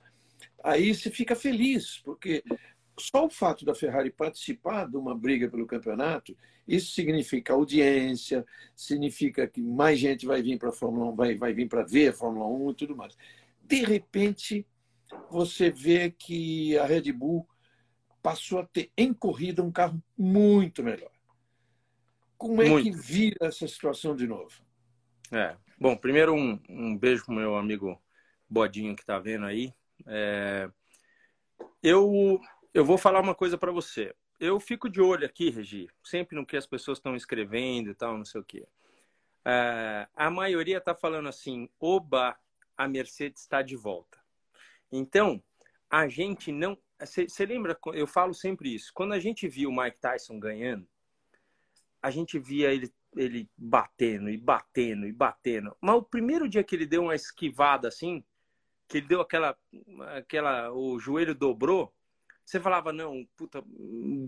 Aí 0.65 0.95
você 0.95 1.12
fica 1.12 1.36
feliz, 1.36 1.99
porque 2.04 2.43
só 2.97 3.28
o 3.28 3.30
fato 3.30 3.63
da 3.63 3.75
Ferrari 3.75 4.10
participar 4.10 4.89
de 4.89 4.97
uma 4.97 5.15
briga 5.15 5.47
pelo 5.47 5.67
campeonato, 5.67 6.36
isso 6.67 6.91
significa 6.91 7.54
audiência, 7.54 8.43
significa 8.75 9.47
que 9.47 9.62
mais 9.62 9.99
gente 9.99 10.25
vai 10.25 10.41
vir 10.41 10.58
para 10.58 10.69
a 10.69 10.73
Fórmula 10.73 11.12
1, 11.12 11.15
vai, 11.15 11.36
vai 11.36 11.54
vir 11.54 11.69
para 11.69 11.84
ver 11.84 12.10
a 12.10 12.13
Fórmula 12.13 12.47
1 12.47 12.71
e 12.71 12.73
tudo 12.73 12.95
mais. 12.95 13.15
De 13.62 13.84
repente, 13.84 14.65
você 15.30 15.69
vê 15.69 16.10
que 16.10 16.75
a 16.80 16.86
Red 16.88 17.12
Bull 17.12 17.47
passou 18.23 18.58
a 18.58 18.65
ter 18.65 18.89
em 18.97 19.13
corrida 19.13 19.62
um 19.62 19.71
carro 19.71 20.01
muito 20.17 20.82
melhor. 20.82 21.12
Como 22.39 22.60
é 22.60 22.67
muito. 22.67 22.86
que 22.86 22.91
vira 22.91 23.45
essa 23.45 23.67
situação 23.67 24.15
de 24.15 24.25
novo? 24.25 24.63
É. 25.32 25.56
Bom, 25.80 25.95
primeiro 25.95 26.34
um, 26.34 26.60
um 26.67 26.97
beijo 26.97 27.23
para 27.23 27.34
o 27.34 27.38
meu 27.38 27.56
amigo 27.56 28.01
Bodinho 28.49 28.95
que 28.95 29.04
está 29.04 29.19
vendo 29.19 29.45
aí. 29.45 29.71
É... 30.08 30.69
Eu 31.81 32.39
eu 32.73 32.84
vou 32.84 32.97
falar 32.97 33.21
uma 33.21 33.34
coisa 33.34 33.58
para 33.58 33.71
você. 33.71 34.13
Eu 34.38 34.60
fico 34.60 34.89
de 34.89 34.99
olho 34.99 35.25
aqui, 35.25 35.49
Regi, 35.49 35.88
sempre 36.03 36.36
no 36.36 36.45
que 36.45 36.58
as 36.58 36.67
pessoas 36.67 36.97
estão 36.97 37.15
escrevendo 37.15 37.89
e 37.89 37.95
tal, 37.95 38.17
não 38.17 38.25
sei 38.25 38.41
o 38.41 38.43
quê. 38.43 38.67
É, 39.45 40.08
a 40.13 40.29
maioria 40.29 40.79
está 40.79 40.93
falando 40.93 41.29
assim: 41.29 41.69
oba, 41.79 42.38
a 42.75 42.88
Mercedes 42.88 43.41
está 43.41 43.62
de 43.62 43.77
volta. 43.77 44.19
Então, 44.91 45.41
a 45.89 46.08
gente 46.10 46.51
não. 46.51 46.77
Você 46.99 47.45
lembra? 47.45 47.77
Eu 47.93 48.08
falo 48.08 48.34
sempre 48.34 48.73
isso. 48.73 48.91
Quando 48.93 49.13
a 49.13 49.19
gente 49.19 49.47
viu 49.47 49.69
o 49.69 49.75
Mike 49.75 49.99
Tyson 49.99 50.38
ganhando, 50.38 50.86
a 52.01 52.10
gente 52.10 52.38
via 52.38 52.74
ele, 52.74 52.93
ele 53.15 53.49
batendo 53.57 54.30
e 54.30 54.38
batendo 54.38 55.07
e 55.07 55.13
batendo. 55.13 55.76
Mas 55.80 55.95
o 55.95 56.03
primeiro 56.03 56.49
dia 56.49 56.63
que 56.63 56.76
ele 56.76 56.86
deu 56.86 57.03
uma 57.03 57.15
esquivada 57.15 57.88
assim, 57.88 58.22
que 58.88 58.97
ele 58.97 59.07
deu 59.07 59.21
aquela. 59.21 59.57
aquela 60.15 60.71
o 60.71 60.99
joelho 60.99 61.33
dobrou, 61.36 61.93
você 62.45 62.59
falava, 62.59 62.93
não, 62.93 63.27
puta, 63.36 63.63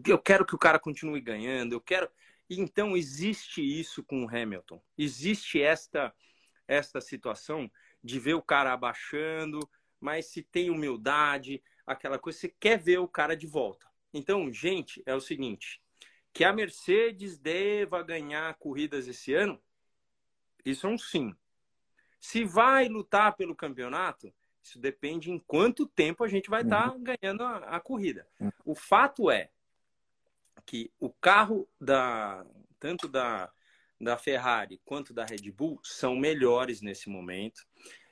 eu 0.08 0.18
quero 0.18 0.46
que 0.46 0.56
o 0.56 0.60
cara 0.60 0.80
continue 0.80 1.22
ganhando, 1.22 1.74
eu 1.74 1.82
quero. 1.82 2.10
Então, 2.50 2.98
existe 2.98 3.62
isso 3.62 4.04
com 4.04 4.24
o 4.24 4.30
Hamilton. 4.30 4.82
Existe 4.98 5.62
esta, 5.62 6.14
esta 6.68 7.00
situação 7.00 7.70
de 8.04 8.20
ver 8.20 8.34
o 8.34 8.42
cara 8.42 8.74
abaixando, 8.74 9.60
mas 10.00 10.28
se 10.28 10.42
tem 10.42 10.70
humildade, 10.70 11.62
aquela 11.86 12.18
coisa, 12.18 12.40
você 12.40 12.50
quer 12.60 12.80
ver 12.80 13.00
o 13.00 13.08
cara 13.08 13.36
de 13.36 13.46
volta. 13.46 13.88
Então, 14.14 14.52
gente, 14.52 15.04
é 15.06 15.14
o 15.14 15.22
seguinte: 15.22 15.82
que 16.34 16.44
a 16.44 16.54
Mercedes 16.54 17.38
deva 17.38 18.02
ganhar 18.02 18.56
corridas 18.56 19.08
esse 19.08 19.34
ano, 19.34 19.62
isso 20.66 20.88
é 20.88 20.90
um 20.90 20.98
sim. 20.98 21.36
Se 22.20 22.44
vai 22.44 22.88
lutar 22.88 23.36
pelo 23.36 23.56
campeonato, 23.56 24.34
isso 24.68 24.80
depende 24.80 25.32
em 25.32 25.40
quanto 25.40 25.88
tempo 25.88 26.24
a 26.24 26.28
gente 26.28 26.50
vai 26.50 26.62
estar 26.62 26.92
uhum. 26.92 27.04
tá 27.04 27.16
ganhando 27.18 27.44
a, 27.44 27.58
a 27.58 27.80
corrida. 27.80 28.28
Uhum. 28.40 28.52
O 28.66 28.76
fato 28.76 29.32
é 29.32 29.50
que 30.66 30.92
o 31.00 31.10
carro 31.10 31.68
da 31.80 32.46
tanto 32.80 33.08
da, 33.08 33.52
da 34.00 34.18
Ferrari 34.18 34.80
quanto 34.86 35.14
da 35.14 35.26
Red 35.26 35.52
Bull 35.52 35.80
são 35.84 36.16
melhores 36.16 36.82
nesse 36.82 37.10
momento. 37.10 37.66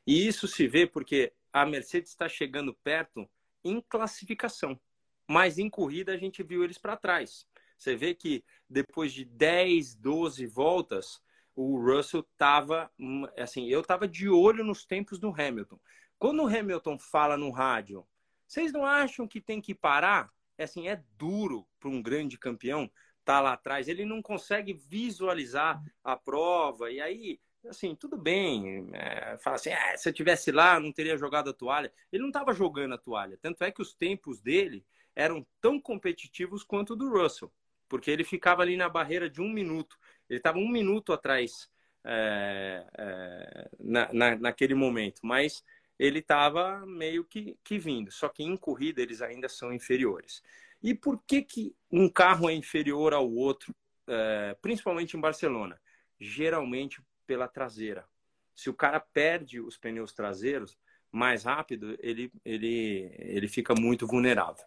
E 0.08 0.28
isso 0.28 0.48
se 0.48 0.68
vê 0.68 0.88
porque 0.88 1.34
a 1.54 1.66
Mercedes 1.66 2.12
está 2.12 2.28
chegando 2.28 2.74
perto 2.74 3.30
em 3.64 3.82
classificação. 3.82 4.80
mas 5.28 5.58
em 5.58 5.70
corrida 5.70 6.14
a 6.14 6.18
gente 6.18 6.44
viu 6.44 6.64
eles 6.64 6.78
para 6.78 6.98
trás. 6.98 7.48
Você 7.78 7.96
vê 7.96 8.14
que 8.14 8.44
depois 8.70 9.12
de 9.12 9.26
10, 9.26 9.96
12 9.96 10.46
voltas, 10.46 11.22
o 11.56 11.80
Russell 11.80 12.22
estava, 12.22 12.92
hum, 13.00 13.26
assim, 13.38 13.68
eu 13.68 13.82
estava 13.82 14.08
de 14.08 14.30
olho 14.30 14.64
nos 14.64 14.86
tempos 14.86 15.18
do 15.18 15.30
Hamilton. 15.30 15.80
Quando 16.26 16.42
o 16.42 16.48
Hamilton 16.48 16.98
fala 16.98 17.38
no 17.38 17.52
rádio, 17.52 18.04
vocês 18.48 18.74
não 18.74 18.84
acham 18.84 19.28
que 19.28 19.40
tem 19.40 19.62
que 19.62 19.76
parar? 19.76 20.34
É 20.58 20.64
assim, 20.64 20.88
é 20.88 21.04
duro 21.16 21.68
para 21.80 21.88
um 21.88 22.02
grande 22.02 22.36
campeão 22.36 22.86
estar 23.20 23.36
tá 23.36 23.42
lá 23.42 23.54
atrás. 23.54 23.88
Ele 23.88 24.06
não 24.06 24.24
consegue 24.24 24.74
visualizar 24.74 25.80
a 26.04 26.18
prova. 26.18 26.90
E 26.90 27.00
aí, 27.00 27.40
assim, 27.70 27.94
tudo 27.94 28.18
bem. 28.18 28.90
É, 28.94 29.38
fala 29.38 29.58
assim, 29.58 29.70
ah, 29.72 29.96
se 29.96 30.10
eu 30.10 30.14
tivesse 30.14 30.52
lá, 30.52 30.80
não 30.80 30.92
teria 30.92 31.16
jogado 31.16 31.52
a 31.52 31.54
toalha. 31.54 31.94
Ele 32.12 32.24
não 32.24 32.30
estava 32.30 32.56
jogando 32.56 32.96
a 32.96 32.98
toalha. 32.98 33.38
Tanto 33.40 33.64
é 33.64 33.72
que 33.72 33.84
os 33.84 33.94
tempos 33.94 34.42
dele 34.42 34.84
eram 35.16 35.46
tão 35.62 35.80
competitivos 35.80 36.64
quanto 36.64 36.94
o 36.94 36.96
do 36.96 37.08
Russell. 37.08 37.54
Porque 37.88 38.10
ele 38.10 38.24
ficava 38.24 38.64
ali 38.64 38.76
na 38.76 38.90
barreira 38.90 39.30
de 39.30 39.42
um 39.42 39.50
minuto. 39.50 39.96
Ele 40.28 40.40
estava 40.40 40.58
um 40.58 40.70
minuto 40.70 41.14
atrás 41.14 41.70
é, 42.04 42.84
é, 42.98 43.70
na, 43.80 44.12
na, 44.12 44.36
naquele 44.38 44.74
momento. 44.74 45.22
Mas 45.24 45.64
ele 45.98 46.20
estava 46.20 46.86
meio 46.86 47.24
que, 47.24 47.58
que 47.64 47.78
vindo. 47.78 48.12
Só 48.12 48.30
que 48.30 48.44
em 48.44 48.58
corrida 48.58 49.02
eles 49.02 49.22
ainda 49.22 49.48
são 49.48 49.74
inferiores. 49.74 50.42
E 50.82 50.94
por 50.94 51.22
que, 51.26 51.42
que 51.42 51.76
um 51.92 52.10
carro 52.10 52.50
é 52.50 52.54
inferior 52.54 53.14
ao 53.14 53.30
outro, 53.32 53.74
é, 54.08 54.56
principalmente 54.62 55.16
em 55.18 55.20
Barcelona? 55.20 55.80
Geralmente 56.20 57.02
pela 57.26 57.48
traseira. 57.48 58.06
Se 58.54 58.70
o 58.70 58.74
cara 58.74 59.00
perde 59.00 59.60
os 59.60 59.78
pneus 59.78 60.14
traseiros 60.14 60.78
mais 61.12 61.44
rápido, 61.44 61.98
ele, 62.00 62.32
ele, 62.44 63.10
ele 63.18 63.48
fica 63.48 63.74
muito 63.74 64.06
vulnerável. 64.06 64.64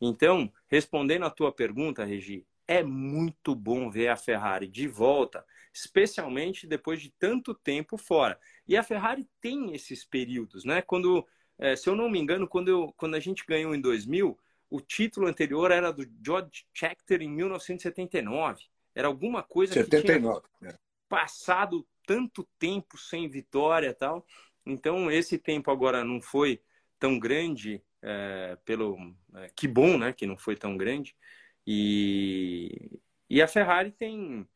Então, 0.00 0.50
respondendo 0.68 1.24
a 1.24 1.30
tua 1.30 1.52
pergunta, 1.52 2.04
Regi, 2.04 2.46
é 2.66 2.82
muito 2.82 3.54
bom 3.54 3.90
ver 3.90 4.08
a 4.08 4.16
Ferrari 4.16 4.68
de 4.68 4.86
volta, 4.86 5.44
especialmente 5.72 6.66
depois 6.66 7.00
de 7.00 7.10
tanto 7.18 7.54
tempo 7.54 7.96
fora. 7.96 8.38
E 8.66 8.76
a 8.76 8.82
Ferrari 8.82 9.26
tem 9.40 9.74
esses 9.74 10.04
períodos, 10.04 10.64
né? 10.64 10.82
Quando, 10.82 11.26
é, 11.58 11.76
se 11.76 11.88
eu 11.88 11.96
não 11.96 12.10
me 12.10 12.18
engano, 12.18 12.48
quando, 12.48 12.68
eu, 12.68 12.92
quando 12.96 13.14
a 13.14 13.20
gente 13.20 13.44
ganhou 13.46 13.74
em 13.74 13.80
2000, 13.80 14.38
o 14.70 14.80
título 14.80 15.26
anterior 15.26 15.70
era 15.70 15.90
do 15.90 16.06
George 16.24 16.66
Scheckter 16.74 17.22
em 17.22 17.30
1979. 17.30 18.64
Era 18.94 19.08
alguma 19.08 19.42
coisa 19.42 19.74
79, 19.74 20.40
que 20.40 20.58
tinha 20.58 20.70
é. 20.70 20.78
passado 21.08 21.86
tanto 22.06 22.46
tempo 22.58 22.98
sem 22.98 23.28
vitória 23.28 23.94
tal. 23.94 24.26
Então, 24.64 25.10
esse 25.10 25.38
tempo 25.38 25.70
agora 25.70 26.04
não 26.04 26.20
foi 26.20 26.60
tão 26.98 27.18
grande, 27.18 27.82
é, 28.02 28.56
pelo 28.64 29.14
é, 29.36 29.50
que 29.54 29.66
bom, 29.66 29.96
né? 29.96 30.12
Que 30.12 30.26
não 30.26 30.36
foi 30.36 30.56
tão 30.56 30.76
grande. 30.76 31.14
E, 31.66 32.98
e 33.28 33.40
a 33.40 33.48
Ferrari 33.48 33.90
tem, 33.90 34.48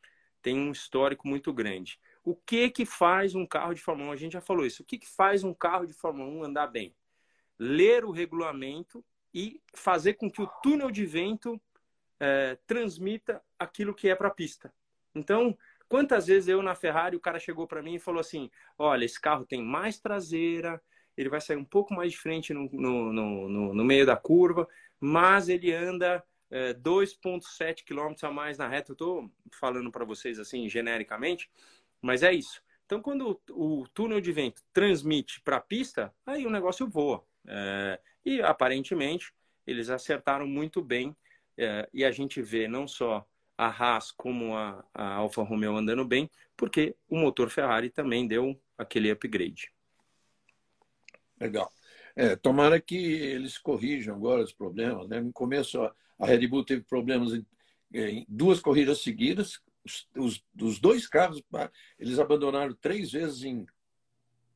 tem 0.43 0.59
um 0.59 0.73
histórico 0.73 1.27
muito 1.27 1.53
grande. 1.53 1.99
O 2.25 2.35
que 2.35 2.69
que 2.71 2.85
faz 2.85 3.35
um 3.35 3.47
carro 3.47 3.75
de 3.75 3.81
Fórmula 3.81 4.11
1? 4.11 4.13
A 4.13 4.17
gente 4.17 4.33
já 4.33 4.41
falou 4.41 4.67
isso. 4.67 4.83
O 4.83 4.87
que 4.87 4.99
que 4.99 5.09
faz 5.09 5.45
um 5.45 5.55
carro 5.55 5.87
de 5.87 5.93
Fórmula 5.93 6.29
1 6.29 6.45
andar 6.45 6.67
bem? 6.67 6.95
Ler 7.59 8.05
o 8.05 8.11
regulamento 8.11 9.05
e 9.33 9.61
fazer 9.75 10.15
com 10.15 10.31
que 10.31 10.43
o 10.43 10.47
túnel 10.63 10.91
de 10.91 11.07
vento 11.07 11.61
é, 12.21 12.59
transmita 12.67 13.43
aquilo 13.59 13.95
que 13.95 14.09
é 14.09 14.15
para 14.15 14.29
a 14.29 14.35
pista. 14.35 14.73
Então, 15.15 15.57
quantas 15.89 16.27
vezes 16.27 16.49
eu 16.49 16.63
na 16.63 16.75
Ferrari, 16.75 17.17
o 17.17 17.21
cara 17.21 17.39
chegou 17.39 17.67
para 17.67 17.83
mim 17.83 17.95
e 17.95 18.01
falou 18.01 18.21
assim: 18.21 18.51
olha, 18.79 19.05
esse 19.05 19.21
carro 19.21 19.45
tem 19.45 19.63
mais 19.63 19.99
traseira, 19.99 20.81
ele 21.17 21.29
vai 21.29 21.41
sair 21.41 21.57
um 21.57 21.65
pouco 21.65 21.95
mais 21.95 22.13
de 22.13 22.19
frente 22.19 22.53
no, 22.53 22.69
no, 22.73 23.13
no, 23.13 23.75
no 23.75 23.85
meio 23.85 24.07
da 24.07 24.17
curva, 24.17 24.69
mas 25.01 25.49
ele 25.49 25.73
anda 25.73 26.25
é, 26.53 26.75
2,7 26.75 27.83
km 27.83 28.15
a 28.23 28.31
mais 28.31 28.59
na 28.59 28.69
reta. 28.69 28.93
Eu 28.93 28.95
estou 28.95 29.33
falando 29.51 29.91
para 29.91 30.05
vocês 30.05 30.39
assim, 30.39 30.69
genericamente, 30.69 31.51
mas 32.01 32.23
é 32.23 32.33
isso. 32.33 32.63
Então, 32.85 33.01
quando 33.01 33.41
o, 33.51 33.89
túnel 33.89 34.21
de 34.21 34.31
vento 34.31 34.63
transmite 34.73 35.41
para 35.41 35.57
a 35.57 35.61
pista, 35.61 36.15
aí 36.27 36.47
o 36.47 36.51
negócio 36.51 36.87
voa. 36.87 37.25
É, 37.47 37.99
e 38.25 38.43
aparentemente 38.43 39.33
eles 39.67 39.89
acertaram 39.89 40.47
muito 40.47 40.83
bem. 40.83 41.17
É, 41.57 41.89
e 41.93 42.05
a 42.05 42.11
gente 42.11 42.43
vê 42.43 42.69
não 42.69 42.87
só 42.87 43.27
a 43.57 43.69
Haas 43.69 44.11
como 44.11 44.55
a, 44.57 44.85
a 44.93 45.15
Alfa 45.15 45.43
Romeo 45.43 45.77
andando 45.77 46.05
bem, 46.05 46.31
porque 46.57 46.95
o 47.09 47.17
motor 47.17 47.49
Ferrari 47.49 47.89
também 47.89 48.27
deu 48.27 48.61
aquele 48.77 49.11
upgrade. 49.11 49.73
Legal. 51.41 51.73
É, 52.15 52.37
tomara 52.37 52.81
que 52.81 52.97
eles 52.97 53.57
corrijam 53.57 54.15
agora 54.15 54.43
os 54.43 54.53
problemas. 54.53 55.09
Né? 55.09 55.21
No 55.21 55.33
começo, 55.33 55.79
a 56.23 56.27
Red 56.27 56.47
Bull 56.47 56.65
teve 56.65 56.83
problemas 56.83 57.35
em, 57.35 57.45
em 57.93 58.25
duas 58.29 58.61
corridas 58.61 59.03
seguidas, 59.03 59.61
os, 59.85 60.09
os, 60.17 60.45
os 60.61 60.79
dois 60.79 61.09
carros, 61.09 61.43
eles 61.99 62.21
abandonaram 62.21 62.75
três 62.81 63.11
vezes 63.11 63.43
em 63.43 63.67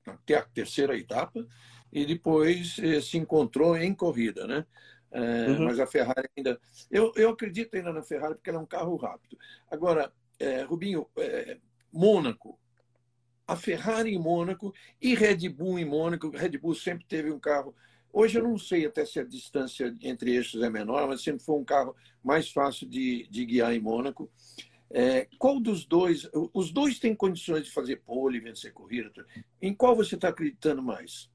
até 0.07 0.37
a 0.37 0.43
terceira 0.43 0.97
etapa 0.97 1.45
e 1.93 2.07
depois 2.07 2.79
eh, 2.79 3.01
se 3.01 3.19
encontrou 3.19 3.77
em 3.77 3.93
corrida, 3.93 4.47
né? 4.47 4.65
É, 5.11 5.49
uhum. 5.49 5.65
Mas 5.65 5.81
a 5.81 5.87
Ferrari 5.87 6.29
ainda. 6.37 6.61
Eu, 6.89 7.13
eu 7.17 7.31
acredito 7.31 7.75
ainda 7.75 7.93
na 7.93 8.03
Ferrari 8.03 8.35
porque 8.35 8.51
ela 8.51 8.61
é 8.61 8.63
um 8.63 8.67
carro 8.67 8.95
rápido. 8.97 9.37
Agora, 9.69 10.13
é, 10.39 10.63
Rubinho, 10.63 11.09
é, 11.17 11.59
Mônaco. 11.93 12.59
A 13.49 13.57
Ferrari 13.57 14.15
em 14.15 14.19
Mônaco 14.19 14.75
e 15.01 15.15
Red 15.15 15.49
Bull 15.49 15.79
em 15.79 15.85
Mônaco. 15.85 16.31
Red 16.31 16.59
Bull 16.59 16.75
sempre 16.75 17.05
teve 17.07 17.33
um 17.33 17.39
carro. 17.39 17.75
Hoje 18.19 18.39
eu 18.39 18.43
não 18.43 18.57
sei 18.57 18.87
até 18.87 19.05
se 19.05 19.21
a 19.21 19.25
distância 19.25 19.95
entre 20.01 20.35
eixos 20.35 20.63
é 20.63 20.71
menor, 20.71 21.07
mas 21.07 21.21
sempre 21.21 21.45
foi 21.45 21.55
um 21.55 21.65
carro 21.65 21.95
mais 22.25 22.51
fácil 22.51 22.89
de, 22.89 23.29
de 23.29 23.45
guiar 23.45 23.75
em 23.75 23.79
Mônaco. 23.79 24.33
É, 24.89 25.29
qual 25.39 25.61
dos 25.61 25.85
dois? 25.85 26.27
Os 26.55 26.73
dois 26.73 26.99
têm 26.99 27.15
condições 27.15 27.65
de 27.67 27.71
fazer 27.71 27.97
pole, 27.97 28.41
vencer 28.41 28.73
corrida. 28.73 29.27
Em 29.61 29.75
qual 29.75 29.95
você 29.95 30.15
está 30.15 30.29
acreditando 30.29 30.83
mais? 30.83 31.31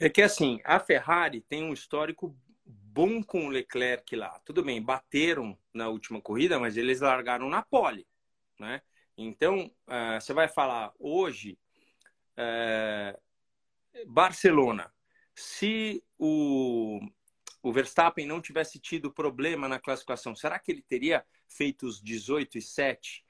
É 0.00 0.08
que 0.08 0.22
assim, 0.22 0.60
a 0.64 0.80
Ferrari 0.80 1.42
tem 1.42 1.62
um 1.62 1.74
histórico 1.74 2.34
bom 2.64 3.22
com 3.22 3.48
o 3.48 3.50
Leclerc 3.50 4.16
lá. 4.16 4.40
Tudo 4.46 4.64
bem, 4.64 4.80
bateram 4.80 5.58
na 5.74 5.90
última 5.90 6.22
corrida, 6.22 6.58
mas 6.58 6.78
eles 6.78 7.02
largaram 7.02 7.50
na 7.50 7.60
pole, 7.60 8.06
né? 8.58 8.80
Então, 9.14 9.70
uh, 9.86 10.18
você 10.18 10.32
vai 10.32 10.48
falar 10.48 10.90
hoje, 10.98 11.58
uh, 12.38 13.20
Barcelona, 14.06 14.90
se 15.34 16.02
o, 16.18 17.00
o 17.62 17.72
Verstappen 17.72 18.26
não 18.26 18.40
tivesse 18.40 18.78
tido 18.78 19.12
problema 19.12 19.68
na 19.68 19.78
classificação, 19.78 20.34
será 20.34 20.58
que 20.58 20.70
ele 20.70 20.82
teria 20.82 21.24
feito 21.48 21.86
os 21.86 22.00
18 22.00 22.58
e 22.58 22.62
7 22.62 23.24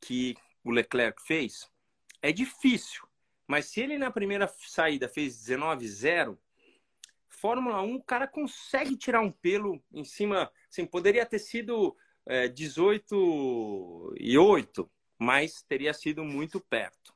que 0.00 0.36
o 0.64 0.70
Leclerc 0.70 1.22
fez, 1.22 1.70
é 2.20 2.32
difícil. 2.32 3.06
Mas 3.46 3.66
se 3.66 3.80
ele 3.80 3.96
na 3.96 4.10
primeira 4.10 4.46
saída 4.48 5.08
fez 5.08 5.34
19-0, 5.46 6.36
Fórmula 7.28 7.80
1, 7.82 7.94
o 7.94 8.02
cara 8.02 8.26
consegue 8.26 8.96
tirar 8.96 9.20
um 9.20 9.30
pelo 9.30 9.82
em 9.92 10.04
cima. 10.04 10.52
Assim, 10.68 10.84
poderia 10.84 11.24
ter 11.24 11.38
sido 11.38 11.96
é, 12.26 12.48
18 12.48 14.14
e 14.18 14.36
8, 14.36 14.90
mas 15.18 15.62
teria 15.62 15.94
sido 15.94 16.24
muito 16.24 16.60
perto. 16.60 17.14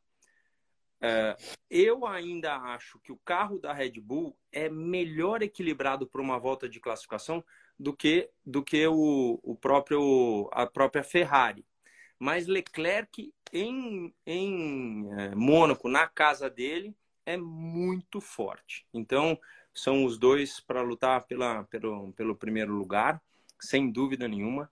É, 1.04 1.36
eu 1.68 2.06
ainda 2.06 2.56
acho 2.56 3.00
que 3.00 3.10
o 3.10 3.18
carro 3.24 3.58
da 3.58 3.72
Red 3.72 4.00
Bull 4.00 4.38
é 4.52 4.68
melhor 4.68 5.42
equilibrado 5.42 6.06
para 6.06 6.22
uma 6.22 6.38
volta 6.38 6.68
de 6.68 6.78
classificação 6.78 7.44
do 7.76 7.92
que, 7.92 8.30
do 8.46 8.62
que 8.62 8.86
o, 8.86 9.40
o 9.42 9.56
próprio, 9.56 10.48
a 10.52 10.64
própria 10.64 11.02
Ferrari. 11.02 11.66
Mas 12.20 12.46
Leclerc 12.46 13.34
em, 13.52 14.14
em 14.24 15.12
é, 15.18 15.34
Mônaco, 15.34 15.88
na 15.88 16.06
casa 16.06 16.48
dele, 16.48 16.94
é 17.26 17.36
muito 17.36 18.20
forte. 18.20 18.86
Então, 18.94 19.38
são 19.74 20.04
os 20.04 20.16
dois 20.16 20.60
para 20.60 20.82
lutar 20.82 21.26
pela, 21.26 21.64
pelo, 21.64 22.12
pelo 22.12 22.36
primeiro 22.36 22.72
lugar, 22.74 23.20
sem 23.60 23.90
dúvida 23.90 24.28
nenhuma. 24.28 24.70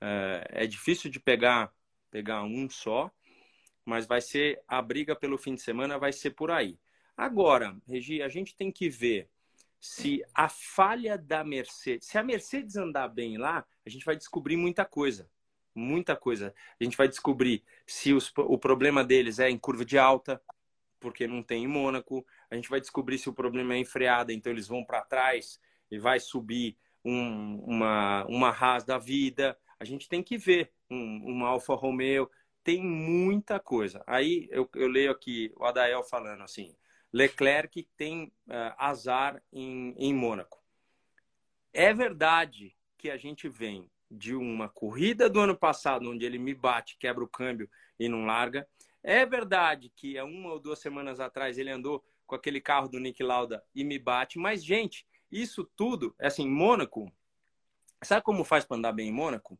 É, 0.00 0.64
é 0.64 0.66
difícil 0.66 1.10
de 1.10 1.18
pegar, 1.18 1.72
pegar 2.10 2.44
um 2.44 2.70
só, 2.70 3.10
mas 3.84 4.06
vai 4.06 4.20
ser 4.20 4.62
a 4.66 4.80
briga 4.80 5.14
pelo 5.16 5.38
fim 5.38 5.54
de 5.54 5.60
semana 5.60 5.98
vai 5.98 6.12
ser 6.12 6.30
por 6.30 6.50
aí. 6.50 6.78
Agora, 7.16 7.76
Regi, 7.86 8.22
a 8.22 8.28
gente 8.28 8.56
tem 8.56 8.70
que 8.70 8.88
ver 8.88 9.28
se 9.80 10.22
a 10.32 10.48
falha 10.48 11.18
da 11.18 11.42
Mercedes, 11.42 12.06
se 12.06 12.16
a 12.16 12.22
Mercedes 12.22 12.76
andar 12.76 13.08
bem 13.08 13.36
lá, 13.36 13.66
a 13.84 13.90
gente 13.90 14.04
vai 14.04 14.16
descobrir 14.16 14.56
muita 14.56 14.84
coisa. 14.84 15.28
Muita 15.74 16.14
coisa. 16.14 16.54
A 16.80 16.84
gente 16.84 16.96
vai 16.96 17.08
descobrir 17.08 17.64
se 17.86 18.12
os, 18.12 18.32
o 18.36 18.58
problema 18.58 19.02
deles 19.02 19.38
é 19.38 19.50
em 19.50 19.58
curva 19.58 19.84
de 19.84 19.98
alta, 19.98 20.40
porque 21.00 21.26
não 21.26 21.42
tem 21.42 21.64
em 21.64 21.66
Mônaco. 21.66 22.24
A 22.50 22.54
gente 22.54 22.68
vai 22.68 22.80
descobrir 22.80 23.18
se 23.18 23.28
o 23.28 23.32
problema 23.32 23.74
é 23.74 23.78
em 23.78 23.84
freada, 23.84 24.32
então 24.32 24.52
eles 24.52 24.68
vão 24.68 24.84
para 24.84 25.02
trás 25.02 25.58
e 25.90 25.98
vai 25.98 26.20
subir 26.20 26.76
um, 27.04 27.56
uma, 27.66 28.24
uma 28.26 28.78
da 28.86 28.98
vida. 28.98 29.58
A 29.80 29.84
gente 29.84 30.08
tem 30.08 30.22
que 30.22 30.38
ver 30.38 30.70
um, 30.88 31.22
uma 31.24 31.48
Alfa 31.48 31.74
Romeo. 31.74 32.30
Tem 32.64 32.82
muita 32.82 33.58
coisa. 33.58 34.02
Aí 34.06 34.48
eu, 34.50 34.68
eu 34.74 34.88
leio 34.88 35.10
aqui 35.10 35.52
o 35.56 35.64
Adael 35.64 36.02
falando 36.04 36.42
assim: 36.42 36.76
Leclerc 37.12 37.88
tem 37.96 38.32
uh, 38.48 38.74
azar 38.78 39.42
em, 39.52 39.94
em 39.98 40.14
Mônaco. 40.14 40.62
é 41.72 41.92
verdade 41.92 42.76
que 42.96 43.10
a 43.10 43.16
gente 43.16 43.48
vem 43.48 43.90
de 44.10 44.34
uma 44.34 44.68
corrida 44.68 45.28
do 45.28 45.40
ano 45.40 45.56
passado, 45.56 46.10
onde 46.10 46.24
ele 46.24 46.38
me 46.38 46.54
bate, 46.54 46.98
quebra 46.98 47.24
o 47.24 47.28
câmbio 47.28 47.68
e 47.98 48.08
não 48.08 48.26
larga. 48.26 48.68
É 49.02 49.24
verdade 49.24 49.90
que 49.96 50.18
há 50.18 50.24
uma 50.24 50.52
ou 50.52 50.60
duas 50.60 50.78
semanas 50.78 51.18
atrás 51.18 51.58
ele 51.58 51.70
andou 51.70 52.04
com 52.26 52.34
aquele 52.34 52.60
carro 52.60 52.88
do 52.88 53.00
Nick 53.00 53.22
Lauda 53.22 53.64
e 53.74 53.82
me 53.82 53.98
bate. 53.98 54.38
Mas, 54.38 54.64
gente, 54.64 55.06
isso 55.30 55.64
tudo, 55.76 56.14
é 56.18 56.26
assim, 56.26 56.48
Mônaco, 56.48 57.10
sabe 58.02 58.22
como 58.22 58.44
faz 58.44 58.64
para 58.64 58.76
andar 58.76 58.92
bem 58.92 59.08
em 59.08 59.12
Mônaco? 59.12 59.58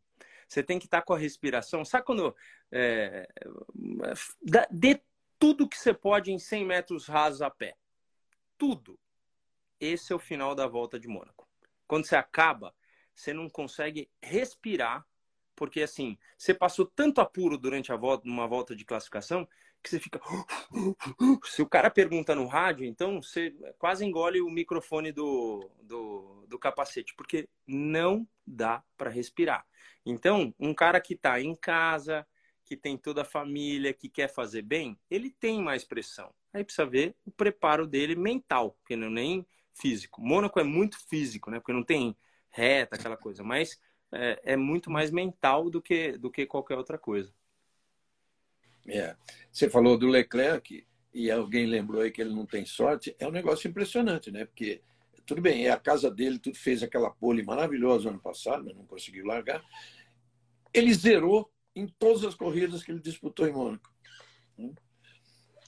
Você 0.49 0.62
tem 0.62 0.78
que 0.78 0.86
estar 0.86 1.03
com 1.03 1.14
a 1.14 1.18
respiração. 1.18 1.84
Sabe 1.84 2.05
quando. 2.05 2.34
É, 2.70 3.28
dê 4.70 5.01
tudo 5.38 5.68
que 5.68 5.78
você 5.78 5.93
pode 5.93 6.30
em 6.30 6.38
100 6.38 6.64
metros 6.64 7.07
rasos 7.07 7.43
a 7.43 7.51
pé. 7.51 7.76
Tudo. 8.57 8.99
Esse 9.80 10.12
é 10.12 10.16
o 10.16 10.18
final 10.18 10.55
da 10.55 10.66
volta 10.66 10.99
de 10.99 11.09
Mônaco. 11.09 11.49
Quando 11.86 12.07
você 12.07 12.14
acaba, 12.14 12.74
você 13.14 13.32
não 13.32 13.51
consegue 13.51 14.09
respirar, 14.22 15.05
porque 15.57 15.82
assim, 15.82 16.16
você 16.38 16.55
passou 16.55 16.86
tanto 16.86 17.20
apuro 17.20 17.59
durante 17.59 17.93
a 17.93 17.97
volta, 17.97 18.26
numa 18.26 18.47
volta 18.47 18.74
de 18.76 18.84
classificação, 18.84 19.49
que 19.83 19.91
você 19.91 20.01
fica. 20.01 20.20
Se 21.45 21.62
o 21.62 21.68
cara 21.68 21.91
pergunta 21.91 22.35
no 22.35 22.47
rádio, 22.47 22.85
então 22.85 23.20
você 23.20 23.55
quase 23.78 24.05
engole 24.05 24.41
o 24.41 24.51
microfone 24.51 25.12
do, 25.12 25.70
do, 25.83 26.47
do 26.47 26.59
capacete, 26.59 27.14
porque 27.14 27.49
não 27.66 28.26
dá 28.47 28.83
para 28.97 29.11
respirar. 29.11 29.66
Então, 30.05 30.55
um 30.59 30.72
cara 30.74 31.01
que 31.01 31.14
está 31.14 31.41
em 31.41 31.55
casa, 31.55 32.26
que 32.64 32.76
tem 32.76 32.97
toda 32.97 33.22
a 33.22 33.24
família, 33.24 33.93
que 33.93 34.09
quer 34.09 34.28
fazer 34.28 34.62
bem, 34.62 34.99
ele 35.11 35.30
tem 35.30 35.61
mais 35.61 35.85
pressão. 35.85 36.33
Aí 36.53 36.64
precisa 36.64 36.87
ver 36.87 37.14
o 37.24 37.30
preparo 37.30 37.87
dele 37.87 38.14
mental, 38.14 38.72
porque 38.72 38.97
não 38.97 39.09
é 39.09 39.11
nem 39.11 39.47
físico. 39.74 40.20
Mônaco 40.20 40.61
é 40.61 40.64
muito 40.64 40.99
físico, 41.09 41.51
né? 41.51 41.59
Porque 41.59 41.72
não 41.72 41.85
tem 41.85 42.16
reta, 42.51 42.97
aquela 42.97 43.16
coisa, 43.16 43.43
mas 43.43 43.78
é, 44.12 44.41
é 44.53 44.57
muito 44.57 44.91
mais 44.91 45.11
mental 45.11 45.70
do 45.70 45.80
que, 45.80 46.18
do 46.18 46.30
que 46.30 46.47
qualquer 46.47 46.76
outra 46.76 46.99
coisa. 46.99 47.33
É. 48.89 49.16
Você 49.51 49.68
falou 49.68 49.97
do 49.97 50.09
Leclerc 50.09 50.87
e 51.14 51.30
alguém 51.30 51.66
lembrou 51.66 52.03
aí 52.03 52.11
que 52.11 52.20
ele 52.20 52.35
não 52.35 52.47
tem 52.47 52.64
sorte. 52.64 53.14
É 53.18 53.26
um 53.26 53.30
negócio 53.33 53.68
impressionante, 53.68 54.30
né? 54.30 54.45
Porque 54.45 54.83
tudo 55.26 55.41
bem, 55.41 55.66
é 55.66 55.70
a 55.70 55.78
casa 55.78 56.11
dele, 56.11 56.39
tudo 56.39 56.57
fez 56.57 56.83
aquela 56.83 57.11
pole 57.11 57.43
maravilhosa 57.43 58.09
ano 58.09 58.18
passado, 58.18 58.64
mas 58.64 58.76
não 58.76 58.87
conseguiu 58.87 59.24
largar. 59.24 59.64
Ele 60.74 60.93
zerou 60.93 61.51
em 61.74 61.87
todas 61.87 62.24
as 62.24 62.35
corridas 62.35 62.83
que 62.83 62.91
ele 62.91 63.01
disputou 63.01 63.47
em 63.47 63.53
Mônaco. 63.53 63.91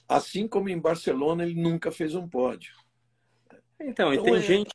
Assim 0.07 0.47
como 0.47 0.69
em 0.69 0.79
Barcelona, 0.79 1.43
ele 1.43 1.59
nunca 1.59 1.91
fez 1.91 2.15
um 2.15 2.27
pódio. 2.27 2.73
Então, 3.79 4.13
e 4.13 4.17
então, 4.17 4.25
tem 4.25 4.35
é... 4.35 4.41
gente 4.41 4.71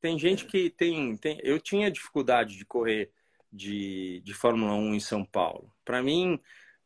tem 0.00 0.18
gente 0.18 0.46
que 0.46 0.70
tem, 0.70 1.16
tem. 1.16 1.38
Eu 1.42 1.60
tinha 1.60 1.90
dificuldade 1.90 2.56
de 2.56 2.64
correr 2.64 3.10
de, 3.52 4.22
de 4.24 4.32
Fórmula 4.32 4.72
1 4.72 4.94
em 4.94 5.00
São 5.00 5.24
Paulo. 5.24 5.70
Para 5.84 6.02
mim, 6.02 6.40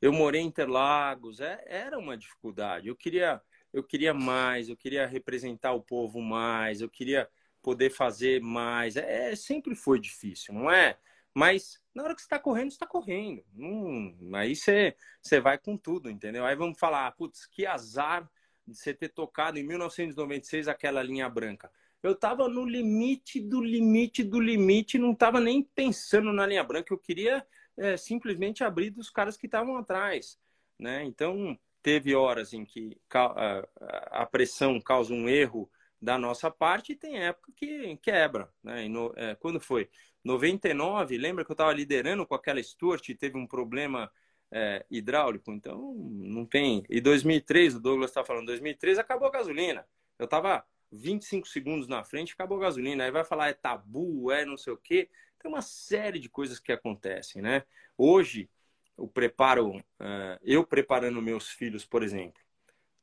eu 0.07 0.13
morei 0.13 0.41
em 0.43 0.47
Interlagos, 0.47 1.41
é, 1.41 1.65
era 1.67 1.99
uma 1.99 2.17
dificuldade. 2.17 2.89
Eu 2.89 2.97
queria, 2.97 3.41
eu 3.73 3.83
queria 3.83 4.13
mais, 4.13 4.69
eu 4.69 4.77
queria 4.77 5.07
representar 5.07 5.73
o 5.73 5.83
povo 5.83 6.21
mais, 6.21 6.81
eu 6.81 6.89
queria 6.91 7.29
poder 7.63 7.91
fazer 7.91 8.41
mais. 8.41 8.97
É, 8.97 9.33
é 9.33 9.37
sempre 9.37 9.75
foi 9.75 9.99
difícil, 9.99 10.53
não 10.55 10.71
é? 10.71 10.99
Mas 11.33 11.81
na 11.95 12.05
hora 12.05 12.15
que 12.15 12.21
você 12.21 12.27
está 12.27 12.39
correndo, 12.39 12.71
você 12.71 12.77
está 12.77 12.87
correndo. 12.87 13.43
Hum, 13.57 14.31
aí 14.35 14.55
você, 14.55 14.95
você 15.23 15.41
vai 15.41 15.59
com 15.59 15.77
tudo, 15.77 16.11
entendeu? 16.11 16.45
Aí 16.45 16.55
vamos 16.55 16.79
falar, 16.79 17.11
putz, 17.13 17.47
que 17.47 17.67
azar 17.67 18.31
de 18.67 18.77
você 18.77 18.95
ter 18.95 19.09
tocado 19.09 19.59
em 19.59 19.63
1996 19.65 20.69
aquela 20.69 21.03
linha 21.03 21.29
branca 21.29 21.71
eu 22.05 22.13
estava 22.13 22.47
no 22.49 22.67
limite 22.67 23.41
do 23.41 23.63
limite 23.63 24.23
do 24.23 24.39
limite, 24.39 24.99
não 24.99 25.13
estava 25.13 25.41
nem 25.41 25.63
pensando 25.63 26.35
na 26.35 26.47
linha 26.47 26.63
branca. 26.63 26.93
Eu 26.93 26.99
queria 26.99 27.45
é, 27.77 27.97
simplesmente 27.97 28.65
abrir 28.65 28.91
dos 28.91 29.11
caras 29.11 29.37
que 29.37 29.47
estavam 29.47 29.77
atrás. 29.77 30.39
Né? 30.79 31.05
Então, 31.05 31.59
teve 31.83 32.15
horas 32.15 32.53
em 32.53 32.65
que 32.65 32.99
a 33.11 34.27
pressão 34.27 34.81
causa 34.81 35.13
um 35.13 35.29
erro 35.29 35.71
da 36.01 36.19
nossa 36.19 36.51
parte 36.51 36.93
e 36.93 36.97
tem 36.97 37.19
época 37.19 37.53
que 37.57 37.97
quebra. 37.99 38.49
Né? 38.63 38.89
No, 38.89 39.13
é, 39.17 39.35
quando 39.35 39.61
foi? 39.61 39.89
99, 40.23 41.19
lembra 41.19 41.45
que 41.45 41.51
eu 41.51 41.55
estava 41.55 41.73
liderando 41.73 42.27
com 42.27 42.35
aquela 42.35 42.63
Stuart 42.63 43.09
e 43.09 43.15
teve 43.15 43.37
um 43.37 43.47
problema 43.47 44.11
é, 44.51 44.85
hidráulico? 44.91 45.53
Então, 45.53 45.95
não 45.95 46.47
tem. 46.47 46.85
E 46.89 47.01
2003, 47.01 47.77
o 47.77 47.81
Douglas 47.81 48.11
está 48.11 48.25
falando, 48.25 48.47
2003 48.47 48.99
acabou 48.99 49.29
a 49.29 49.33
gasolina. 49.33 49.87
Eu 50.19 50.25
estava 50.25 50.65
25 50.91 51.47
segundos 51.49 51.89
na 51.89 52.05
frente, 52.05 52.33
acabou 52.33 52.59
a 52.59 52.63
gasolina. 52.63 53.05
Aí 53.05 53.11
vai 53.11 53.25
falar 53.25 53.49
é 53.49 53.53
tabu, 53.53 54.31
é 54.31 54.45
não 54.45 54.57
sei 54.57 54.73
o 54.73 54.79
quê. 54.79 55.09
Tem 55.45 55.53
uma 55.53 55.61
série 55.61 56.19
de 56.19 56.31
coisas 56.31 56.59
que 56.59 56.73
acontecem, 56.73 57.43
né? 57.43 57.65
Hoje, 57.99 58.49
o 58.97 59.07
preparo, 59.07 59.77
uh, 59.77 60.41
eu 60.43 60.67
preparando 60.67 61.21
meus 61.21 61.51
filhos, 61.51 61.85
por 61.85 62.03
exemplo, 62.03 62.41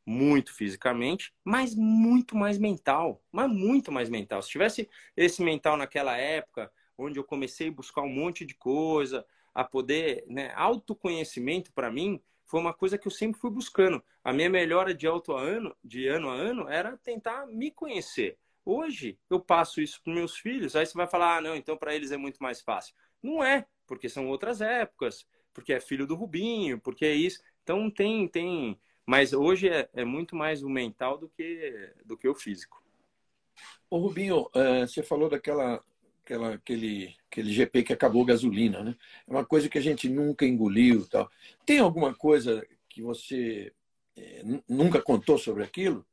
muito 0.04 0.52
fisicamente, 0.52 1.32
mas 1.44 1.76
muito 1.76 2.36
mais 2.36 2.58
mental, 2.58 3.22
mas 3.32 3.48
muito 3.48 3.92
mais 3.92 4.10
mental. 4.10 4.42
Se 4.42 4.50
tivesse 4.50 4.90
esse 5.16 5.44
mental 5.44 5.78
naquela 5.78 6.18
época, 6.18 6.72
onde 6.98 7.20
eu 7.20 7.24
comecei 7.24 7.68
a 7.68 7.72
buscar 7.72 8.02
um 8.02 8.10
monte 8.10 8.44
de 8.44 8.56
coisa, 8.56 9.24
a 9.54 9.64
poder, 9.64 10.26
né, 10.28 10.52
autoconhecimento 10.56 11.72
para 11.72 11.92
mim 11.92 12.20
foi 12.48 12.60
uma 12.60 12.74
coisa 12.74 12.98
que 12.98 13.08
eu 13.08 13.12
sempre 13.12 13.40
fui 13.40 13.52
buscando. 13.52 14.04
A 14.24 14.34
minha 14.34 14.50
melhora 14.50 14.96
de, 14.96 15.06
auto 15.06 15.34
a 15.34 15.40
ano, 15.40 15.78
de 15.84 16.08
ano 16.08 16.28
a 16.28 16.34
ano 16.34 16.68
era 16.68 16.98
tentar 16.98 17.46
me 17.46 17.70
conhecer. 17.70 18.36
Hoje 18.74 19.20
eu 19.30 19.38
passo 19.38 19.82
isso 19.82 20.02
para 20.02 20.14
meus 20.14 20.38
filhos, 20.38 20.78
aí 20.78 20.86
você 20.86 20.94
vai 20.94 21.06
falar, 21.06 21.38
ah, 21.38 21.42
não, 21.42 21.56
então 21.58 21.76
para 21.76 21.94
eles 21.94 22.10
é 22.10 22.16
muito 22.16 22.42
mais 22.42 22.62
fácil. 22.62 22.96
Não 23.22 23.44
é, 23.44 23.66
porque 23.86 24.08
são 24.08 24.30
outras 24.30 24.62
épocas, 24.62 25.28
porque 25.54 25.74
é 25.74 25.82
filho 25.82 26.08
do 26.08 26.16
Rubinho, 26.16 26.80
porque 26.80 27.04
é 27.04 27.14
isso. 27.14 27.42
Então 27.64 27.92
tem, 27.92 28.30
tem. 28.30 28.80
Mas 29.06 29.34
hoje 29.34 29.68
é, 29.68 29.90
é 29.94 30.06
muito 30.06 30.38
mais 30.38 30.64
o 30.64 30.70
mental 30.70 31.18
do 31.18 31.28
que, 31.28 31.94
do 32.06 32.16
que 32.16 32.30
o 32.30 32.34
físico. 32.34 32.82
Ô 33.90 33.98
Rubinho, 33.98 34.50
é, 34.54 34.88
você 34.88 35.04
falou 35.04 35.28
daquela 35.28 35.84
aquela, 36.24 36.54
aquele, 36.54 37.14
aquele 37.30 37.52
GP 37.52 37.84
que 37.84 37.92
acabou 37.92 38.24
gasolina, 38.24 38.82
né? 38.82 38.96
É 39.28 39.32
uma 39.32 39.46
coisa 39.46 39.68
que 39.68 39.78
a 39.78 39.82
gente 39.82 40.08
nunca 40.08 40.46
engoliu 40.46 41.06
tal. 41.10 41.30
Tem 41.66 41.80
alguma 41.80 42.14
coisa 42.14 42.66
que 42.88 43.02
você 43.02 43.74
é, 44.16 44.44
nunca 44.70 45.02
contou 45.02 45.38
sobre 45.38 45.64
aquilo? 45.64 46.06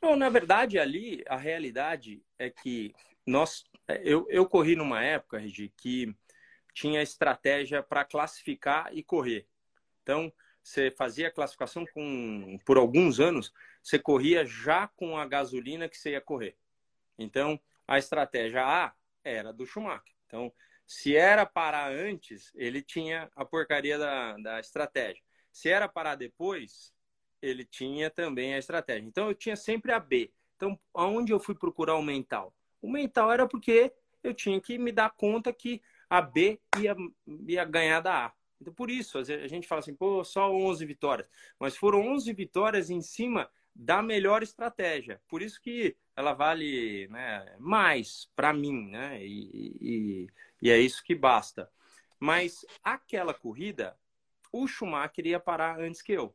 Não, 0.00 0.16
na 0.16 0.28
verdade, 0.28 0.78
ali 0.78 1.24
a 1.28 1.36
realidade 1.36 2.22
é 2.38 2.50
que 2.50 2.94
nós, 3.26 3.64
é, 3.88 4.00
eu, 4.04 4.26
eu 4.28 4.46
corri 4.46 4.76
numa 4.76 5.02
época, 5.02 5.38
Regi, 5.38 5.72
que 5.76 6.14
tinha 6.74 7.02
estratégia 7.02 7.82
para 7.82 8.04
classificar 8.04 8.90
e 8.92 9.02
correr. 9.02 9.46
Então, 10.02 10.32
você 10.62 10.90
fazia 10.90 11.28
a 11.28 11.32
classificação 11.32 11.86
com, 11.86 12.58
por 12.64 12.76
alguns 12.76 13.18
anos, 13.18 13.52
você 13.82 13.98
corria 13.98 14.44
já 14.44 14.88
com 14.88 15.16
a 15.16 15.26
gasolina 15.26 15.88
que 15.88 15.96
você 15.96 16.10
ia 16.10 16.20
correr. 16.20 16.56
Então, 17.18 17.58
a 17.86 17.98
estratégia 17.98 18.64
A 18.64 18.92
era 19.24 19.52
do 19.52 19.66
Schumacher. 19.66 20.14
Então, 20.26 20.52
se 20.86 21.16
era 21.16 21.46
parar 21.46 21.90
antes, 21.90 22.52
ele 22.54 22.82
tinha 22.82 23.30
a 23.34 23.44
porcaria 23.44 23.98
da, 23.98 24.36
da 24.38 24.60
estratégia. 24.60 25.22
Se 25.50 25.68
era 25.68 25.88
parar 25.88 26.14
depois, 26.14 26.92
ele 27.40 27.64
tinha 27.64 28.10
também 28.10 28.54
a 28.54 28.58
estratégia. 28.58 29.06
Então, 29.06 29.28
eu 29.28 29.34
tinha 29.34 29.56
sempre 29.56 29.92
a 29.92 30.00
B. 30.00 30.30
Então, 30.56 30.78
aonde 30.94 31.32
eu 31.32 31.40
fui 31.40 31.54
procurar 31.54 31.96
o 31.96 32.02
mental? 32.02 32.54
O 32.80 32.90
mental 32.90 33.32
era 33.32 33.46
porque 33.46 33.92
eu 34.22 34.34
tinha 34.34 34.60
que 34.60 34.78
me 34.78 34.92
dar 34.92 35.10
conta 35.10 35.52
que 35.52 35.82
a 36.08 36.20
B 36.20 36.60
ia, 36.78 36.96
ia 37.46 37.64
ganhar 37.64 38.00
da 38.00 38.26
A. 38.26 38.32
Então, 38.60 38.72
por 38.72 38.90
isso, 38.90 39.18
a 39.18 39.48
gente 39.48 39.68
fala 39.68 39.80
assim, 39.80 39.94
pô, 39.94 40.24
só 40.24 40.50
11 40.50 40.84
vitórias. 40.86 41.28
Mas 41.58 41.76
foram 41.76 42.00
11 42.14 42.32
vitórias 42.32 42.90
em 42.90 43.02
cima 43.02 43.50
da 43.74 44.02
melhor 44.02 44.42
estratégia. 44.42 45.20
Por 45.28 45.42
isso 45.42 45.60
que 45.60 45.96
ela 46.16 46.32
vale 46.32 47.06
né, 47.08 47.56
mais 47.58 48.30
para 48.34 48.52
mim, 48.52 48.88
né? 48.88 49.22
E, 49.22 49.76
e, 49.80 50.26
e, 50.62 50.70
é 50.70 50.78
isso 50.78 51.04
que 51.04 51.14
basta. 51.14 51.70
Mas 52.18 52.64
aquela 52.82 53.34
corrida, 53.34 53.96
o 54.50 54.66
Schumacher 54.66 55.26
ia 55.26 55.38
parar 55.38 55.78
antes 55.78 56.00
que 56.00 56.12
eu. 56.12 56.34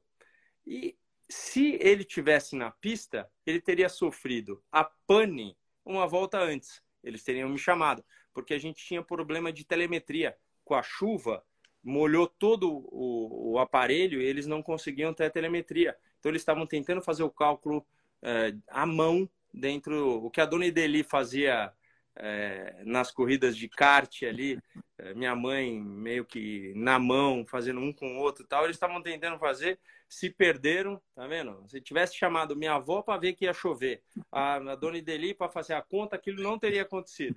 E 0.66 0.96
se 1.28 1.78
ele 1.82 2.04
tivesse 2.04 2.56
na 2.56 2.72
pista, 2.72 3.30
ele 3.46 3.62
teria 3.62 3.90
sofrido 3.90 4.64
a 4.72 4.84
pane 4.84 5.58
uma 5.86 6.08
volta 6.08 6.40
antes. 6.40 6.82
Eles 7.04 7.24
teriam 7.24 7.50
me 7.50 7.58
chamado, 7.58 8.04
porque 8.34 8.54
a 8.54 8.60
gente 8.60 8.86
tinha 8.86 9.02
problema 9.02 9.52
de 9.52 9.64
telemetria. 9.64 10.38
Com 10.64 10.76
a 10.76 10.84
chuva, 10.84 11.44
molhou 11.84 12.28
todo 12.28 12.70
o, 12.70 13.54
o 13.54 13.60
aparelho 13.60 14.22
e 14.22 14.26
eles 14.26 14.46
não 14.46 14.62
conseguiam 14.62 15.14
ter 15.14 15.26
a 15.26 15.30
telemetria. 15.30 15.98
Então 16.20 16.30
eles 16.30 16.42
estavam 16.42 16.68
tentando 16.68 17.02
fazer 17.02 17.24
o 17.24 17.32
cálculo 17.32 17.86
é, 18.22 18.54
à 18.68 18.86
mão 18.86 19.28
dentro 19.54 20.24
o 20.24 20.30
que 20.30 20.40
a 20.40 20.46
dona 20.46 20.66
Ideli 20.66 21.04
fazia 21.04 21.74
é, 22.16 22.82
nas 22.86 23.12
corridas 23.12 23.56
de 23.56 23.68
kart 23.68 24.24
ali, 24.24 24.60
é, 24.98 25.14
minha 25.14 25.36
mãe 25.36 25.80
meio 25.80 26.26
que 26.26 26.74
na 26.76 27.00
mão, 27.00 27.46
fazendo 27.46 27.80
um 27.80 27.94
com 27.94 28.18
o 28.18 28.20
outro 28.20 28.46
tal, 28.46 28.66
eles 28.66 28.76
estavam 28.76 29.02
tentando 29.02 29.40
fazer, 29.40 29.80
se 30.08 30.30
perderam, 30.30 31.02
tá 31.16 31.26
vendo? 31.28 31.64
Se 31.68 31.80
tivesse 31.80 32.16
chamado 32.16 32.56
minha 32.56 32.74
avó 32.74 33.02
para 33.02 33.20
ver 33.20 33.34
que 33.34 33.46
ia 33.46 33.54
chover, 33.54 34.04
a, 34.32 34.56
a 34.56 34.76
dona 34.76 34.98
Ideli 34.98 35.34
para 35.34 35.50
fazer 35.50 35.74
a 35.74 35.82
conta, 35.82 36.16
aquilo 36.16 36.44
não 36.44 36.60
teria 36.60 36.82
acontecido. 36.82 37.36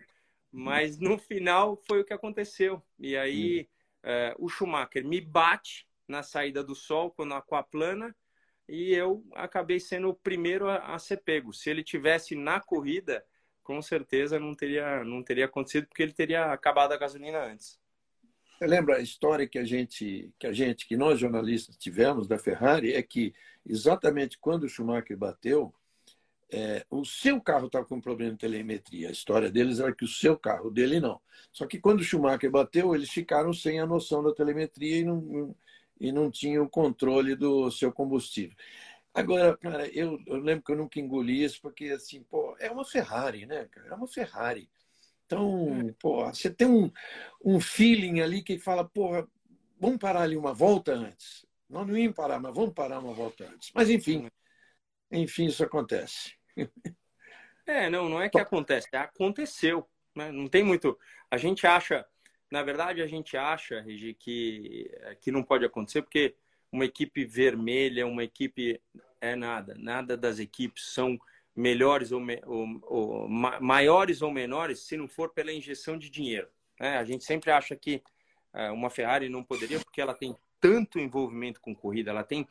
Mas 0.50 0.98
no 0.98 1.18
final 1.18 1.76
foi 1.86 2.00
o 2.00 2.04
que 2.04 2.12
aconteceu. 2.12 2.82
E 2.98 3.16
aí 3.16 3.68
é, 4.02 4.34
o 4.38 4.48
Schumacher 4.48 5.04
me 5.04 5.20
bate 5.20 5.86
na 6.06 6.22
saída 6.22 6.62
do 6.62 6.74
sol, 6.74 7.10
quando 7.10 7.34
aquaplana, 7.34 8.14
e 8.68 8.92
eu 8.92 9.24
acabei 9.34 9.80
sendo 9.80 10.08
o 10.08 10.14
primeiro 10.14 10.68
a, 10.68 10.94
a 10.94 10.98
ser 10.98 11.18
pego. 11.18 11.52
Se 11.52 11.70
ele 11.70 11.82
tivesse 11.82 12.34
na 12.34 12.60
corrida, 12.60 13.24
com 13.64 13.80
certeza 13.82 14.38
não 14.38 14.54
teria, 14.54 15.02
não 15.02 15.22
teria 15.22 15.46
acontecido, 15.46 15.86
porque 15.88 16.02
ele 16.02 16.12
teria 16.12 16.52
acabado 16.52 16.92
a 16.92 16.96
gasolina 16.96 17.42
antes. 17.42 17.78
Lembra 18.60 18.96
a 18.96 19.00
história 19.00 19.48
que 19.48 19.58
a 19.58 19.64
gente, 19.64 20.30
que 20.38 20.46
a 20.46 20.52
gente, 20.52 20.86
que 20.86 20.96
nós 20.96 21.18
jornalistas 21.18 21.76
tivemos 21.76 22.28
da 22.28 22.38
Ferrari, 22.38 22.92
é 22.92 23.02
que 23.02 23.34
exatamente 23.66 24.38
quando 24.38 24.64
o 24.64 24.68
Schumacher 24.68 25.16
bateu, 25.16 25.74
é, 26.52 26.84
o 26.88 27.04
seu 27.04 27.40
carro 27.40 27.66
estava 27.66 27.84
com 27.84 28.00
problema 28.00 28.32
de 28.32 28.38
telemetria. 28.38 29.08
A 29.08 29.12
história 29.12 29.50
deles 29.50 29.80
era 29.80 29.92
que 29.92 30.04
o 30.04 30.08
seu 30.08 30.38
carro, 30.38 30.70
dele 30.70 31.00
não. 31.00 31.20
Só 31.50 31.66
que 31.66 31.80
quando 31.80 32.00
o 32.00 32.04
Schumacher 32.04 32.50
bateu, 32.50 32.94
eles 32.94 33.10
ficaram 33.10 33.52
sem 33.52 33.80
a 33.80 33.86
noção 33.86 34.22
da 34.22 34.32
telemetria 34.32 34.98
e 34.98 35.04
não, 35.04 35.56
e 36.00 36.12
não 36.12 36.30
tinham 36.30 36.68
controle 36.68 37.34
do 37.34 37.70
seu 37.70 37.92
combustível. 37.92 38.56
Agora, 39.14 39.56
cara, 39.56 39.86
eu, 39.88 40.18
eu, 40.26 40.36
lembro 40.38 40.64
que 40.64 40.72
eu 40.72 40.76
nunca 40.76 40.98
engoli 40.98 41.44
isso, 41.44 41.62
porque 41.62 41.86
assim, 41.86 42.24
pô, 42.24 42.56
é 42.58 42.68
uma 42.68 42.84
Ferrari, 42.84 43.46
né, 43.46 43.66
cara? 43.70 43.88
É 43.88 43.94
uma 43.94 44.08
Ferrari. 44.08 44.68
Então, 45.24 45.94
pô, 46.00 46.26
você 46.26 46.50
tem 46.50 46.66
um, 46.66 46.90
um 47.42 47.60
feeling 47.60 48.20
ali 48.20 48.42
que 48.42 48.58
fala, 48.58 48.84
porra, 48.84 49.26
vamos 49.78 49.98
parar 49.98 50.22
ali 50.22 50.36
uma 50.36 50.52
volta 50.52 50.92
antes. 50.92 51.46
Nós 51.70 51.86
não 51.86 51.96
íamos 51.96 52.16
parar, 52.16 52.40
mas 52.40 52.52
vamos 52.52 52.74
parar 52.74 52.98
uma 52.98 53.14
volta 53.14 53.44
antes. 53.44 53.70
Mas 53.72 53.88
enfim, 53.88 54.28
enfim, 55.10 55.46
isso 55.46 55.64
acontece. 55.64 56.34
É, 57.66 57.88
não, 57.88 58.10
não 58.10 58.20
é 58.20 58.28
que 58.28 58.38
acontece, 58.38 58.86
é 58.92 58.98
aconteceu. 58.98 59.88
Né? 60.14 60.30
Não 60.30 60.46
tem 60.48 60.62
muito. 60.62 60.98
A 61.30 61.38
gente 61.38 61.66
acha, 61.66 62.04
na 62.50 62.62
verdade, 62.62 63.00
a 63.00 63.06
gente 63.06 63.38
acha, 63.38 63.80
Regi, 63.80 64.12
que, 64.12 64.90
que 65.22 65.32
não 65.32 65.42
pode 65.42 65.64
acontecer, 65.64 66.02
porque 66.02 66.36
uma 66.74 66.84
equipe 66.84 67.24
vermelha, 67.24 68.04
uma 68.04 68.24
equipe 68.24 68.80
é 69.20 69.36
nada, 69.36 69.76
nada 69.78 70.16
das 70.16 70.40
equipes 70.40 70.92
são 70.92 71.16
melhores 71.54 72.10
ou, 72.10 72.20
ou, 72.46 72.80
ou 72.82 73.28
maiores 73.28 74.22
ou 74.22 74.30
menores 74.32 74.80
se 74.80 74.96
não 74.96 75.06
for 75.06 75.32
pela 75.32 75.52
injeção 75.52 75.96
de 75.96 76.10
dinheiro. 76.10 76.48
Né? 76.80 76.98
A 76.98 77.04
gente 77.04 77.22
sempre 77.22 77.52
acha 77.52 77.76
que 77.76 78.02
é, 78.52 78.72
uma 78.72 78.90
Ferrari 78.90 79.28
não 79.28 79.44
poderia 79.44 79.78
porque 79.78 80.00
ela 80.00 80.14
tem 80.14 80.34
tanto 80.60 80.98
envolvimento 80.98 81.60
com 81.60 81.76
corrida, 81.76 82.10
ela 82.10 82.24
tem 82.24 82.44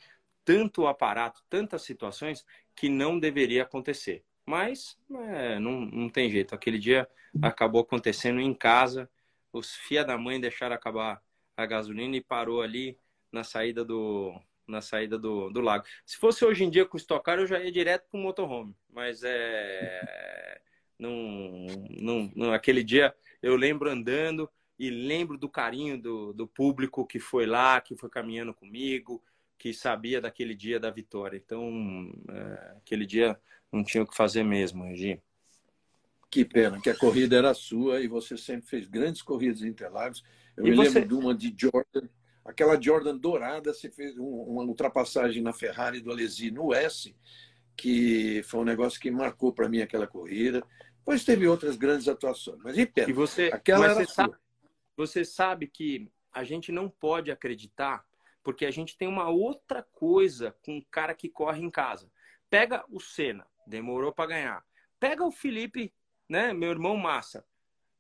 tanto 0.46 0.88
aparato, 0.88 1.44
tantas 1.50 1.82
situações 1.82 2.46
que 2.74 2.88
não 2.88 3.20
deveria 3.20 3.64
acontecer. 3.64 4.24
Mas 4.46 4.98
é, 5.12 5.60
não, 5.60 5.82
não 5.82 6.10
tem 6.10 6.30
jeito. 6.30 6.56
Aquele 6.56 6.80
dia 6.80 7.10
acabou 7.42 7.82
acontecendo 7.82 8.40
em 8.40 8.54
casa. 8.54 9.10
Os 9.52 9.76
fia 9.76 10.04
da 10.04 10.18
mãe 10.18 10.40
deixaram 10.40 10.76
acabar 10.76 11.22
a 11.58 11.66
gasolina 11.66 12.16
e 12.16 12.22
parou 12.22 12.62
ali 12.62 12.98
na 13.34 13.44
saída 13.44 13.84
do, 13.84 14.40
na 14.68 14.80
saída 14.80 15.18
do, 15.18 15.50
do 15.50 15.60
lago. 15.60 15.86
Se 16.06 16.18
fosse 16.18 16.46
hoje 16.46 16.64
em 16.64 16.70
dia 16.70 16.86
com 16.86 16.96
o 16.96 17.00
Stock 17.00 17.26
Car, 17.26 17.40
eu 17.40 17.48
já 17.48 17.60
ia 17.60 17.72
direto 17.72 18.08
para 18.10 18.20
o 18.20 18.24
motorhome. 18.24 18.76
Mas 18.90 19.24
é. 19.24 20.62
Não, 21.00 22.54
aquele 22.54 22.84
dia 22.84 23.14
eu 23.42 23.58
lembro 23.58 23.90
andando 23.90 24.50
e 24.80 24.90
lembro 24.90 25.38
do 25.38 25.50
carinho 25.50 26.02
do, 26.02 26.32
do 26.32 26.48
público 26.48 27.06
que 27.06 27.20
foi 27.20 27.46
lá, 27.46 27.82
que 27.82 27.96
foi 27.96 28.10
caminhando 28.10 28.54
comigo, 28.54 29.22
que 29.58 29.74
sabia 29.74 30.22
daquele 30.22 30.56
dia 30.56 30.80
da 30.80 30.90
vitória. 30.90 31.36
Então, 31.36 32.14
é, 32.30 32.78
aquele 32.78 33.06
dia 33.06 33.38
não 33.72 33.84
tinha 33.84 34.04
o 34.04 34.08
que 34.08 34.16
fazer 34.16 34.44
mesmo, 34.44 34.86
Regi. 34.86 35.20
Que 36.30 36.46
pena, 36.46 36.80
que 36.80 36.90
a 36.90 36.96
corrida 36.96 37.36
era 37.36 37.54
sua 37.54 38.00
e 38.00 38.08
você 38.08 38.38
sempre 38.38 38.68
fez 38.68 38.88
grandes 38.88 39.22
corridas 39.22 39.62
em 39.62 39.68
Interlagos. 39.68 40.24
Eu 40.56 40.68
e 40.68 40.70
me 40.72 40.76
você... 40.78 41.00
lembro 41.00 41.10
de 41.10 41.24
uma 41.26 41.36
de 41.36 41.54
Jordan 41.58 42.08
Aquela 42.46 42.80
Jordan 42.80 43.18
dourada, 43.18 43.74
você 43.74 43.90
fez 43.90 44.18
uma 44.18 44.64
ultrapassagem 44.64 45.42
na 45.42 45.54
Ferrari 45.54 46.02
do 46.02 46.12
Alesi 46.12 46.52
no 46.52 46.74
S, 46.74 47.16
que 47.76 48.44
foi 48.44 48.60
um 48.60 48.66
negócio 48.66 49.00
que 49.00 49.10
marcou 49.10 49.54
para 49.54 49.70
mim 49.70 49.82
aquela 49.82 50.08
corrida. 50.08 50.62
Depois 50.98 51.24
teve 51.24 51.48
outras 51.48 51.76
grandes 51.76 52.08
atuações. 52.08 52.60
Mas 52.64 52.78
e, 52.78 52.86
pena, 52.86 53.10
e 53.10 53.14
você, 53.14 53.50
aquela 53.54 53.86
era 53.86 53.96
você 53.96 54.06
sabe, 54.06 54.36
você 54.96 55.26
sabe 55.26 55.68
que 55.68 56.10
a 56.32 56.44
gente 56.44 56.72
não 56.72 56.90
pode 56.90 57.32
acreditar, 57.32 58.06
porque 58.44 58.66
a 58.66 58.72
gente 58.72 58.98
tem 58.98 59.08
uma 59.08 59.30
outra 59.30 59.84
coisa 59.84 60.56
com 60.64 60.78
o 60.78 60.86
cara 60.92 61.14
que 61.14 61.30
corre 61.30 61.64
em 61.64 61.70
casa. 61.70 62.12
Pega 62.50 62.84
o 62.90 63.00
Senna, 63.00 63.48
demorou 63.66 64.12
para 64.12 64.30
ganhar. 64.30 64.66
Pega 65.00 65.26
o 65.26 65.32
Felipe, 65.32 65.94
né, 66.30 66.54
meu 66.54 66.72
irmão 66.72 66.98
Massa. 66.98 67.46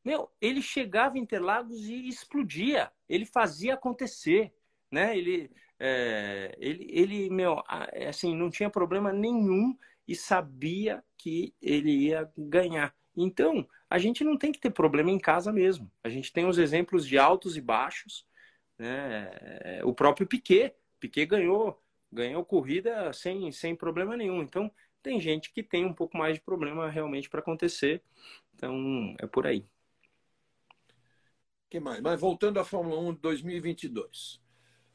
Meu, 0.03 0.29
ele 0.41 0.61
chegava 0.61 1.17
em 1.17 1.21
Interlagos 1.21 1.87
e 1.87 2.07
explodia. 2.07 2.91
Ele 3.07 3.25
fazia 3.25 3.75
acontecer, 3.75 4.53
né? 4.91 5.17
Ele, 5.17 5.49
é, 5.79 6.55
ele, 6.59 6.87
ele, 6.91 7.29
meu, 7.29 7.63
é 7.91 8.09
assim, 8.09 8.35
não 8.35 8.49
tinha 8.49 8.69
problema 8.69 9.13
nenhum 9.13 9.77
e 10.07 10.15
sabia 10.15 11.03
que 11.17 11.55
ele 11.61 12.07
ia 12.07 12.29
ganhar. 12.37 12.93
Então, 13.15 13.67
a 13.89 13.97
gente 13.97 14.23
não 14.23 14.37
tem 14.37 14.51
que 14.51 14.59
ter 14.59 14.71
problema 14.71 15.09
em 15.09 15.19
casa 15.19 15.53
mesmo. 15.53 15.89
A 16.03 16.09
gente 16.09 16.33
tem 16.33 16.45
os 16.45 16.57
exemplos 16.57 17.07
de 17.07 17.17
altos 17.17 17.55
e 17.55 17.61
baixos. 17.61 18.27
Né? 18.77 19.31
O 19.85 19.93
próprio 19.93 20.27
Piquet. 20.27 20.75
Piquet 20.99 21.25
ganhou, 21.25 21.81
ganhou 22.11 22.43
corrida 22.43 23.13
sem, 23.13 23.51
sem 23.51 23.75
problema 23.75 24.17
nenhum. 24.17 24.41
Então, 24.41 24.69
tem 25.01 25.19
gente 25.21 25.51
que 25.53 25.63
tem 25.63 25.85
um 25.85 25.93
pouco 25.93 26.17
mais 26.17 26.35
de 26.35 26.41
problema 26.41 26.89
realmente 26.89 27.29
para 27.29 27.39
acontecer. 27.39 28.01
Então, 28.55 29.15
é 29.19 29.27
por 29.27 29.47
aí 29.47 29.65
que 31.73 31.79
mais? 31.79 32.01
Mas 32.01 32.21
voltando 32.21 32.59
à 32.59 32.63
Fórmula 32.63 33.01
1 33.01 33.15
de 33.15 33.21
2022, 33.21 34.39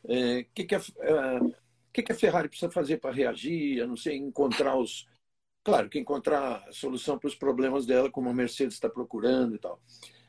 o 0.04 0.12
é, 0.12 0.46
que, 0.54 0.64
que, 0.64 0.76
a, 0.76 0.78
é, 0.78 1.40
que, 1.92 2.02
que 2.04 2.12
a 2.12 2.14
Ferrari 2.14 2.48
precisa 2.48 2.70
fazer 2.70 2.98
para 2.98 3.12
reagir? 3.12 3.82
A 3.82 3.86
não 3.86 3.96
sei, 3.96 4.16
encontrar 4.16 4.76
os. 4.76 5.08
Claro 5.64 5.88
que 5.88 5.98
encontrar 5.98 6.64
a 6.68 6.72
solução 6.72 7.18
para 7.18 7.26
os 7.26 7.34
problemas 7.34 7.84
dela, 7.84 8.08
como 8.08 8.30
a 8.30 8.34
Mercedes 8.34 8.74
está 8.74 8.88
procurando 8.88 9.56
e 9.56 9.58
tal. 9.58 9.82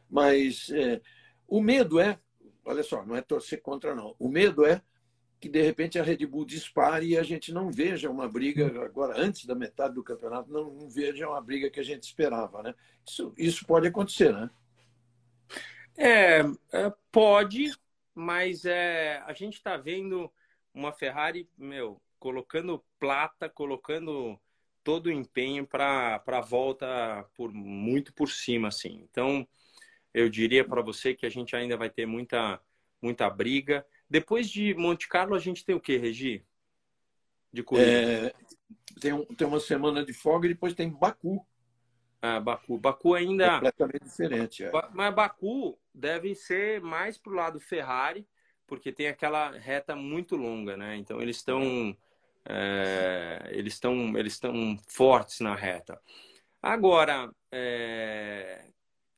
Mas 0.10 0.72
é, 0.72 1.00
o 1.48 1.62
medo 1.62 2.00
é, 2.00 2.20
olha 2.66 2.82
só, 2.82 3.06
não 3.06 3.16
é 3.16 3.22
torcer 3.22 3.62
contra, 3.62 3.94
não. 3.94 4.16
O 4.18 4.28
medo 4.28 4.66
é 4.66 4.82
que 5.40 5.48
de 5.48 5.62
repente 5.62 6.00
a 6.00 6.04
Red 6.04 6.26
Bull 6.26 6.46
dispare 6.46 7.10
e 7.10 7.18
a 7.18 7.22
gente 7.22 7.54
não 7.54 7.72
veja 7.72 8.10
uma 8.10 8.28
briga 8.28 8.66
agora 8.84 9.22
antes 9.22 9.46
da 9.46 9.54
metade 9.54 9.94
do 9.94 10.04
campeonato, 10.04 10.52
não, 10.52 10.72
não 10.74 10.90
veja 10.90 11.30
uma 11.30 11.40
briga 11.40 11.70
que 11.70 11.80
a 11.80 11.84
gente 11.84 12.04
esperava, 12.04 12.64
né? 12.64 12.74
Isso, 13.08 13.34
isso 13.38 13.66
pode 13.68 13.88
acontecer, 13.88 14.34
né? 14.34 14.50
É, 16.02 16.40
é, 16.72 16.94
pode, 17.12 17.74
mas 18.16 18.64
é, 18.64 19.22
a 19.26 19.34
gente 19.34 19.56
está 19.56 19.76
vendo 19.76 20.32
uma 20.74 20.94
Ferrari, 20.94 21.50
meu, 21.58 22.02
colocando 22.18 22.82
plata, 22.98 23.50
colocando 23.50 24.40
todo 24.82 25.08
o 25.08 25.12
empenho 25.12 25.68
para 25.68 26.24
a 26.26 26.42
volta 26.42 27.30
por 27.36 27.52
muito 27.52 28.14
por 28.14 28.32
cima, 28.32 28.70
assim. 28.70 29.06
Então, 29.12 29.46
eu 30.14 30.30
diria 30.30 30.64
para 30.64 30.82
você 30.82 31.14
que 31.14 31.26
a 31.26 31.30
gente 31.30 31.54
ainda 31.54 31.76
vai 31.76 31.90
ter 31.90 32.06
muita, 32.06 32.62
muita 33.02 33.30
briga. 33.30 33.86
Depois 34.10 34.50
de 34.50 34.74
Monte 34.76 35.06
Carlo, 35.06 35.36
a 35.36 35.40
gente 35.40 35.66
tem 35.66 35.76
o 35.76 35.82
que, 35.82 35.98
Regi? 35.98 36.46
De 37.52 37.62
corrida? 37.62 37.92
É, 37.92 38.34
tem, 39.02 39.12
um, 39.12 39.26
tem 39.26 39.46
uma 39.46 39.60
semana 39.60 40.06
de 40.06 40.14
folga 40.14 40.48
e 40.48 40.54
depois 40.54 40.74
tem 40.74 40.90
Baku. 40.90 41.46
Ah, 42.22 42.40
Baku. 42.40 42.78
Baku 42.78 43.14
ainda. 43.14 43.54
Completamente 43.54 44.04
diferente. 44.04 44.64
É. 44.64 44.72
Mas 44.94 45.14
Baku 45.14 45.80
deve 45.94 46.36
ser 46.36 46.82
mais 46.82 47.18
pro 47.18 47.34
lado 47.34 47.60
Ferrari, 47.60 48.28
porque 48.68 48.92
tem 48.92 49.08
aquela 49.08 49.52
reta 49.52 49.96
muito 49.96 50.36
longa, 50.36 50.76
né? 50.76 50.98
Então 50.98 51.22
eles 51.22 51.38
estão. 51.38 51.96
É, 52.46 53.50
eles 53.52 53.74
estão 53.74 54.18
eles 54.18 54.34
estão 54.34 54.78
fortes 54.88 55.40
na 55.40 55.56
reta. 55.56 56.00
Agora, 56.62 57.32
é, 57.52 58.66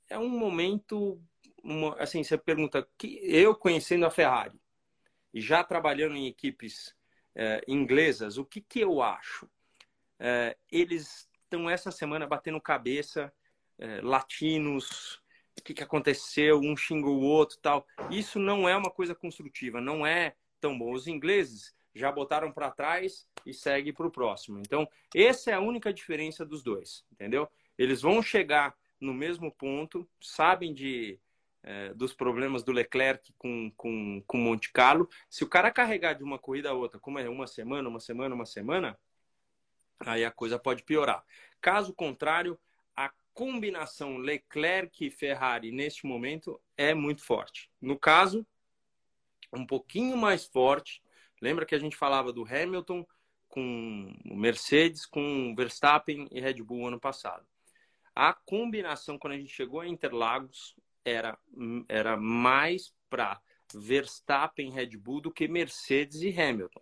é 0.10 0.18
um 0.18 0.30
momento. 0.30 1.20
Uma, 1.64 1.96
assim, 2.00 2.24
você 2.24 2.38
pergunta, 2.38 2.88
que 2.98 3.20
eu 3.24 3.56
conhecendo 3.56 4.06
a 4.06 4.10
Ferrari 4.10 4.60
e 5.34 5.40
já 5.40 5.64
trabalhando 5.64 6.16
em 6.16 6.28
equipes 6.28 6.96
é, 7.36 7.62
inglesas, 7.68 8.38
o 8.38 8.46
que, 8.46 8.62
que 8.62 8.80
eu 8.80 9.02
acho? 9.02 9.48
É, 10.20 10.58
eles 10.72 11.30
estão 11.52 11.70
essa 11.70 11.92
semana 11.92 12.26
batendo 12.26 12.62
cabeça, 12.62 13.32
é, 13.78 14.00
latinos, 14.02 15.22
o 15.60 15.64
que, 15.64 15.74
que 15.74 15.84
aconteceu, 15.84 16.60
um 16.60 16.78
xingou 16.78 17.18
o 17.18 17.24
outro 17.24 17.58
tal. 17.62 17.86
Isso 18.10 18.40
não 18.40 18.68
é 18.68 18.76
uma 18.76 18.90
coisa 18.90 19.14
construtiva, 19.14 19.82
não 19.82 20.08
é 20.08 20.36
tão 20.62 20.78
bom. 20.78 20.94
Os 20.94 21.08
ingleses 21.08 21.76
já 21.94 22.10
botaram 22.10 22.52
para 22.52 22.72
trás 22.72 23.28
e 23.46 23.54
segue 23.54 23.92
para 23.92 24.08
o 24.08 24.12
próximo. 24.12 24.60
Então, 24.60 24.88
essa 25.14 25.52
é 25.52 25.54
a 25.54 25.60
única 25.60 25.94
diferença 25.94 26.46
dos 26.46 26.64
dois, 26.64 27.04
entendeu? 27.12 27.50
Eles 27.78 28.02
vão 28.02 28.22
chegar 28.22 28.74
no 29.00 29.14
mesmo 29.14 29.52
ponto, 29.52 30.08
sabem 30.22 30.74
de 30.74 31.20
é, 31.64 31.94
dos 31.94 32.14
problemas 32.14 32.64
do 32.64 32.72
Leclerc 32.72 33.34
com, 33.38 33.72
com, 33.76 34.24
com 34.26 34.38
Monte 34.38 34.72
Carlo. 34.72 35.10
Se 35.30 35.44
o 35.44 35.50
cara 35.50 35.70
carregar 35.70 36.14
de 36.14 36.24
uma 36.24 36.40
corrida 36.40 36.70
a 36.70 36.74
outra, 36.74 37.00
como 37.00 37.20
é 37.20 37.30
uma 37.30 37.46
semana, 37.46 37.90
uma 37.90 38.00
semana, 38.00 38.34
uma 38.34 38.46
semana, 38.46 38.98
aí 40.06 40.26
a 40.26 40.32
coisa 40.32 40.60
pode 40.60 40.84
piorar. 40.84 41.24
Caso 41.60 41.94
contrário, 41.94 42.60
a 42.96 43.12
combinação 43.34 44.18
Leclerc 44.18 45.06
e 45.06 45.12
Ferrari 45.12 45.72
neste 45.72 46.06
momento 46.06 46.60
é 46.78 46.94
muito 46.94 47.24
forte. 47.24 47.70
No 47.82 47.98
caso, 47.98 48.46
um 49.54 49.66
pouquinho 49.66 50.18
mais 50.18 50.46
forte. 50.46 51.02
Lembra 51.42 51.66
que 51.66 51.76
a 51.76 51.80
gente 51.80 51.96
falava 51.96 52.32
do 52.32 52.46
Hamilton 52.46 53.06
com 53.48 54.14
Mercedes, 54.26 55.06
com 55.06 55.54
Verstappen 55.56 56.28
e 56.32 56.40
Red 56.40 56.62
Bull 56.64 56.88
ano 56.88 57.00
passado. 57.00 57.46
A 58.16 58.34
combinação, 58.34 59.18
quando 59.18 59.34
a 59.34 59.38
gente 59.38 59.54
chegou 59.54 59.82
a 59.82 59.88
Interlagos, 59.88 60.76
era, 61.04 61.38
era 61.88 62.16
mais 62.18 62.94
para 63.10 63.42
Verstappen 63.74 64.70
e 64.70 64.72
Red 64.72 64.98
Bull 64.98 65.22
do 65.22 65.32
que 65.32 65.48
Mercedes 65.48 66.22
e 66.22 66.30
Hamilton. 66.30 66.82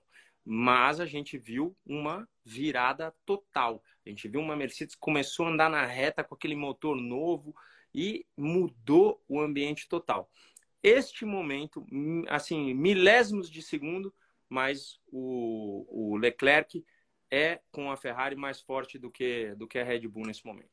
Mas 0.51 0.99
a 0.99 1.05
gente 1.05 1.37
viu 1.37 1.77
uma 1.85 2.27
virada 2.43 3.13
total. 3.23 3.83
A 4.03 4.09
gente 4.09 4.27
viu 4.27 4.41
uma 4.41 4.55
Mercedes 4.55 4.95
que 4.95 4.99
começou 4.99 5.45
a 5.45 5.49
andar 5.49 5.69
na 5.69 5.85
reta 5.85 6.23
com 6.23 6.33
aquele 6.33 6.55
motor 6.55 6.95
novo 6.95 7.53
e 7.93 8.25
mudou 8.35 9.23
o 9.27 9.39
ambiente 9.39 9.87
total. 9.87 10.27
Este 10.81 11.23
momento, 11.23 11.85
assim, 12.27 12.73
milésimos 12.73 13.47
de 13.47 13.61
segundo, 13.61 14.11
mas 14.49 14.99
o, 15.11 15.85
o 15.87 16.17
Leclerc 16.17 16.83
é 17.29 17.61
com 17.71 17.91
a 17.91 17.95
Ferrari 17.95 18.35
mais 18.35 18.59
forte 18.59 18.97
do 18.97 19.11
que, 19.11 19.53
do 19.53 19.67
que 19.67 19.77
a 19.77 19.83
Red 19.83 20.07
Bull 20.07 20.25
nesse 20.25 20.43
momento. 20.43 20.71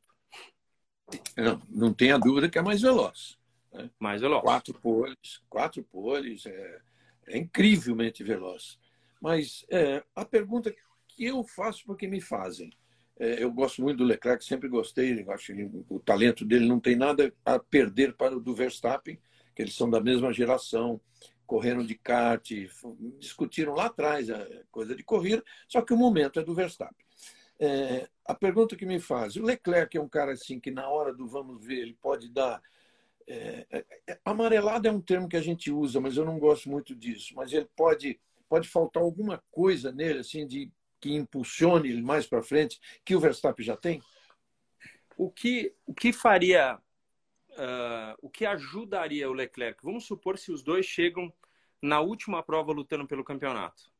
Não, 1.37 1.61
não 1.69 1.93
tenha 1.93 2.17
dúvida 2.17 2.49
que 2.49 2.57
é 2.57 2.63
mais 2.63 2.81
veloz. 2.81 3.37
Né? 3.71 3.91
Mais 3.99 4.21
veloz. 4.21 4.41
Quatro 4.41 4.73
poles, 4.73 5.43
quatro 5.47 5.83
poles, 5.83 6.47
é, 6.47 6.81
é 7.27 7.37
incrivelmente 7.37 8.23
veloz. 8.23 8.79
Mas 9.21 9.65
é, 9.69 10.03
a 10.15 10.25
pergunta 10.25 10.73
que 11.07 11.25
eu 11.25 11.43
faço 11.43 11.83
porque 11.85 12.07
me 12.07 12.21
fazem, 12.21 12.71
é, 13.19 13.43
eu 13.43 13.51
gosto 13.51 13.81
muito 13.81 13.97
do 13.97 14.03
Leclerc, 14.03 14.43
sempre 14.43 14.69
gostei, 14.69 15.25
acho 15.29 15.53
que 15.53 15.69
o 15.89 15.99
talento 15.99 16.45
dele 16.45 16.67
não 16.67 16.79
tem 16.79 16.95
nada 16.95 17.33
a 17.43 17.57
perder 17.57 18.15
para 18.15 18.35
o 18.35 18.39
do 18.39 18.53
Verstappen, 18.53 19.19
que 19.55 19.61
eles 19.61 19.75
são 19.75 19.89
da 19.89 19.99
mesma 19.99 20.31
geração, 20.31 21.01
correram 21.45 21.83
de 21.83 21.95
kart, 21.95 22.51
discutiram 23.17 23.73
lá 23.73 23.85
atrás 23.85 24.29
a 24.29 24.45
coisa 24.69 24.95
de 24.95 25.03
corrida, 25.03 25.43
só 25.67 25.81
que 25.81 25.93
o 25.93 25.97
momento 25.97 26.39
é 26.39 26.43
do 26.43 26.53
Verstappen. 26.53 27.05
É, 27.59 28.07
a 28.23 28.35
pergunta 28.35 28.75
que 28.75 28.85
me 28.85 28.99
faz, 28.99 29.35
o 29.35 29.43
Leclerc 29.43 29.97
é 29.97 30.01
um 30.01 30.09
cara 30.09 30.33
assim 30.33 30.59
que 30.59 30.69
na 30.69 30.87
hora 30.87 31.11
do 31.11 31.27
vamos 31.27 31.65
ver, 31.65 31.79
ele 31.79 31.97
pode 31.99 32.29
dar 32.29 32.61
é, 33.27 33.65
é, 33.69 33.85
é, 34.07 34.19
amarelado 34.23 34.87
é 34.87 34.91
um 34.91 35.01
termo 35.01 35.27
que 35.27 35.35
a 35.35 35.41
gente 35.41 35.69
usa, 35.69 35.99
mas 35.99 36.15
eu 36.15 36.23
não 36.23 36.39
gosto 36.39 36.69
muito 36.69 36.95
disso. 36.95 37.33
Mas 37.35 37.51
ele 37.51 37.67
pode 37.75 38.17
pode 38.49 38.67
faltar 38.67 39.03
alguma 39.03 39.43
coisa 39.51 39.91
nele 39.91 40.19
assim 40.19 40.45
de 40.47 40.71
que 40.99 41.13
impulsione 41.13 41.89
ele 41.89 42.01
mais 42.01 42.25
para 42.27 42.41
frente 42.41 42.79
que 43.05 43.15
o 43.15 43.19
Verstappen 43.19 43.65
já 43.65 43.77
tem. 43.77 44.01
O 45.15 45.31
que 45.31 45.75
o 45.85 45.93
que 45.93 46.11
faria 46.13 46.77
uh, 47.51 48.15
o 48.21 48.29
que 48.29 48.45
ajudaria 48.45 49.29
o 49.29 49.33
Leclerc? 49.33 49.83
Vamos 49.83 50.05
supor 50.05 50.37
se 50.37 50.51
os 50.51 50.63
dois 50.63 50.85
chegam 50.85 51.31
na 51.81 51.99
última 52.01 52.41
prova 52.43 52.71
lutando 52.71 53.07
pelo 53.07 53.23
campeonato. 53.23 53.91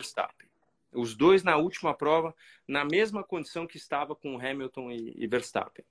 Verstappen 0.00 0.46
os 0.96 1.14
dois 1.14 1.42
na 1.42 1.56
última 1.56 1.94
prova, 1.94 2.34
na 2.66 2.84
mesma 2.84 3.22
condição 3.22 3.66
que 3.66 3.76
estava 3.76 4.16
com 4.16 4.38
Hamilton 4.38 4.90
e, 4.90 5.26
Verstappen. 5.26 5.84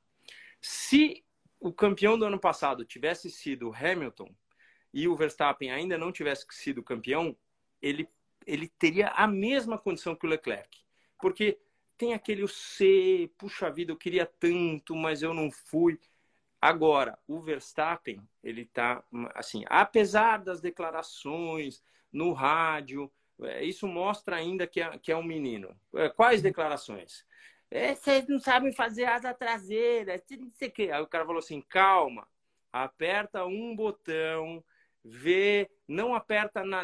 Se 0.62 1.25
o 1.60 1.74
campeão 1.74 2.18
do 2.18 2.26
ano 2.26 2.40
passado 2.40 2.86
tivesse 2.86 3.30
sido 3.30 3.74
Hamilton 3.74 4.34
e 4.94 5.08
o 5.08 5.16
Verstappen 5.16 5.72
ainda 5.72 5.98
não 5.98 6.12
tivesse 6.12 6.46
sido 6.52 6.84
campeão, 6.84 7.36
ele, 7.82 8.08
ele 8.46 8.68
teria 8.68 9.10
a 9.10 9.28
mesma 9.28 9.78
condição 9.78 10.16
que 10.16 10.26
o 10.26 10.30
Leclerc. 10.30 10.84
Porque 11.20 11.60
tem 11.98 12.14
aquele 12.14 12.44
o 12.44 12.48
C, 12.48 13.30
puxa 13.38 13.70
vida, 13.70 13.92
eu 13.92 13.98
queria 13.98 14.26
tanto, 14.26 14.96
mas 14.96 15.22
eu 15.22 15.34
não 15.34 15.52
fui. 15.52 16.00
Agora, 16.62 17.18
o 17.28 17.42
Verstappen, 17.42 18.22
ele 18.44 18.66
tá 18.66 19.04
assim, 19.34 19.64
apesar 19.68 20.38
das 20.38 20.62
declarações 20.62 21.84
no 22.12 22.34
rádio, 22.34 23.12
é, 23.42 23.64
isso 23.64 23.88
mostra 23.88 24.38
ainda 24.38 24.66
que 24.66 24.82
é, 24.82 24.98
que 24.98 25.12
é 25.12 25.18
um 25.18 25.24
menino. 25.24 25.76
É, 25.94 26.10
quais 26.10 26.42
declarações? 26.42 27.26
É, 27.72 27.96
vocês 27.96 28.28
não 28.28 28.40
sabem 28.40 28.72
fazer 28.72 29.06
asa 29.06 29.34
traseira, 29.34 30.22
não 30.40 30.52
sei 30.54 30.70
o 30.70 30.72
quê. 30.72 30.90
Aí 30.92 31.02
o 31.02 31.08
cara 31.08 31.26
falou 31.26 31.40
assim: 31.40 31.62
calma, 31.62 32.28
aperta 32.72 33.46
um 33.46 33.76
botão, 33.76 34.64
vê, 35.04 35.70
não 35.88 36.16
aperta 36.16 36.64
na, 36.64 36.84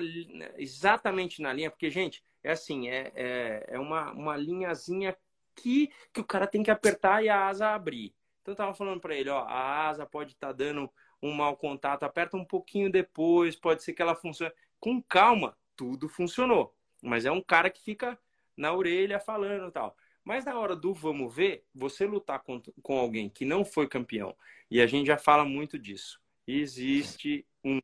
exatamente 0.57 1.41
na 1.41 1.53
linha, 1.53 1.69
porque, 1.69 1.89
gente, 1.89 2.23
é 2.43 2.51
assim, 2.51 2.89
é, 2.89 3.11
é, 3.15 3.65
é 3.69 3.79
uma, 3.79 4.11
uma 4.11 4.37
linhazinha 4.37 5.15
que, 5.55 5.91
que 6.13 6.21
o 6.21 6.25
cara 6.25 6.47
tem 6.47 6.63
que 6.63 6.71
apertar 6.71 7.23
e 7.23 7.29
a 7.29 7.47
asa 7.47 7.69
abrir. 7.69 8.13
Então 8.41 8.53
eu 8.53 8.57
tava 8.57 8.73
falando 8.73 8.99
para 8.99 9.15
ele, 9.15 9.29
ó, 9.29 9.39
a 9.41 9.87
asa 9.87 10.05
pode 10.05 10.33
estar 10.33 10.47
tá 10.47 10.53
dando 10.53 10.91
um 11.21 11.31
mau 11.31 11.55
contato, 11.55 12.03
aperta 12.03 12.35
um 12.35 12.45
pouquinho 12.45 12.91
depois, 12.91 13.55
pode 13.55 13.83
ser 13.83 13.93
que 13.93 14.01
ela 14.01 14.15
funcione. 14.15 14.51
Com 14.79 15.01
calma, 15.01 15.55
tudo 15.75 16.09
funcionou. 16.09 16.75
Mas 17.01 17.25
é 17.25 17.31
um 17.31 17.41
cara 17.41 17.69
que 17.69 17.81
fica 17.81 18.17
na 18.57 18.73
orelha 18.73 19.19
falando 19.19 19.71
tal. 19.71 19.95
Mas 20.23 20.45
na 20.45 20.57
hora 20.57 20.75
do 20.75 20.93
vamos 20.93 21.33
ver, 21.33 21.65
você 21.73 22.05
lutar 22.05 22.41
com, 22.41 22.61
com 22.81 22.97
alguém 22.97 23.29
que 23.29 23.43
não 23.43 23.65
foi 23.65 23.87
campeão, 23.87 24.35
e 24.69 24.79
a 24.81 24.87
gente 24.87 25.07
já 25.07 25.17
fala 25.17 25.43
muito 25.43 25.77
disso. 25.79 26.21
Existe 26.47 27.45
um, 27.63 27.79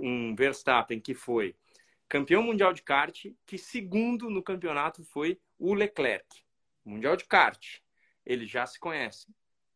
um 0.00 0.34
Verstappen 0.34 1.00
que 1.00 1.14
foi 1.14 1.54
campeão 2.08 2.42
mundial 2.42 2.72
de 2.72 2.82
kart, 2.82 3.26
que 3.46 3.58
segundo 3.58 4.30
no 4.30 4.42
campeonato 4.42 5.04
foi 5.04 5.38
o 5.58 5.74
Leclerc. 5.74 6.26
Mundial 6.84 7.16
de 7.16 7.24
kart. 7.24 7.80
Eles 8.24 8.50
já 8.50 8.66
se 8.66 8.80
conhecem. 8.80 9.34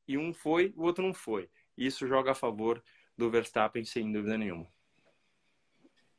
E 0.09 0.17
um 0.17 0.33
foi, 0.33 0.73
o 0.77 0.83
outro 0.83 1.05
não 1.05 1.13
foi. 1.13 1.49
Isso 1.77 2.07
joga 2.07 2.33
a 2.33 2.35
favor 2.35 2.83
do 3.17 3.31
Verstappen, 3.31 3.85
sem 3.85 4.11
dúvida 4.11 4.39
nenhuma. 4.39 4.67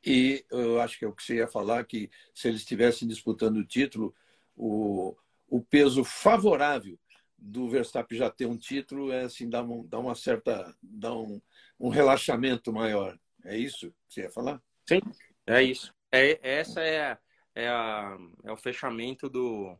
E 0.04 0.44
eu 0.50 0.80
acho 0.80 0.98
que 0.98 1.04
é 1.04 1.08
o 1.08 1.12
que 1.12 1.22
você 1.22 1.36
ia 1.36 1.48
falar, 1.48 1.84
que 1.84 2.10
se 2.34 2.48
eles 2.48 2.60
estivessem 2.60 3.08
disputando 3.08 3.56
o 3.56 3.64
título, 3.64 4.14
o, 4.56 5.16
o 5.54 5.62
peso 5.62 6.02
favorável 6.02 6.98
do 7.38 7.68
Verstappen 7.68 8.18
já 8.18 8.28
ter 8.28 8.44
um 8.44 8.58
título 8.58 9.12
é 9.12 9.22
assim, 9.22 9.48
dá, 9.48 9.62
um, 9.62 9.86
dá 9.86 10.00
uma 10.00 10.16
certa. 10.16 10.76
dá 10.82 11.14
um, 11.14 11.40
um 11.78 11.90
relaxamento 11.90 12.72
maior. 12.72 13.16
É 13.44 13.56
isso 13.56 13.92
que 14.08 14.14
você 14.14 14.22
ia 14.22 14.30
falar? 14.32 14.60
Sim, 14.84 15.00
é 15.46 15.62
isso. 15.62 15.94
É, 16.10 16.40
essa 16.42 16.80
é, 16.82 17.16
é, 17.54 17.68
a, 17.68 18.18
é 18.42 18.50
o 18.50 18.56
fechamento 18.56 19.28
do, 19.28 19.78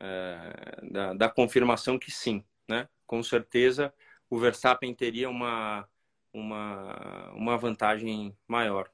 é, 0.00 0.90
da, 0.90 1.14
da 1.14 1.28
confirmação 1.28 1.96
que 1.96 2.10
sim. 2.10 2.44
Né? 2.68 2.88
Com 3.06 3.22
certeza 3.22 3.94
o 4.28 4.36
Verstappen 4.36 4.92
teria 4.92 5.30
uma, 5.30 5.88
uma, 6.32 7.30
uma 7.34 7.56
vantagem 7.56 8.36
maior. 8.48 8.90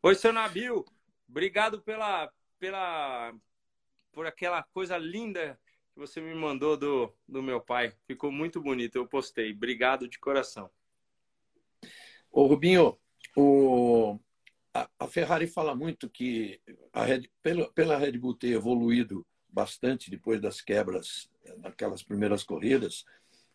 Oi, 0.00 0.14
seu 0.14 0.32
Nabil, 0.32 0.84
obrigado 1.28 1.82
pela, 1.82 2.30
pela, 2.60 3.34
por 4.16 4.26
aquela 4.26 4.62
coisa 4.62 4.96
linda 4.96 5.60
que 5.92 6.00
você 6.00 6.22
me 6.22 6.34
mandou 6.34 6.74
do, 6.74 7.14
do 7.28 7.42
meu 7.42 7.60
pai. 7.60 7.92
Ficou 8.06 8.32
muito 8.32 8.62
bonito, 8.62 8.96
eu 8.96 9.06
postei. 9.06 9.52
Obrigado 9.52 10.08
de 10.08 10.18
coração. 10.18 10.70
Ô, 12.32 12.46
Rubinho, 12.46 12.98
o, 13.36 14.18
a, 14.72 14.88
a 14.98 15.06
Ferrari 15.06 15.46
fala 15.46 15.74
muito 15.74 16.08
que 16.08 16.58
a 16.94 17.04
Red, 17.04 17.28
pela, 17.42 17.70
pela 17.74 17.98
Red 17.98 18.12
Bull 18.12 18.34
ter 18.34 18.52
evoluído 18.52 19.26
bastante 19.46 20.10
depois 20.10 20.40
das 20.40 20.62
quebras 20.62 21.28
naquelas 21.58 22.02
primeiras 22.02 22.42
corridas, 22.42 23.04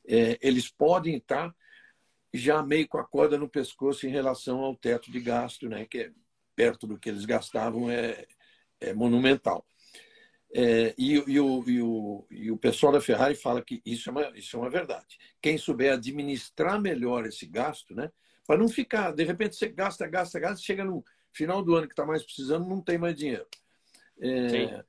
é, 0.07 0.37
eles 0.43 0.69
podem 0.69 1.15
estar 1.17 1.51
já 2.31 2.61
meio 2.61 2.87
com 2.87 2.99
a 2.99 3.03
corda 3.03 3.35
no 3.35 3.49
pescoço 3.49 4.05
em 4.05 4.11
relação 4.11 4.59
ao 4.59 4.75
teto 4.75 5.11
de 5.11 5.21
gasto, 5.21 5.67
né? 5.67 5.87
Que 5.87 6.01
é 6.01 6.11
perto 6.55 6.85
do 6.85 6.99
que 6.99 7.09
eles 7.09 7.25
gastavam 7.25 7.89
é, 7.89 8.27
é 8.79 8.93
monumental. 8.93 9.65
É, 10.53 10.93
e, 10.97 11.13
e, 11.13 11.39
o, 11.39 11.63
e, 11.65 11.81
o, 11.81 12.27
e 12.29 12.51
o 12.51 12.57
pessoal 12.57 12.91
da 12.91 12.99
Ferrari 12.99 13.35
fala 13.35 13.61
que 13.61 13.81
isso 13.85 14.09
é, 14.09 14.11
uma, 14.11 14.37
isso 14.37 14.55
é 14.55 14.59
uma 14.59 14.69
verdade. 14.69 15.17
Quem 15.41 15.57
souber 15.57 15.93
administrar 15.93 16.79
melhor 16.79 17.25
esse 17.25 17.45
gasto, 17.45 17.95
né, 17.95 18.11
para 18.45 18.59
não 18.59 18.67
ficar, 18.67 19.11
de 19.11 19.23
repente 19.23 19.55
você 19.55 19.69
gasta, 19.69 20.05
gasta, 20.07 20.39
gasta, 20.39 20.65
chega 20.65 20.83
no 20.83 21.05
final 21.31 21.63
do 21.63 21.75
ano 21.75 21.87
que 21.87 21.93
está 21.93 22.05
mais 22.05 22.23
precisando, 22.23 22.67
não 22.67 22.81
tem 22.81 22.97
mais 22.97 23.15
dinheiro. 23.15 23.47
É, 24.19 24.83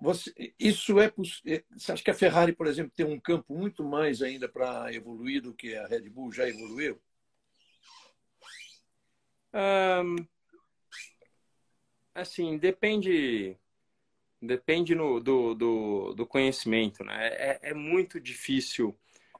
você, 0.00 0.32
isso 0.58 0.98
é 1.00 1.06
é 1.06 1.64
Você 1.76 1.92
acha 1.92 2.02
que 2.02 2.10
a 2.10 2.14
Ferrari, 2.14 2.52
por 2.52 2.66
exemplo, 2.66 2.92
tem 2.94 3.06
um 3.06 3.20
campo 3.20 3.54
muito 3.54 3.84
mais 3.84 4.22
ainda 4.22 4.48
para 4.48 4.92
evoluir 4.92 5.42
do 5.42 5.54
que 5.54 5.76
a 5.76 5.86
Red 5.86 6.08
Bull 6.08 6.32
já 6.32 6.48
evoluiu? 6.48 7.00
Um, 9.54 10.16
assim, 12.14 12.58
depende 12.58 13.56
depende 14.40 14.94
no, 14.94 15.20
do, 15.20 15.54
do, 15.54 16.14
do, 16.14 16.26
conhecimento, 16.26 17.04
né? 17.04 17.28
É, 17.28 17.70
é 17.70 17.74
muito 17.74 18.20
difícil 18.20 18.96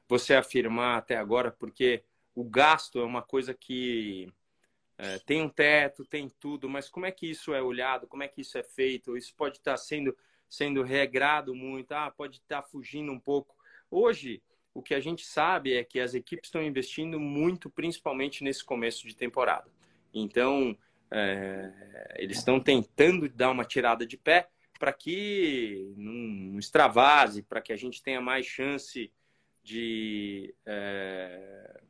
você 0.07 0.33
afirmar 0.33 0.97
até 0.97 1.17
agora, 1.17 1.51
porque 1.51 2.03
o 2.33 2.43
gasto 2.43 2.99
é 2.99 3.03
uma 3.03 3.21
coisa 3.21 3.53
que 3.53 4.31
é, 4.97 5.19
tem 5.19 5.41
um 5.41 5.49
teto, 5.49 6.05
tem 6.05 6.29
tudo, 6.39 6.69
mas 6.69 6.89
como 6.89 7.05
é 7.05 7.11
que 7.11 7.29
isso 7.29 7.53
é 7.53 7.61
olhado? 7.61 8.07
Como 8.07 8.23
é 8.23 8.27
que 8.27 8.41
isso 8.41 8.57
é 8.57 8.63
feito? 8.63 9.17
Isso 9.17 9.33
pode 9.35 9.57
estar 9.57 9.77
sendo, 9.77 10.15
sendo 10.49 10.81
regrado 10.81 11.53
muito, 11.53 11.91
ah, 11.91 12.11
pode 12.11 12.37
estar 12.37 12.63
fugindo 12.63 13.11
um 13.11 13.19
pouco. 13.19 13.55
Hoje, 13.91 14.41
o 14.73 14.81
que 14.81 14.93
a 14.93 14.99
gente 14.99 15.25
sabe 15.25 15.73
é 15.73 15.83
que 15.83 15.99
as 15.99 16.13
equipes 16.13 16.47
estão 16.47 16.61
investindo 16.61 17.19
muito, 17.19 17.69
principalmente 17.69 18.43
nesse 18.43 18.63
começo 18.63 19.07
de 19.07 19.15
temporada. 19.15 19.71
Então, 20.13 20.77
é, 21.11 22.15
eles 22.17 22.37
estão 22.37 22.59
tentando 22.59 23.29
dar 23.29 23.51
uma 23.51 23.65
tirada 23.65 24.05
de 24.05 24.17
pé 24.17 24.49
para 24.77 24.93
que 24.93 25.93
não 25.97 26.57
extravase, 26.57 27.43
para 27.43 27.61
que 27.61 27.73
a 27.73 27.77
gente 27.77 28.01
tenha 28.01 28.21
mais 28.21 28.45
chance 28.45 29.11
de, 29.63 30.53
é, 30.65 31.81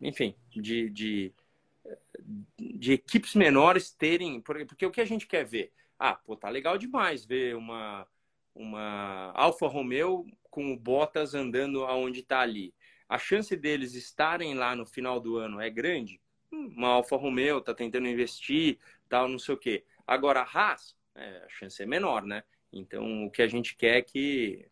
enfim, 0.00 0.34
de, 0.50 0.90
de, 0.90 1.32
de, 2.58 2.92
equipes 2.92 3.34
menores 3.34 3.92
terem, 3.92 4.40
porque 4.40 4.86
o 4.86 4.90
que 4.90 5.00
a 5.00 5.04
gente 5.04 5.26
quer 5.26 5.44
ver? 5.44 5.72
Ah, 5.98 6.14
pô, 6.14 6.36
tá 6.36 6.48
legal 6.48 6.76
demais 6.76 7.24
ver 7.24 7.54
uma, 7.56 8.06
uma 8.54 9.32
Alfa 9.34 9.68
Romeo 9.68 10.26
com 10.50 10.72
o 10.72 10.76
Bottas 10.76 11.34
andando 11.34 11.84
aonde 11.84 12.20
está 12.20 12.40
ali. 12.40 12.74
A 13.08 13.18
chance 13.18 13.56
deles 13.56 13.94
estarem 13.94 14.54
lá 14.54 14.74
no 14.74 14.86
final 14.86 15.20
do 15.20 15.36
ano 15.36 15.60
é 15.60 15.68
grande? 15.68 16.20
Hum, 16.52 16.72
uma 16.76 16.88
Alfa 16.88 17.16
Romeo 17.16 17.58
está 17.58 17.74
tentando 17.74 18.08
investir, 18.08 18.78
tal, 19.08 19.28
não 19.28 19.38
sei 19.38 19.54
o 19.54 19.58
quê. 19.58 19.84
Agora, 20.06 20.40
a 20.40 20.44
Haas, 20.44 20.96
é, 21.14 21.44
a 21.44 21.48
chance 21.48 21.82
é 21.82 21.86
menor, 21.86 22.24
né? 22.24 22.42
Então, 22.72 23.26
o 23.26 23.30
que 23.30 23.42
a 23.42 23.48
gente 23.48 23.76
quer 23.76 23.98
é 23.98 24.02
que, 24.02 24.66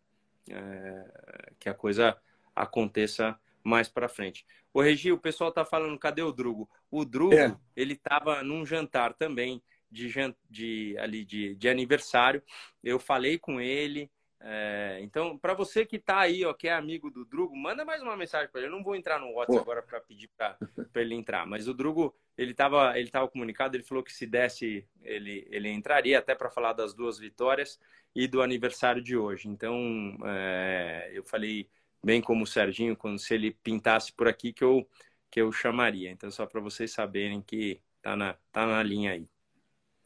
é, 0.49 1.51
que 1.59 1.69
a 1.69 1.73
coisa 1.73 2.17
aconteça 2.55 3.39
mais 3.63 3.87
para 3.89 4.09
frente. 4.09 4.45
O 4.73 4.81
Regi, 4.81 5.11
o 5.11 5.17
pessoal 5.17 5.51
tá 5.51 5.65
falando, 5.65 5.97
cadê 5.97 6.21
o 6.21 6.31
Drugo? 6.31 6.69
O 6.89 7.03
Drugo, 7.03 7.33
é. 7.33 7.55
ele 7.75 7.93
estava 7.93 8.43
num 8.43 8.65
jantar 8.65 9.13
também 9.13 9.61
de, 9.91 10.11
de 10.49 10.95
ali 10.99 11.25
de, 11.25 11.55
de 11.55 11.67
aniversário. 11.67 12.41
Eu 12.83 12.99
falei 12.99 13.37
com 13.37 13.59
ele, 13.59 14.09
é, 14.41 14.99
então, 15.01 15.37
para 15.37 15.53
você 15.53 15.85
que 15.85 15.97
está 15.97 16.19
aí, 16.19 16.45
ó, 16.45 16.53
que 16.53 16.67
é 16.67 16.73
amigo 16.73 17.11
do 17.11 17.25
Drugo, 17.25 17.55
manda 17.55 17.83
mais 17.83 18.01
uma 18.01 18.15
mensagem 18.15 18.47
para 18.49 18.61
ele. 18.61 18.69
Eu 18.69 18.71
não 18.71 18.83
vou 18.83 18.95
entrar 18.95 19.19
no 19.19 19.33
WhatsApp 19.33 19.59
agora 19.59 19.83
para 19.83 19.99
pedir 19.99 20.29
para 20.29 20.57
ele 20.95 21.13
entrar, 21.13 21.45
mas 21.45 21.67
o 21.67 21.73
Drugo, 21.73 22.15
ele 22.37 22.51
estava 22.51 22.97
ele 22.97 23.09
tava 23.09 23.27
comunicado, 23.27 23.75
ele 23.75 23.83
falou 23.83 24.03
que 24.03 24.13
se 24.13 24.25
desse, 24.25 24.87
ele, 25.01 25.45
ele 25.49 25.69
entraria 25.69 26.19
até 26.19 26.33
para 26.33 26.49
falar 26.49 26.73
das 26.73 26.93
duas 26.93 27.19
vitórias 27.19 27.79
e 28.15 28.27
do 28.27 28.41
aniversário 28.41 29.01
de 29.01 29.17
hoje. 29.17 29.49
Então, 29.49 30.17
é, 30.25 31.09
eu 31.13 31.23
falei, 31.23 31.69
bem 32.03 32.21
como 32.21 32.43
o 32.43 32.47
Serginho, 32.47 32.95
quando 32.95 33.19
se 33.19 33.33
ele 33.33 33.51
pintasse 33.51 34.13
por 34.13 34.27
aqui, 34.27 34.53
que 34.53 34.63
eu, 34.63 34.87
que 35.29 35.41
eu 35.41 35.51
chamaria. 35.51 36.09
Então, 36.11 36.31
só 36.31 36.45
para 36.45 36.61
vocês 36.61 36.91
saberem 36.91 37.41
que 37.41 37.81
tá 38.01 38.15
na, 38.15 38.33
tá 38.51 38.65
na 38.65 38.81
linha 38.81 39.11
aí. 39.11 39.27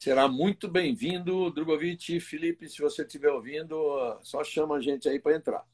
Será 0.04 0.28
muito 0.28 0.68
bem-vindo, 0.68 1.50
Drogovic. 1.50 2.20
Felipe, 2.20 2.68
se 2.68 2.82
você 2.82 3.00
estiver 3.00 3.30
ouvindo, 3.30 3.74
só 4.22 4.44
chama 4.44 4.76
a 4.76 4.80
gente 4.82 5.08
aí 5.08 5.18
para 5.18 5.34
entrar. 5.34 5.66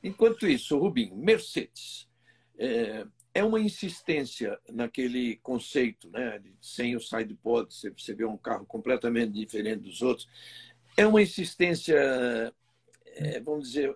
Enquanto 0.00 0.46
isso, 0.46 0.78
Rubim, 0.78 1.10
Mercedes. 1.12 2.08
É, 2.56 3.04
é, 3.34 3.42
uma 3.42 3.58
insistência 3.58 4.56
naquele 4.70 5.38
conceito, 5.38 6.08
né? 6.08 6.40
Sem 6.60 6.94
o 6.94 7.00
side 7.00 7.34
pod, 7.34 7.68
você 7.74 8.14
vê 8.14 8.24
um 8.24 8.36
carro 8.36 8.64
completamente 8.64 9.32
diferente 9.32 9.80
dos 9.80 10.02
outros. 10.02 10.28
É 10.96 11.04
uma 11.04 11.20
insistência, 11.20 11.96
é, 13.06 13.40
vamos 13.40 13.72
dizer, 13.72 13.92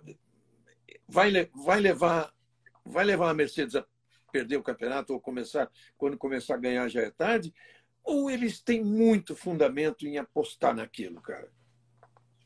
vai, 1.08 1.30
vai 1.54 1.78
levar 1.78 2.34
vai 2.84 3.04
levar 3.04 3.30
a 3.30 3.34
Mercedes 3.34 3.76
a 3.76 3.86
perder 4.32 4.56
o 4.56 4.62
campeonato 4.64 5.12
ou 5.12 5.20
começar 5.20 5.70
quando 5.96 6.18
começar 6.18 6.54
a 6.56 6.58
ganhar 6.58 6.88
já 6.88 7.02
é 7.02 7.10
tarde 7.12 7.54
ou 8.06 8.30
eles 8.30 8.60
têm 8.60 8.82
muito 8.82 9.34
fundamento 9.34 10.06
em 10.06 10.16
apostar 10.16 10.74
naquilo, 10.74 11.20
cara? 11.20 11.50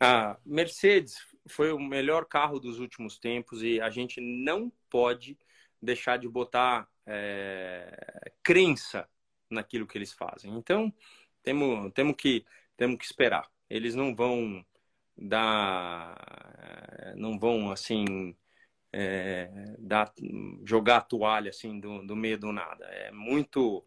A 0.00 0.38
Mercedes 0.44 1.18
foi 1.46 1.70
o 1.70 1.78
melhor 1.78 2.24
carro 2.24 2.58
dos 2.58 2.78
últimos 2.78 3.18
tempos 3.18 3.62
e 3.62 3.78
a 3.78 3.90
gente 3.90 4.20
não 4.20 4.72
pode 4.88 5.38
deixar 5.80 6.16
de 6.16 6.26
botar 6.26 6.88
é, 7.06 8.32
crença 8.42 9.06
naquilo 9.50 9.86
que 9.86 9.98
eles 9.98 10.14
fazem. 10.14 10.56
Então, 10.56 10.92
temos, 11.42 11.92
temos, 11.92 12.16
que, 12.16 12.46
temos 12.76 12.98
que 12.98 13.04
esperar. 13.04 13.46
Eles 13.68 13.94
não 13.94 14.14
vão 14.14 14.64
dar, 15.16 17.12
não 17.16 17.38
vão 17.38 17.70
assim 17.70 18.34
é, 18.90 19.74
dar, 19.78 20.10
jogar 20.64 20.96
a 20.98 21.02
toalha 21.02 21.50
assim 21.50 21.78
do, 21.78 22.06
do 22.06 22.16
meio 22.16 22.38
do 22.38 22.50
nada. 22.50 22.86
É 22.86 23.10
muito 23.10 23.84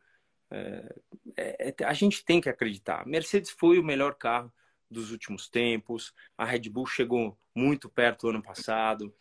é, 0.53 0.95
é, 1.35 1.75
é, 1.79 1.85
a 1.85 1.93
gente 1.93 2.23
tem 2.23 2.39
que 2.39 2.47
acreditar. 2.47 3.05
Mercedes 3.07 3.49
foi 3.49 3.79
o 3.79 3.83
melhor 3.83 4.15
carro 4.15 4.53
dos 4.89 5.11
últimos 5.11 5.49
tempos. 5.49 6.13
A 6.37 6.45
Red 6.45 6.69
Bull 6.69 6.85
chegou 6.85 7.37
muito 7.55 7.89
perto 7.89 8.29
ano 8.29 8.41
passado, 8.41 9.13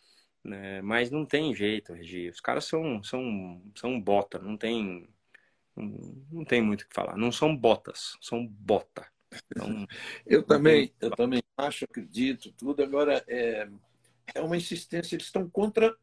né? 0.43 0.81
mas 0.81 1.09
não 1.09 1.25
tem 1.25 1.55
jeito, 1.55 1.93
Regi. 1.93 2.29
Os 2.29 2.39
caras 2.39 2.65
são 2.65 3.03
são 3.03 3.61
são 3.75 3.99
bota, 3.99 4.37
não 4.37 4.55
tem 4.55 5.09
não 5.75 6.45
tem 6.45 6.61
muito 6.61 6.83
o 6.83 6.87
que 6.87 6.93
falar. 6.93 7.17
Não 7.17 7.31
são 7.31 7.55
botas, 7.55 8.15
são 8.21 8.45
bota. 8.45 9.07
Então, 9.47 9.87
eu 10.27 10.43
também 10.43 10.93
eu 11.01 11.09
também 11.11 11.41
acho, 11.57 11.85
acredito 11.85 12.51
tudo. 12.53 12.83
Agora 12.83 13.23
é 13.27 13.67
é 14.35 14.41
uma 14.41 14.57
insistência. 14.57 15.15
Eles 15.15 15.25
estão 15.25 15.49
contra 15.49 15.95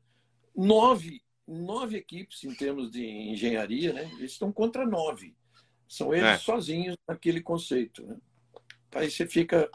nove 0.57 1.23
nove 1.51 1.97
equipes 1.97 2.45
em 2.45 2.55
termos 2.55 2.91
de 2.91 3.05
engenharia, 3.05 3.93
né? 3.93 4.11
Eles 4.19 4.33
estão 4.33 4.53
contra 4.53 4.87
nove. 4.87 5.35
São 5.89 6.15
eles 6.15 6.27
é. 6.27 6.39
sozinhos 6.39 6.97
naquele 7.07 7.41
conceito. 7.41 8.07
Né? 8.07 8.17
Aí 8.93 9.11
você 9.11 9.27
fica 9.27 9.69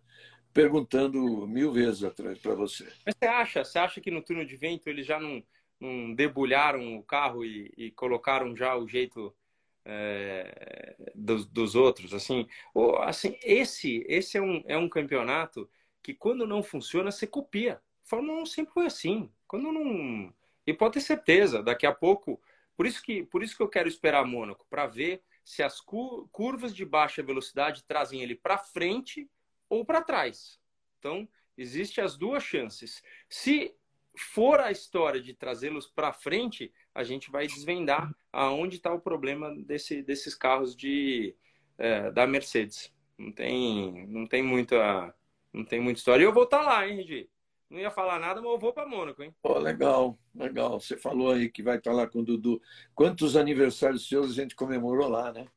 perguntando 0.54 1.46
mil 1.46 1.74
vezes 1.74 2.04
atrás 2.04 2.40
para 2.40 2.56
você. 2.56 2.86
Mas 3.06 3.16
você 3.20 3.26
acha, 3.26 3.64
você 3.64 3.78
acha 3.78 4.00
que 4.00 4.10
no 4.10 4.22
túnel 4.22 4.46
de 4.46 4.56
vento 4.56 4.88
eles 4.88 5.06
já 5.06 5.20
não, 5.20 5.44
não 5.80 6.14
debulharam 6.14 6.96
o 6.96 7.04
carro 7.04 7.44
e, 7.44 7.74
e 7.78 7.92
colocaram 7.92 8.56
já 8.56 8.78
o 8.78 8.88
jeito 8.88 9.36
é, 9.84 10.96
dos, 11.14 11.46
dos, 11.46 11.76
outros? 11.76 12.14
Assim, 12.14 12.48
ou, 12.74 12.98
assim 13.02 13.38
esse, 13.44 14.06
esse 14.08 14.38
é, 14.38 14.42
um, 14.42 14.64
é 14.66 14.78
um 14.78 14.88
campeonato 14.88 15.70
que 16.02 16.14
quando 16.14 16.48
não 16.48 16.64
funciona, 16.64 17.12
você 17.12 17.28
copia. 17.28 17.82
Fórmula 18.06 18.42
1 18.42 18.46
sempre 18.46 18.74
foi 18.74 18.86
assim. 18.86 19.30
Quando 19.48 19.72
não 19.74 20.34
e 20.66 20.74
pode 20.74 20.96
ter 20.96 21.02
certeza, 21.02 21.62
daqui 21.62 21.86
a 21.86 21.94
pouco. 21.94 22.42
Por 22.76 22.86
isso 22.86 23.02
que, 23.02 23.24
por 23.24 23.44
isso 23.44 23.56
que 23.56 23.64
eu 23.64 23.70
quero 23.70 23.88
esperar 23.88 24.26
Mônaco, 24.26 24.66
para 24.70 24.88
ver 24.88 25.22
se 25.44 25.62
as 25.62 25.80
curvas 25.80 26.76
de 26.76 26.84
baixa 26.84 27.22
velocidade 27.22 27.84
trazem 27.84 28.22
ele 28.22 28.36
para 28.36 28.58
frente 28.58 29.30
ou 29.70 29.86
para 29.86 30.02
trás. 30.02 30.60
Então, 31.00 31.28
existem 31.58 32.04
as 32.04 32.18
duas 32.18 32.44
chances. 32.44 33.04
Se 33.30 33.76
for 34.18 34.60
a 34.60 34.72
história 34.72 35.22
de 35.22 35.34
trazê-los 35.34 35.88
para 35.88 36.12
frente, 36.12 36.74
a 36.94 37.04
gente 37.04 37.30
vai 37.30 37.48
desvendar 37.48 38.14
aonde 38.32 38.78
está 38.78 38.94
o 38.94 39.00
problema 39.00 39.54
desse, 39.56 40.02
desses 40.02 40.34
carros 40.34 40.76
de, 40.76 41.36
é, 41.78 42.12
da 42.12 42.26
Mercedes. 42.26 42.94
Não 43.18 43.32
tem, 43.32 44.08
não 44.08 44.26
tem 44.26 44.42
muita, 44.42 45.14
não 45.54 45.64
tem 45.64 45.80
muita 45.80 46.00
história. 46.00 46.24
E 46.24 46.26
eu 46.26 46.34
vou 46.34 46.44
estar 46.44 46.60
tá 46.60 46.66
lá, 46.66 46.88
hein, 46.88 46.98
Regi? 46.98 47.30
Não 47.70 47.80
ia 47.80 47.90
falar 47.90 48.20
nada, 48.20 48.42
mas 48.42 48.52
eu 48.52 48.60
vou 48.60 48.72
para 48.72 48.88
Mônaco, 48.88 49.24
hein? 49.24 49.34
Oh, 49.44 49.58
legal, 49.58 50.18
legal. 50.34 50.80
Você 50.80 50.96
falou 50.98 51.32
aí 51.32 51.50
que 51.50 51.64
vai 51.64 51.78
estar 51.78 51.92
lá 51.92 52.08
com 52.08 52.20
o 52.20 52.24
Dudu. 52.24 52.62
Quantos 52.94 53.36
aniversários 53.36 54.08
seus 54.08 54.32
a 54.32 54.34
gente 54.34 54.56
comemorou 54.56 55.10
lá, 55.10 55.34
né? 55.34 55.48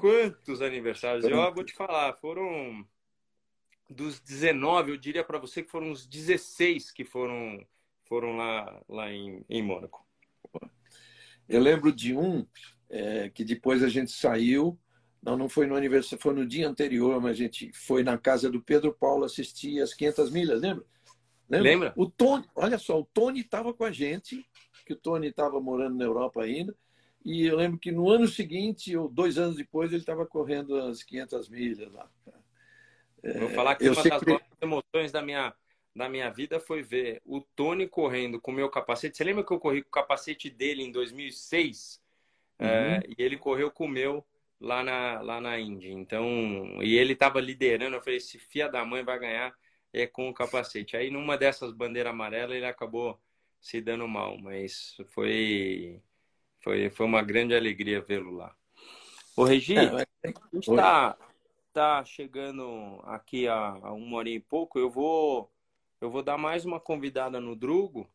Quantos 0.00 0.62
aniversários? 0.62 1.24
Eu 1.24 1.54
vou 1.54 1.64
te 1.64 1.74
falar, 1.74 2.14
foram 2.14 2.86
dos 3.88 4.20
19, 4.20 4.92
eu 4.92 4.96
diria 4.96 5.22
para 5.22 5.38
você 5.38 5.62
que 5.62 5.70
foram 5.70 5.90
uns 5.90 6.06
16 6.06 6.90
que 6.90 7.04
foram, 7.04 7.64
foram 8.08 8.36
lá, 8.36 8.82
lá 8.88 9.12
em, 9.12 9.44
em 9.48 9.62
Mônaco. 9.62 10.04
Eu 11.48 11.60
lembro 11.60 11.92
de 11.92 12.16
um 12.16 12.44
é, 12.88 13.30
que 13.30 13.44
depois 13.44 13.82
a 13.82 13.88
gente 13.88 14.10
saiu, 14.10 14.78
não, 15.22 15.36
não 15.36 15.48
foi 15.48 15.66
no 15.66 15.76
aniversário, 15.76 16.22
foi 16.22 16.34
no 16.34 16.46
dia 16.46 16.68
anterior, 16.68 17.20
mas 17.20 17.32
a 17.32 17.34
gente 17.34 17.72
foi 17.72 18.02
na 18.02 18.18
casa 18.18 18.50
do 18.50 18.60
Pedro 18.60 18.92
Paulo 18.92 19.24
assistir 19.24 19.80
as 19.80 19.94
500 19.94 20.30
milhas, 20.30 20.60
lembra? 20.60 20.84
Lembra? 21.48 21.70
Lembra? 21.70 21.92
O 21.96 22.10
Tony, 22.10 22.44
olha 22.54 22.78
só, 22.78 22.98
o 22.98 23.04
Tony 23.04 23.40
estava 23.40 23.72
com 23.72 23.84
a 23.84 23.92
gente, 23.92 24.44
que 24.84 24.92
o 24.92 24.96
Tony 24.96 25.28
estava 25.28 25.60
morando 25.60 25.96
na 25.96 26.04
Europa 26.04 26.42
ainda, 26.42 26.74
e 27.24 27.46
eu 27.46 27.56
lembro 27.56 27.78
que 27.78 27.90
no 27.90 28.08
ano 28.08 28.28
seguinte, 28.28 28.96
ou 28.96 29.08
dois 29.08 29.36
anos 29.38 29.56
depois, 29.56 29.90
ele 29.90 30.00
estava 30.00 30.24
correndo 30.24 30.76
as 30.76 31.02
500 31.02 31.48
milhas 31.48 31.92
lá. 31.92 32.08
É, 33.22 33.38
Vou 33.40 33.50
falar 33.50 33.74
que 33.74 33.88
uma 33.88 34.02
das 34.02 34.22
que... 34.22 34.40
emoções 34.60 35.10
da 35.10 35.22
minha, 35.22 35.52
da 35.94 36.08
minha 36.08 36.30
vida 36.30 36.60
foi 36.60 36.82
ver 36.82 37.20
o 37.24 37.40
Tony 37.40 37.88
correndo 37.88 38.40
com 38.40 38.52
o 38.52 38.54
meu 38.54 38.68
capacete. 38.68 39.16
Você 39.16 39.24
lembra 39.24 39.44
que 39.44 39.52
eu 39.52 39.58
corri 39.58 39.82
com 39.82 39.88
o 39.88 39.92
capacete 39.92 40.48
dele 40.48 40.84
em 40.84 40.92
2006? 40.92 42.00
É, 42.58 42.64
uhum. 42.64 42.70
É, 42.70 43.02
e 43.08 43.14
ele 43.18 43.36
correu 43.36 43.70
com 43.70 43.86
o 43.86 43.88
meu 43.88 44.24
lá 44.60 44.84
na, 44.84 45.20
lá 45.20 45.40
na 45.40 45.58
Indy. 45.58 45.90
Então, 45.90 46.24
e 46.80 46.96
ele 46.96 47.14
estava 47.14 47.40
liderando. 47.40 47.96
Eu 47.96 48.02
falei: 48.02 48.18
esse 48.18 48.38
fia 48.38 48.68
da 48.68 48.84
mãe 48.84 49.02
vai 49.02 49.18
ganhar 49.18 49.52
é 50.02 50.06
com 50.06 50.28
o 50.28 50.34
capacete. 50.34 50.96
Aí, 50.96 51.10
numa 51.10 51.38
dessas 51.38 51.72
bandeiras 51.72 52.12
amarelas, 52.12 52.56
ele 52.56 52.66
acabou 52.66 53.18
se 53.60 53.80
dando 53.80 54.06
mal, 54.06 54.38
mas 54.38 54.96
foi, 55.06 56.00
foi, 56.60 56.90
foi 56.90 57.06
uma 57.06 57.22
grande 57.22 57.54
alegria 57.54 58.00
vê-lo 58.00 58.30
lá. 58.30 58.54
Ô, 59.36 59.44
Regi, 59.44 59.76
é, 59.76 59.80
a 59.80 60.06
gente 60.52 60.70
está 60.70 61.16
tá 61.72 62.04
chegando 62.04 63.00
aqui 63.04 63.48
a, 63.48 63.56
a 63.56 63.92
uma 63.92 64.18
hora 64.18 64.28
e 64.28 64.38
pouco. 64.40 64.78
Eu 64.78 64.90
vou, 64.90 65.50
eu 66.00 66.10
vou 66.10 66.22
dar 66.22 66.38
mais 66.38 66.64
uma 66.64 66.78
convidada 66.78 67.40
no 67.40 67.56
Drugo, 67.56 68.08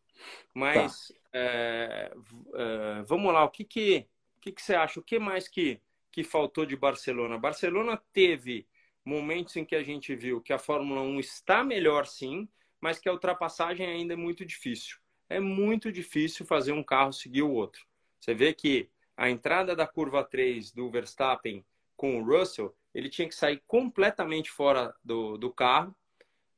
mas 0.53 1.07
tá. 1.09 1.13
é, 1.33 2.11
é, 2.53 3.01
vamos 3.03 3.33
lá, 3.33 3.43
o 3.43 3.49
que 3.49 3.63
que, 3.63 4.07
que 4.39 4.51
que 4.51 4.61
você 4.61 4.75
acha? 4.75 4.99
O 4.99 5.03
que 5.03 5.19
mais 5.19 5.47
que, 5.47 5.81
que 6.11 6.23
faltou 6.23 6.65
de 6.65 6.75
Barcelona? 6.75 7.37
Barcelona 7.37 8.01
teve 8.13 8.67
momentos 9.05 9.55
em 9.55 9.65
que 9.65 9.75
a 9.75 9.83
gente 9.83 10.15
viu 10.15 10.41
que 10.41 10.53
a 10.53 10.59
Fórmula 10.59 11.01
1 11.01 11.19
está 11.19 11.63
melhor 11.63 12.05
sim, 12.05 12.47
mas 12.79 12.99
que 12.99 13.09
a 13.09 13.13
ultrapassagem 13.13 13.85
ainda 13.85 14.13
é 14.13 14.17
muito 14.17 14.45
difícil. 14.45 14.97
É 15.29 15.39
muito 15.39 15.91
difícil 15.91 16.45
fazer 16.45 16.71
um 16.71 16.83
carro 16.83 17.13
seguir 17.13 17.43
o 17.43 17.51
outro. 17.51 17.85
Você 18.19 18.33
vê 18.33 18.53
que 18.53 18.89
a 19.15 19.29
entrada 19.29 19.75
da 19.75 19.87
curva 19.87 20.23
3 20.23 20.71
do 20.71 20.89
Verstappen 20.89 21.65
com 21.95 22.19
o 22.19 22.23
Russell, 22.23 22.75
ele 22.93 23.09
tinha 23.09 23.27
que 23.27 23.35
sair 23.35 23.61
completamente 23.67 24.49
fora 24.49 24.93
do, 25.03 25.37
do 25.37 25.51
carro, 25.51 25.95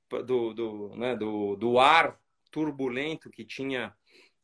do, 0.09 0.53
do, 0.53 0.95
né, 0.95 1.15
do, 1.15 1.55
do 1.55 1.79
ar 1.79 2.19
turbulento 2.49 3.29
que 3.29 3.43
tinha 3.43 3.93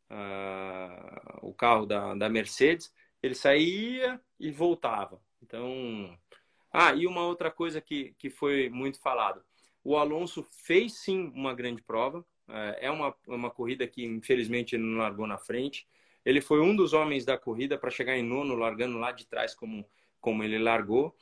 uh, 0.10 1.48
o 1.48 1.54
carro 1.54 1.86
da, 1.86 2.16
da 2.16 2.28
Mercedes. 2.28 2.94
Ele 3.22 3.36
saía 3.36 4.20
e 4.40 4.52
voltava. 4.52 5.22
Então, 5.42 6.18
ah, 6.72 6.94
e 6.94 7.08
uma 7.08 7.22
outra 7.22 7.50
coisa 7.50 7.82
que, 7.82 8.14
que 8.18 8.30
foi 8.30 8.70
muito 8.70 9.00
falado. 9.00 9.44
O 9.84 9.98
Alonso 9.98 10.46
fez 10.52 11.00
sim 11.00 11.32
uma 11.34 11.54
grande 11.54 11.82
prova. 11.82 12.26
É, 12.48 12.88
é 12.88 12.92
uma, 12.92 13.16
uma 13.28 13.50
corrida 13.50 13.88
que, 13.88 14.04
infelizmente, 14.04 14.76
ele 14.76 14.84
não 14.84 15.00
largou 15.00 15.26
na 15.26 15.38
frente. 15.38 15.88
Ele 16.24 16.42
foi 16.42 16.60
um 16.60 16.76
dos 16.76 16.94
homens 16.94 17.26
da 17.26 17.38
corrida 17.38 17.78
para 17.78 17.90
chegar 17.90 18.18
em 18.18 18.24
nono, 18.24 18.56
largando 18.56 18.98
lá 18.98 19.12
de 19.12 19.26
trás, 19.26 19.56
como, 19.56 19.86
como 20.20 20.44
ele 20.44 20.60
largou. 20.60 21.16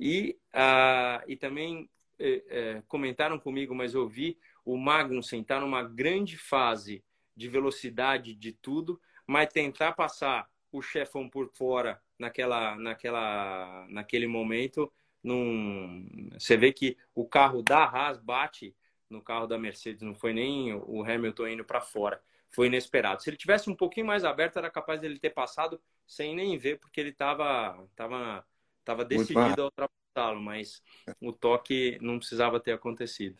E, 0.00 0.38
uh, 0.54 1.22
e 1.28 1.36
também 1.36 1.88
eh, 2.18 2.44
eh, 2.48 2.82
comentaram 2.88 3.38
comigo, 3.38 3.74
mas 3.74 3.94
eu 3.94 4.08
vi 4.08 4.38
o 4.64 4.76
Magnussen 4.76 5.40
estar 5.40 5.56
tá 5.56 5.60
numa 5.60 5.82
grande 5.82 6.36
fase 6.36 7.04
de 7.36 7.48
velocidade 7.48 8.34
de 8.34 8.52
tudo, 8.52 9.00
mas 9.26 9.52
tentar 9.52 9.92
passar 9.92 10.48
o 10.72 10.82
chefão 10.82 11.28
por 11.28 11.48
fora 11.48 12.00
naquela, 12.18 12.76
naquela, 12.76 13.86
naquele 13.88 14.26
momento, 14.26 14.92
num... 15.22 16.30
você 16.38 16.56
vê 16.56 16.72
que 16.72 16.96
o 17.14 17.26
carro 17.26 17.62
da 17.62 17.84
Haas 17.84 18.18
bate 18.18 18.74
no 19.08 19.22
carro 19.22 19.46
da 19.46 19.58
Mercedes, 19.58 20.02
não 20.02 20.14
foi 20.14 20.32
nem 20.32 20.74
o 20.74 21.02
Hamilton 21.02 21.48
indo 21.48 21.64
para 21.64 21.80
fora, 21.80 22.20
foi 22.50 22.66
inesperado. 22.66 23.22
Se 23.22 23.30
ele 23.30 23.36
tivesse 23.36 23.70
um 23.70 23.74
pouquinho 23.74 24.06
mais 24.06 24.24
aberto, 24.24 24.58
era 24.58 24.70
capaz 24.70 25.00
dele 25.00 25.18
ter 25.18 25.30
passado 25.30 25.80
sem 26.06 26.34
nem 26.34 26.58
ver, 26.58 26.78
porque 26.78 27.00
ele 27.00 27.10
estava 27.10 27.86
tava, 27.94 28.46
tava 28.84 29.04
decidido 29.04 29.62
a 29.62 29.64
ultrapassá-lo, 29.64 30.40
mas 30.40 30.82
o 31.20 31.32
toque 31.32 31.98
não 32.00 32.18
precisava 32.18 32.60
ter 32.60 32.72
acontecido. 32.72 33.38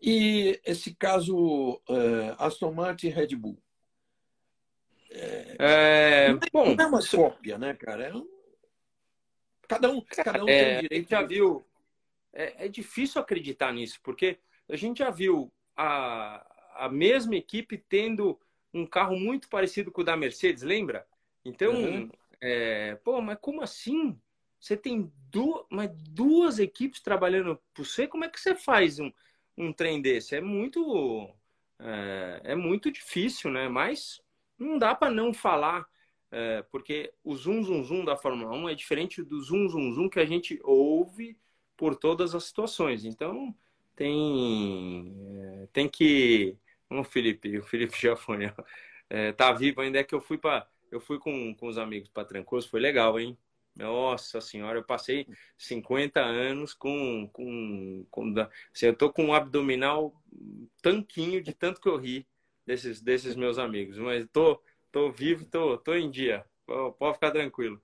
E 0.00 0.60
esse 0.64 0.94
caso 0.94 1.80
uh, 1.88 2.34
Aston 2.38 2.72
Martin 2.72 3.06
e 3.06 3.10
Red 3.10 3.34
Bull? 3.36 3.58
É, 5.14 6.28
não, 6.28 6.38
é, 6.38 6.50
bom, 6.52 6.74
não 6.74 6.84
é 6.84 6.88
uma 6.88 7.06
cópia, 7.06 7.56
né, 7.56 7.74
cara? 7.74 8.08
É 8.08 8.14
um... 8.14 8.28
Cada 9.68 9.90
um, 9.90 10.00
cada 10.02 10.44
um 10.44 10.48
é, 10.48 10.64
tem 10.64 10.80
direito. 10.82 11.10
já 11.10 11.22
viu. 11.22 11.64
É, 12.32 12.66
é, 12.66 12.68
difícil 12.68 13.20
acreditar 13.20 13.72
nisso, 13.72 14.00
porque 14.02 14.38
a 14.68 14.76
gente 14.76 14.98
já 14.98 15.10
viu 15.10 15.52
a, 15.76 16.44
a 16.74 16.88
mesma 16.88 17.36
equipe 17.36 17.78
tendo 17.78 18.38
um 18.72 18.84
carro 18.84 19.16
muito 19.16 19.48
parecido 19.48 19.92
com 19.92 20.00
o 20.00 20.04
da 20.04 20.16
Mercedes, 20.16 20.64
lembra? 20.64 21.06
Então, 21.44 21.72
uhum. 21.72 22.10
é, 22.40 22.96
pô, 22.96 23.20
mas 23.20 23.38
como 23.40 23.62
assim? 23.62 24.18
Você 24.58 24.76
tem 24.76 25.12
duas, 25.30 25.64
mas 25.70 25.90
duas 25.92 26.58
equipes 26.58 27.00
trabalhando 27.00 27.60
por 27.72 27.86
você? 27.86 28.08
Como 28.08 28.24
é 28.24 28.28
que 28.28 28.40
você 28.40 28.54
faz 28.54 28.98
um, 28.98 29.12
um 29.56 29.72
trem 29.72 30.02
desse? 30.02 30.34
É 30.34 30.40
muito, 30.40 31.30
é, 31.78 32.40
é 32.44 32.54
muito 32.56 32.90
difícil, 32.90 33.50
né? 33.50 33.68
Mas 33.68 34.23
não 34.58 34.78
dá 34.78 34.94
para 34.94 35.12
não 35.12 35.32
falar, 35.32 35.86
é, 36.30 36.62
porque 36.70 37.12
o 37.22 37.34
zoom, 37.36 37.62
zoom, 37.62 37.82
zoom 37.84 38.04
da 38.04 38.16
Fórmula 38.16 38.54
1 38.56 38.68
é 38.68 38.74
diferente 38.74 39.22
do 39.22 39.40
zoom, 39.40 39.68
zoom, 39.68 39.92
zoom 39.92 40.08
que 40.08 40.20
a 40.20 40.26
gente 40.26 40.58
ouve 40.62 41.38
por 41.76 41.96
todas 41.96 42.34
as 42.34 42.44
situações. 42.44 43.04
Então, 43.04 43.54
tem, 43.96 45.14
é, 45.62 45.68
tem 45.72 45.88
que. 45.88 46.56
O 46.90 47.04
Felipe, 47.04 47.58
o 47.58 47.62
Felipe 47.62 47.96
já 48.00 48.16
foi, 48.16 48.52
é, 49.10 49.32
tá 49.32 49.52
vivo 49.52 49.80
ainda 49.80 49.98
é 49.98 50.04
que 50.04 50.14
eu 50.14 50.20
fui 50.20 50.38
para 50.38 50.68
eu 50.94 51.00
fui 51.00 51.18
com, 51.18 51.54
com 51.56 51.66
os 51.66 51.76
amigos 51.76 52.08
para 52.08 52.24
Trancoso, 52.24 52.68
foi 52.68 52.80
legal, 52.80 53.18
hein? 53.18 53.36
Nossa 53.76 54.40
senhora, 54.40 54.78
eu 54.78 54.84
passei 54.84 55.26
50 55.58 56.20
anos 56.20 56.72
com. 56.72 57.28
com, 57.32 58.06
com 58.10 58.34
assim, 58.72 58.86
eu 58.86 58.96
tô 58.96 59.12
com 59.12 59.26
um 59.26 59.34
abdominal 59.34 60.14
tanquinho 60.80 61.42
de 61.42 61.52
tanto 61.52 61.80
que 61.80 61.88
eu 61.88 61.96
ri 61.96 62.26
desses, 62.66 63.00
desses 63.00 63.36
meus 63.36 63.58
amigos. 63.58 63.98
Mas 63.98 64.26
tô, 64.32 64.60
tô 64.90 65.10
vivo, 65.10 65.44
tô, 65.44 65.78
tô 65.78 65.94
em 65.94 66.10
dia. 66.10 66.44
Pode 66.66 67.14
ficar 67.14 67.30
tranquilo. 67.30 67.80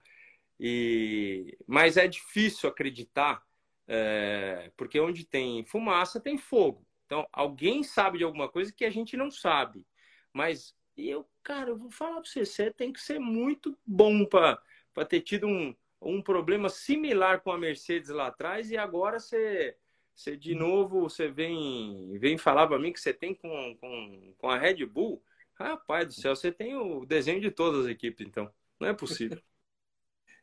E, 0.59 1.57
mas 1.67 1.97
é 1.97 2.07
difícil 2.07 2.69
acreditar, 2.69 3.43
é, 3.89 4.71
porque 4.77 5.01
onde 5.01 5.25
tem 5.25 5.65
fumaça 5.65 6.21
tem 6.21 6.37
fogo. 6.37 6.87
Então, 7.07 7.27
alguém 7.33 7.83
sabe 7.83 8.19
de 8.19 8.25
alguma 8.25 8.49
coisa 8.49 8.73
que 8.73 8.85
a 8.85 8.91
gente 8.91 9.17
não 9.17 9.31
sabe. 9.31 9.85
Mas 10.33 10.75
eu, 10.97 11.27
cara, 11.43 11.71
eu 11.71 11.77
vou 11.77 11.91
falar 11.91 12.21
para 12.21 12.31
você, 12.31 12.45
você 12.45 12.71
tem 12.71 12.93
que 12.93 13.01
ser 13.01 13.19
muito 13.19 13.77
bom 13.87 14.25
para 14.25 14.61
ter 15.09 15.21
tido 15.23 15.47
um, 15.47 15.75
um 16.01 16.23
problema 16.23 16.69
similar 16.69 17.41
com 17.41 17.51
a 17.51 17.59
Mercedes 17.59 18.11
lá 18.11 18.29
atrás 18.29 18.71
e 18.71 18.77
agora 18.77 19.19
você 19.19 19.77
você 20.15 20.37
de 20.37 20.55
novo, 20.55 21.03
você 21.03 21.29
vem, 21.29 22.19
vem 22.19 22.37
falar 22.37 22.67
para 22.67 22.79
mim 22.79 22.93
que 22.93 23.01
você 23.01 23.13
tem 23.13 23.35
com, 23.35 23.77
com, 23.81 24.35
com 24.39 24.51
a 24.51 24.59
Red 24.59 24.85
Bull. 24.87 25.23
Rapaz 25.55 26.07
do 26.07 26.13
céu, 26.15 26.35
você 26.35 26.51
tem 26.51 26.75
o 26.75 27.05
desenho 27.05 27.41
de 27.41 27.51
todas 27.51 27.85
as 27.85 27.91
equipes, 27.91 28.27
então. 28.27 28.51
Não 28.79 28.89
é 28.89 28.95
possível. 28.95 29.41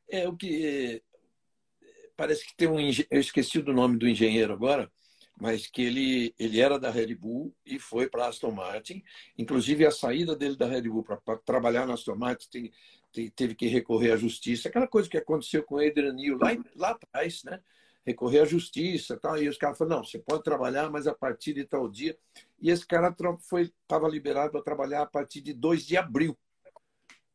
É 0.09 0.25
o 0.25 0.37
que 0.37 1.03
parece 2.15 2.45
que 2.47 2.55
tem 2.55 2.67
um 2.67 2.79
eu 2.79 3.19
esqueci 3.19 3.61
do 3.61 3.71
nome 3.73 3.97
do 3.97 4.07
engenheiro 4.07 4.51
agora, 4.51 4.91
mas 5.39 5.67
que 5.67 5.81
ele 5.81 6.33
ele 6.39 6.59
era 6.59 6.79
da 6.79 6.89
Red 6.89 7.13
Bull 7.13 7.53
e 7.65 7.77
foi 7.77 8.09
para 8.09 8.27
Aston 8.27 8.51
Martin. 8.51 9.03
Inclusive 9.37 9.85
a 9.85 9.91
saída 9.91 10.35
dele 10.35 10.55
da 10.55 10.65
Red 10.65 10.83
Bull 10.83 11.03
para 11.03 11.37
trabalhar 11.39 11.85
na 11.85 11.93
Aston 11.93 12.15
Martin 12.15 12.47
tem, 12.49 12.71
tem, 13.11 13.29
teve 13.29 13.53
que 13.53 13.67
recorrer 13.67 14.11
à 14.11 14.17
justiça. 14.17 14.69
Aquela 14.69 14.87
coisa 14.87 15.09
que 15.09 15.17
aconteceu 15.17 15.61
com 15.61 15.75
o 15.75 15.85
Adrian 15.85 16.13
Newey 16.13 16.39
lá, 16.39 16.63
lá 16.75 16.89
atrás, 16.91 17.43
né? 17.43 17.61
Recorrer 18.07 18.39
à 18.39 18.45
justiça 18.45 19.17
tal. 19.17 19.37
E 19.37 19.49
os 19.49 19.57
caras 19.57 19.77
falaram, 19.77 19.97
não, 19.97 20.03
você 20.05 20.17
pode 20.17 20.41
trabalhar, 20.41 20.89
mas 20.89 21.05
a 21.07 21.13
partir 21.13 21.53
de 21.53 21.65
tal 21.65 21.89
dia. 21.89 22.17
E 22.59 22.71
esse 22.71 22.87
cara 22.87 23.13
foi 23.41 23.63
estava 23.63 24.07
liberado 24.07 24.51
para 24.51 24.61
trabalhar 24.61 25.01
a 25.01 25.05
partir 25.05 25.41
de 25.41 25.53
2 25.53 25.85
de 25.85 25.97
abril. 25.97 26.35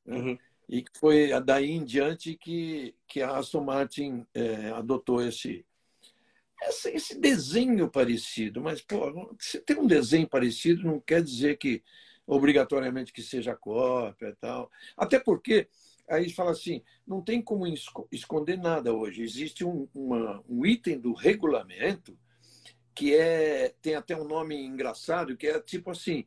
Né? 0.07 0.16
Uhum. 0.16 0.39
E 0.68 0.85
foi 0.99 1.29
daí 1.43 1.70
em 1.70 1.85
diante 1.85 2.35
que, 2.35 2.95
que 3.07 3.20
a 3.20 3.37
Aston 3.37 3.62
Martin 3.62 4.27
é, 4.33 4.70
adotou 4.70 5.20
esse, 5.20 5.66
esse, 6.62 6.89
esse, 6.91 7.20
desenho 7.20 7.91
parecido. 7.91 8.62
Mas, 8.62 8.81
pô, 8.81 9.37
se 9.39 9.61
tem 9.61 9.77
um 9.77 9.87
desenho 9.87 10.27
parecido, 10.27 10.85
não 10.85 10.99
quer 10.99 11.23
dizer 11.23 11.59
que 11.59 11.83
obrigatoriamente 12.27 13.12
que 13.12 13.20
seja 13.20 13.55
cópia 13.55 14.29
e 14.29 14.37
tal. 14.37 14.70
Até 14.97 15.18
porque 15.18 15.68
aí 16.09 16.30
fala 16.30 16.50
assim, 16.50 16.82
não 17.07 17.22
tem 17.22 17.40
como 17.40 17.66
esconder 18.11 18.59
nada 18.59 18.92
hoje. 18.92 19.22
Existe 19.22 19.64
um, 19.64 19.88
uma, 19.94 20.42
um 20.48 20.64
item 20.66 20.98
do 20.98 21.12
regulamento 21.12 22.16
que 22.94 23.14
é 23.14 23.74
tem 23.80 23.94
até 23.94 24.14
um 24.14 24.24
nome 24.24 24.55
engraçado, 24.55 25.36
que 25.36 25.46
é 25.46 25.61
tipo 25.61 25.90
assim, 25.90 26.26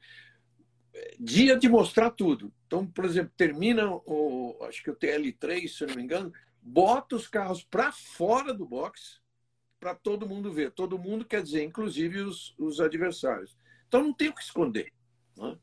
dia 1.19 1.57
de 1.57 1.69
mostrar 1.69 2.11
tudo. 2.11 2.53
Então, 2.65 2.85
por 2.87 3.05
exemplo, 3.05 3.31
termina 3.37 3.89
o, 3.89 4.57
acho 4.63 4.83
que 4.83 4.89
o 4.89 4.95
TL3, 4.95 5.67
se 5.67 5.83
eu 5.83 5.87
não 5.89 5.95
me 5.95 6.03
engano, 6.03 6.33
bota 6.61 7.15
os 7.15 7.27
carros 7.27 7.63
para 7.63 7.91
fora 7.91 8.53
do 8.53 8.65
box 8.65 9.21
para 9.79 9.93
todo 9.93 10.27
mundo 10.27 10.51
ver. 10.51 10.71
Todo 10.71 10.97
mundo 10.97 11.25
quer 11.25 11.43
dizer, 11.43 11.63
inclusive 11.63 12.21
os, 12.21 12.55
os 12.57 12.79
adversários. 12.79 13.55
Então, 13.87 14.03
não 14.03 14.13
tem 14.13 14.29
o 14.29 14.33
que 14.33 14.41
esconder. 14.41 14.91
Né? 15.37 15.57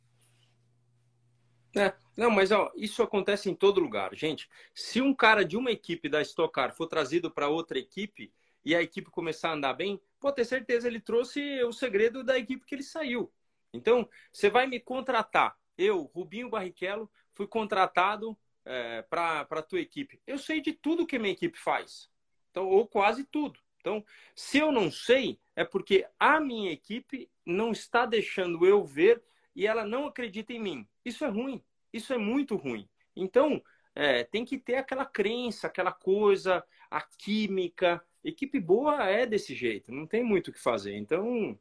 É, 1.77 1.95
não, 2.17 2.31
mas 2.31 2.53
ó, 2.53 2.71
isso 2.77 3.03
acontece 3.03 3.49
em 3.51 3.55
todo 3.55 3.81
lugar. 3.81 4.15
Gente, 4.15 4.49
se 4.75 5.01
um 5.01 5.15
cara 5.15 5.45
de 5.45 5.57
uma 5.57 5.71
equipe 5.71 6.09
da 6.09 6.21
Stock 6.21 6.53
Car 6.53 6.75
for 6.75 6.87
trazido 6.87 7.31
para 7.31 7.49
outra 7.49 7.79
equipe 7.79 8.33
e 8.65 8.75
a 8.75 8.83
equipe 8.83 9.11
começar 9.11 9.51
a 9.51 9.55
andar 9.55 9.73
bem, 9.73 10.01
pode 10.21 10.37
ter 10.37 10.45
certeza 10.45 10.87
ele 10.87 11.01
trouxe 11.01 11.63
o 11.65 11.73
segredo 11.73 12.23
da 12.23 12.39
equipe 12.39 12.67
que 12.67 12.75
ele 12.75 12.83
saiu. 12.83 13.33
Então, 13.73 14.09
você 14.33 14.51
vai 14.51 14.67
me 14.67 14.79
contratar. 14.79 15.57
Eu, 15.77 16.03
Rubinho 16.15 16.51
Barrichello, 16.51 17.11
fui 17.33 17.47
contratado 17.47 18.39
é, 18.65 19.03
para 19.03 19.47
a 19.51 19.63
tua 19.63 19.81
equipe? 19.81 20.21
Eu 20.27 20.39
sei 20.39 20.61
de 20.61 20.73
tudo 20.73 21.07
que 21.07 21.19
minha 21.19 21.33
equipe 21.33 21.59
faz, 21.59 22.11
então, 22.51 22.69
ou 22.69 22.87
quase 22.87 23.25
tudo. 23.25 23.59
Então, 23.81 24.05
se 24.37 24.59
eu 24.59 24.71
não 24.71 24.91
sei, 24.91 25.41
é 25.57 25.65
porque 25.65 26.07
a 26.21 26.39
minha 26.39 26.71
equipe 26.71 27.29
não 27.45 27.73
está 27.73 28.07
deixando 28.07 28.65
eu 28.65 28.85
ver 28.85 29.21
e 29.57 29.67
ela 29.67 29.85
não 29.85 30.07
acredita 30.07 30.53
em 30.53 30.61
mim. 30.61 30.89
Isso 31.05 31.25
é 31.25 31.29
ruim. 31.29 31.61
Isso 31.93 32.13
é 32.13 32.19
muito 32.19 32.57
ruim. 32.57 32.89
Então, 33.15 33.63
é, 33.95 34.25
tem 34.25 34.45
que 34.45 34.59
ter 34.59 34.77
aquela 34.77 35.05
crença, 35.05 35.67
aquela 35.67 35.93
coisa, 35.93 36.65
a 36.91 37.01
química. 37.01 38.03
Equipe 38.25 38.61
boa 38.61 39.05
é 39.05 39.27
desse 39.27 39.55
jeito, 39.55 39.93
não 39.93 40.07
tem 40.07 40.23
muito 40.23 40.49
o 40.49 40.53
que 40.53 40.61
fazer. 40.61 40.97
Então, 40.97 41.59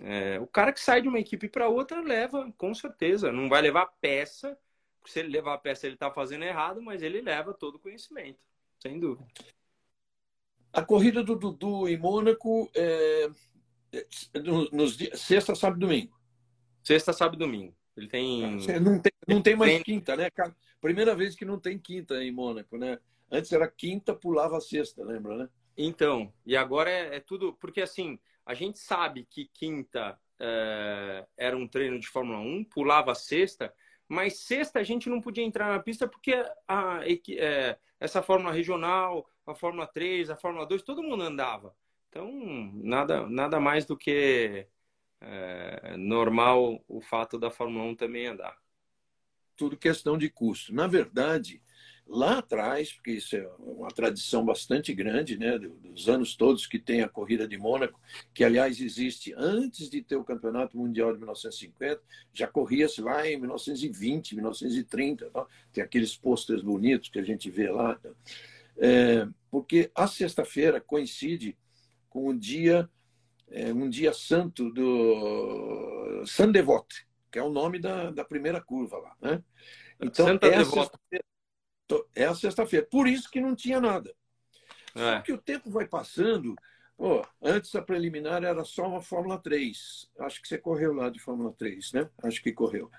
é, 0.00 0.38
o 0.40 0.46
cara 0.46 0.72
que 0.72 0.80
sai 0.80 1.02
de 1.02 1.08
uma 1.08 1.20
equipe 1.20 1.48
para 1.48 1.68
outra 1.68 2.00
leva, 2.00 2.52
com 2.58 2.74
certeza. 2.74 3.32
Não 3.32 3.48
vai 3.48 3.62
levar 3.62 3.86
peça, 4.00 4.58
se 5.06 5.20
ele 5.20 5.28
levar 5.28 5.54
a 5.54 5.58
peça, 5.58 5.86
ele 5.86 5.94
está 5.94 6.10
fazendo 6.10 6.44
errado, 6.44 6.82
mas 6.82 7.02
ele 7.02 7.20
leva 7.20 7.54
todo 7.54 7.76
o 7.76 7.78
conhecimento, 7.78 8.38
sem 8.78 8.98
dúvida. 8.98 9.26
A 10.72 10.82
corrida 10.84 11.22
do 11.22 11.34
Dudu 11.34 11.88
em 11.88 11.98
Mônaco 11.98 12.70
é, 12.74 13.30
é 13.92 14.06
nos 14.72 14.96
dias, 14.96 15.20
sexta, 15.20 15.54
sábado 15.54 15.78
e 15.78 15.80
domingo. 15.80 16.20
Sexta, 16.82 17.12
sábado 17.12 17.36
e 17.36 17.38
domingo. 17.38 17.74
Ele 18.00 18.08
tem. 18.08 18.56
Não 18.80 18.98
tem, 18.98 19.12
não 19.28 19.42
tem 19.42 19.56
mais 19.56 19.82
quinta, 19.82 20.16
né? 20.16 20.28
Primeira 20.80 21.14
vez 21.14 21.34
que 21.34 21.44
não 21.44 21.58
tem 21.58 21.78
quinta 21.78 22.22
em 22.24 22.32
Mônaco, 22.32 22.78
né? 22.78 22.98
Antes 23.30 23.52
era 23.52 23.68
quinta, 23.68 24.14
pulava 24.14 24.58
sexta, 24.60 25.04
lembra, 25.04 25.36
né? 25.36 25.48
Então, 25.76 26.32
e 26.46 26.56
agora 26.56 26.90
é, 26.90 27.16
é 27.16 27.20
tudo. 27.20 27.52
Porque 27.52 27.82
assim, 27.82 28.18
a 28.44 28.54
gente 28.54 28.78
sabe 28.78 29.26
que 29.28 29.50
quinta 29.52 30.18
é, 30.38 31.26
era 31.36 31.56
um 31.56 31.68
treino 31.68 31.98
de 32.00 32.08
Fórmula 32.08 32.38
1, 32.38 32.64
pulava 32.64 33.14
sexta, 33.14 33.72
mas 34.08 34.38
sexta 34.38 34.80
a 34.80 34.82
gente 34.82 35.10
não 35.10 35.20
podia 35.20 35.44
entrar 35.44 35.70
na 35.70 35.78
pista 35.78 36.08
porque 36.08 36.32
a, 36.66 37.00
é, 37.36 37.78
essa 38.00 38.22
Fórmula 38.22 38.52
regional, 38.52 39.28
a 39.46 39.54
Fórmula 39.54 39.86
3, 39.86 40.30
a 40.30 40.36
Fórmula 40.36 40.66
2, 40.66 40.82
todo 40.82 41.02
mundo 41.02 41.22
andava. 41.22 41.76
Então, 42.08 42.28
nada, 42.74 43.28
nada 43.28 43.60
mais 43.60 43.84
do 43.84 43.96
que 43.96 44.66
é, 45.20 45.96
normal 45.96 46.82
o 46.88 47.00
fato 47.00 47.38
da 47.38 47.50
Fórmula 47.50 47.84
1 47.84 47.94
também 47.96 48.26
andar. 48.26 48.56
Tudo 49.56 49.76
questão 49.76 50.16
de 50.16 50.30
custo. 50.30 50.74
Na 50.74 50.86
verdade, 50.86 51.62
lá 52.10 52.38
atrás, 52.38 52.92
porque 52.92 53.12
isso 53.12 53.36
é 53.36 53.48
uma 53.58 53.88
tradição 53.88 54.44
bastante 54.44 54.92
grande, 54.92 55.38
né, 55.38 55.58
dos 55.58 56.08
anos 56.08 56.34
todos 56.34 56.66
que 56.66 56.78
tem 56.78 57.02
a 57.02 57.08
corrida 57.08 57.46
de 57.46 57.56
Mônaco, 57.56 58.00
que 58.34 58.42
aliás 58.42 58.80
existe 58.80 59.32
antes 59.36 59.88
de 59.88 60.02
ter 60.02 60.16
o 60.16 60.24
Campeonato 60.24 60.76
Mundial 60.76 61.12
de 61.12 61.18
1950, 61.18 62.02
já 62.32 62.48
corria-se 62.48 63.00
lá 63.00 63.28
em 63.28 63.38
1920, 63.38 64.34
1930, 64.34 65.30
tá? 65.30 65.46
tem 65.72 65.84
aqueles 65.84 66.16
pôsteres 66.16 66.62
bonitos 66.62 67.08
que 67.08 67.18
a 67.18 67.24
gente 67.24 67.48
vê 67.48 67.70
lá. 67.70 67.94
Tá? 67.94 68.10
É, 68.78 69.28
porque 69.50 69.90
a 69.94 70.06
sexta-feira 70.06 70.80
coincide 70.80 71.56
com 72.08 72.26
o 72.28 72.36
dia, 72.36 72.88
é, 73.50 73.72
um 73.72 73.88
dia 73.88 74.12
santo 74.12 74.70
do 74.70 76.24
San 76.26 76.50
Devote, 76.50 77.06
que 77.30 77.38
é 77.38 77.42
o 77.42 77.50
nome 77.50 77.78
da, 77.78 78.10
da 78.10 78.24
primeira 78.24 78.60
curva 78.60 78.98
lá. 78.98 79.16
Né? 79.20 79.44
Então, 80.00 80.26
Santa 80.26 80.46
é 80.46 80.56
a 80.56 80.64
sexta-feira. 80.64 81.24
É 82.14 82.24
a 82.24 82.34
sexta-feira. 82.34 82.86
Por 82.90 83.08
isso 83.08 83.30
que 83.30 83.40
não 83.40 83.54
tinha 83.54 83.80
nada. 83.80 84.14
É. 84.94 85.16
Só 85.16 85.20
que 85.22 85.32
o 85.32 85.38
tempo 85.38 85.70
vai 85.70 85.86
passando. 85.86 86.54
Pô, 86.96 87.26
antes 87.42 87.74
a 87.74 87.82
preliminar 87.82 88.44
era 88.44 88.62
só 88.64 88.86
uma 88.86 89.00
Fórmula 89.00 89.38
3. 89.38 90.10
Acho 90.20 90.40
que 90.40 90.48
você 90.48 90.58
correu 90.58 90.92
lá 90.92 91.08
de 91.08 91.18
Fórmula 91.18 91.52
3, 91.52 91.92
né? 91.92 92.08
Acho 92.22 92.42
que 92.42 92.52
correu. 92.52 92.90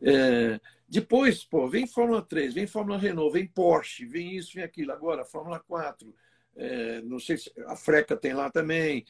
É, 0.00 0.58
depois, 0.88 1.44
pô, 1.44 1.68
vem 1.68 1.86
Fórmula 1.86 2.22
3, 2.22 2.54
vem 2.54 2.66
Fórmula 2.66 2.98
Renault, 2.98 3.32
vem 3.32 3.46
Porsche, 3.46 4.06
vem 4.06 4.36
isso, 4.36 4.54
vem 4.54 4.64
aquilo. 4.64 4.92
Agora, 4.92 5.24
Fórmula 5.24 5.60
4, 5.60 6.14
é, 6.56 7.02
não 7.02 7.18
sei 7.18 7.36
se 7.36 7.52
a 7.66 7.76
Freca 7.76 8.16
tem 8.16 8.32
lá 8.32 8.50
também. 8.50 9.04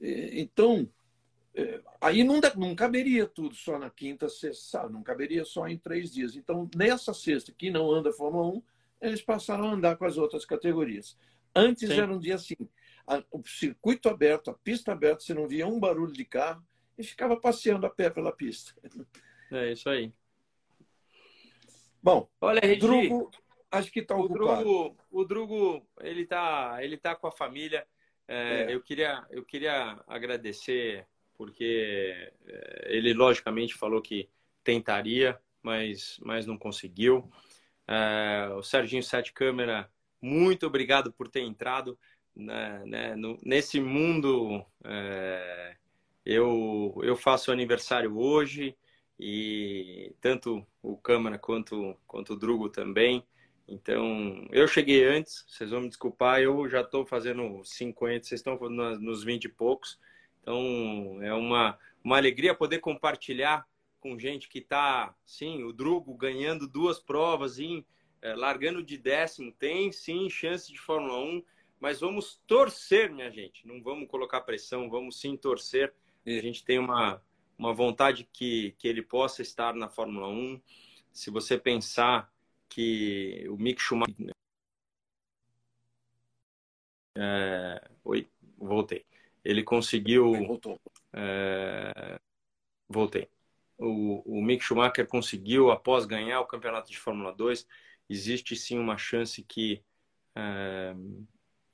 É, 0.00 0.40
então, 0.40 0.88
é, 1.54 1.80
aí 2.00 2.24
não, 2.24 2.40
não 2.56 2.74
caberia 2.74 3.26
tudo 3.26 3.54
só 3.54 3.78
na 3.78 3.90
quinta, 3.90 4.28
sexta, 4.28 4.88
não 4.88 5.02
caberia 5.02 5.44
só 5.44 5.66
em 5.68 5.76
três 5.76 6.12
dias. 6.12 6.36
Então, 6.36 6.68
nessa 6.74 7.12
sexta, 7.12 7.52
que 7.52 7.70
não 7.70 7.90
anda 7.90 8.12
Fórmula 8.12 8.46
1, 8.48 8.62
eles 9.02 9.22
passaram 9.22 9.68
a 9.68 9.72
andar 9.72 9.96
com 9.96 10.04
as 10.04 10.16
outras 10.16 10.44
categorias. 10.44 11.16
Antes 11.54 11.88
Sim. 11.88 12.00
era 12.00 12.12
um 12.12 12.18
dia 12.18 12.36
assim, 12.36 12.56
a, 13.06 13.22
o 13.30 13.42
circuito 13.46 14.08
aberto, 14.08 14.50
a 14.50 14.54
pista 14.54 14.92
aberta, 14.92 15.22
você 15.22 15.34
não 15.34 15.48
via 15.48 15.66
um 15.66 15.80
barulho 15.80 16.12
de 16.12 16.24
carro 16.24 16.64
e 16.96 17.02
ficava 17.02 17.36
passeando 17.36 17.86
a 17.86 17.90
pé 17.90 18.10
pela 18.10 18.32
pista. 18.32 18.72
É 19.52 19.72
isso 19.72 19.90
aí. 19.90 20.12
Bom, 22.00 22.28
olha, 22.40 22.60
Regi, 22.60 22.78
Drugo, 22.78 23.32
acho 23.68 23.90
que 23.90 23.98
está 23.98 24.16
o 24.16 24.28
Drugo, 24.28 24.96
o 25.10 25.24
Drugo, 25.24 25.84
ele 26.00 26.22
está 26.22 26.78
ele 26.80 26.96
tá 26.96 27.16
com 27.16 27.26
a 27.26 27.32
família. 27.32 27.84
É, 28.30 28.62
é. 28.62 28.74
Eu, 28.74 28.80
queria, 28.80 29.26
eu 29.28 29.44
queria 29.44 30.00
agradecer, 30.06 31.04
porque 31.36 32.32
é, 32.46 32.96
ele 32.96 33.12
logicamente 33.12 33.74
falou 33.74 34.00
que 34.00 34.30
tentaria, 34.62 35.36
mas, 35.60 36.20
mas 36.22 36.46
não 36.46 36.56
conseguiu. 36.56 37.28
É, 37.88 38.48
o 38.54 38.62
Serginho 38.62 39.02
Sete 39.02 39.32
Câmera, 39.32 39.90
muito 40.22 40.64
obrigado 40.64 41.12
por 41.12 41.26
ter 41.26 41.40
entrado 41.40 41.98
né, 42.36 42.84
né, 42.86 43.16
no, 43.16 43.36
nesse 43.44 43.80
mundo. 43.80 44.64
É, 44.84 45.76
eu, 46.24 46.96
eu 47.02 47.16
faço 47.16 47.50
aniversário 47.50 48.16
hoje 48.16 48.76
e 49.18 50.14
tanto 50.20 50.64
o 50.80 50.96
Câmara 50.96 51.36
quanto, 51.36 51.98
quanto 52.06 52.34
o 52.34 52.38
Drugo 52.38 52.68
também. 52.68 53.26
Então, 53.70 54.48
eu 54.50 54.66
cheguei 54.66 55.04
antes, 55.04 55.44
vocês 55.48 55.70
vão 55.70 55.82
me 55.82 55.88
desculpar, 55.88 56.40
eu 56.40 56.68
já 56.68 56.80
estou 56.80 57.06
fazendo 57.06 57.62
50, 57.64 58.26
vocês 58.26 58.40
estão 58.40 58.58
nos 58.98 59.22
20 59.22 59.44
e 59.44 59.48
poucos. 59.48 59.96
Então, 60.42 61.22
é 61.22 61.32
uma, 61.32 61.78
uma 62.02 62.16
alegria 62.16 62.52
poder 62.52 62.80
compartilhar 62.80 63.64
com 64.00 64.18
gente 64.18 64.48
que 64.48 64.58
está, 64.58 65.14
sim, 65.24 65.62
o 65.62 65.72
Drugo 65.72 66.12
ganhando 66.14 66.66
duas 66.66 66.98
provas, 66.98 67.60
em, 67.60 67.84
é, 68.20 68.34
largando 68.34 68.82
de 68.82 68.98
décimo, 68.98 69.52
tem 69.52 69.92
sim 69.92 70.28
chance 70.28 70.72
de 70.72 70.80
Fórmula 70.80 71.20
1, 71.20 71.44
mas 71.78 72.00
vamos 72.00 72.42
torcer, 72.48 73.08
minha 73.12 73.30
gente, 73.30 73.64
não 73.68 73.80
vamos 73.80 74.08
colocar 74.08 74.40
pressão, 74.40 74.90
vamos 74.90 75.20
sim 75.20 75.36
torcer. 75.36 75.94
A 76.26 76.30
gente 76.30 76.64
tem 76.64 76.78
uma, 76.78 77.22
uma 77.56 77.72
vontade 77.72 78.28
que, 78.32 78.74
que 78.78 78.88
ele 78.88 79.00
possa 79.00 79.42
estar 79.42 79.74
na 79.74 79.88
Fórmula 79.88 80.26
1. 80.28 80.60
Se 81.12 81.30
você 81.30 81.56
pensar 81.56 82.29
que 82.70 83.46
o 83.50 83.56
Mick 83.56 83.80
Schumacher. 83.82 84.34
É... 87.18 87.90
Oi, 88.04 88.26
voltei. 88.56 89.04
Ele 89.44 89.62
conseguiu. 89.62 90.32
Voltou. 90.46 90.80
É... 91.12 92.18
Voltei. 92.88 93.28
O, 93.76 94.38
o 94.38 94.42
Mick 94.42 94.62
Schumacher 94.64 95.06
conseguiu, 95.06 95.70
após 95.70 96.06
ganhar 96.06 96.40
o 96.40 96.46
campeonato 96.46 96.90
de 96.90 96.98
Fórmula 96.98 97.32
2, 97.32 97.66
existe 98.08 98.56
sim 98.56 98.78
uma 98.78 98.96
chance 98.96 99.42
que, 99.42 99.82
é... 100.34 100.94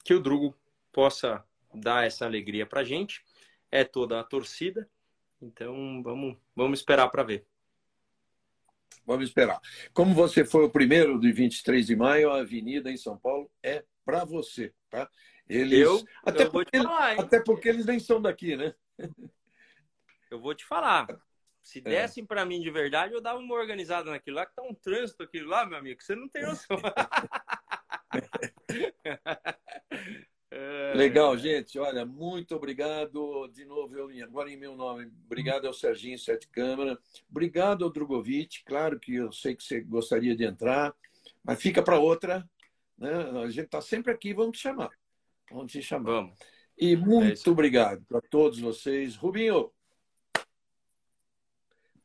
que 0.05 0.15
o 0.15 0.20
Drugo 0.20 0.57
possa 0.91 1.45
dar 1.75 2.07
essa 2.07 2.25
alegria 2.25 2.66
para 2.66 2.83
gente. 2.83 3.25
É 3.70 3.85
toda 3.85 4.19
a 4.19 4.25
torcida, 4.25 4.89
então, 5.41 6.03
vamos, 6.03 6.37
vamos 6.55 6.79
esperar 6.79 7.09
para 7.09 7.23
ver. 7.23 7.47
Vamos 9.05 9.29
esperar. 9.29 9.61
Como 9.93 10.15
você 10.15 10.45
foi 10.45 10.65
o 10.65 10.71
primeiro 10.71 11.21
de 11.21 11.31
23 11.33 11.87
de 11.87 11.95
maio, 11.95 12.31
a 12.31 12.41
avenida 12.41 12.91
em 12.91 12.97
São 12.97 13.17
Paulo 13.17 13.51
é 13.63 13.85
para 14.05 14.25
você, 14.25 14.73
tá? 14.91 15.09
Eles, 15.49 15.79
eu, 15.79 16.05
até, 16.25 16.45
eu 16.45 16.51
porque, 16.51 16.77
falar, 16.77 17.21
até 17.21 17.41
porque 17.41 17.69
eles 17.69 17.87
nem 17.87 18.01
são 18.01 18.21
daqui, 18.21 18.57
né? 18.57 18.75
Eu 20.29 20.41
vou 20.41 20.55
te 20.55 20.65
falar. 20.65 21.07
Se 21.63 21.79
é. 21.79 21.83
dessem 21.83 22.25
é. 22.25 22.27
para 22.27 22.45
mim 22.45 22.61
de 22.61 22.71
verdade, 22.71 23.15
eu 23.15 23.21
dava 23.21 23.39
uma 23.39 23.55
organizada 23.55 24.11
naquilo 24.11 24.37
lá, 24.37 24.47
que 24.47 24.55
tá 24.55 24.63
um 24.63 24.75
trânsito 24.75 25.23
aquilo 25.23 25.49
lá, 25.49 25.65
meu 25.65 25.79
amigo, 25.79 25.99
que 25.99 26.05
você 26.05 26.17
não 26.17 26.29
tem 26.29 26.45
noção. 26.45 26.77
É. 30.57 30.95
Legal, 30.95 31.37
gente. 31.37 31.78
Olha, 31.78 32.07
muito 32.07 32.57
obrigado. 32.57 33.47
De 33.49 33.66
novo, 33.66 33.95
eu, 33.95 34.24
agora 34.24 34.51
em 34.51 34.57
meu 34.57 34.74
nome, 34.74 35.11
obrigado 35.27 35.66
ao 35.66 35.74
Serginho 35.74 36.19
Sete 36.19 36.49
Câmara. 36.49 36.99
Obrigado 37.28 37.85
ao 37.85 37.91
Drogovic. 37.91 38.65
Claro 38.65 38.99
que 38.99 39.16
eu 39.16 39.31
sei 39.31 39.55
que 39.55 39.62
você 39.62 39.83
gostaria 39.83 40.35
de 40.35 40.45
entrar, 40.45 40.95
mas 41.45 41.61
fica 41.61 41.83
para 41.83 41.99
outra. 41.99 42.49
Né? 42.97 43.12
A 43.43 43.51
gente 43.51 43.66
está 43.66 43.83
sempre 43.83 44.11
aqui, 44.11 44.33
vamos 44.33 44.57
te 44.57 44.62
chamar. 44.62 44.91
Vamos 45.51 45.70
te 45.70 45.83
chamar. 45.83 46.11
Vamos. 46.11 46.39
E 46.78 46.95
é 46.95 46.97
muito 46.97 47.51
é 47.51 47.53
obrigado 47.53 48.03
para 48.07 48.23
todos 48.23 48.59
vocês. 48.59 49.15
Rubinho, 49.15 49.70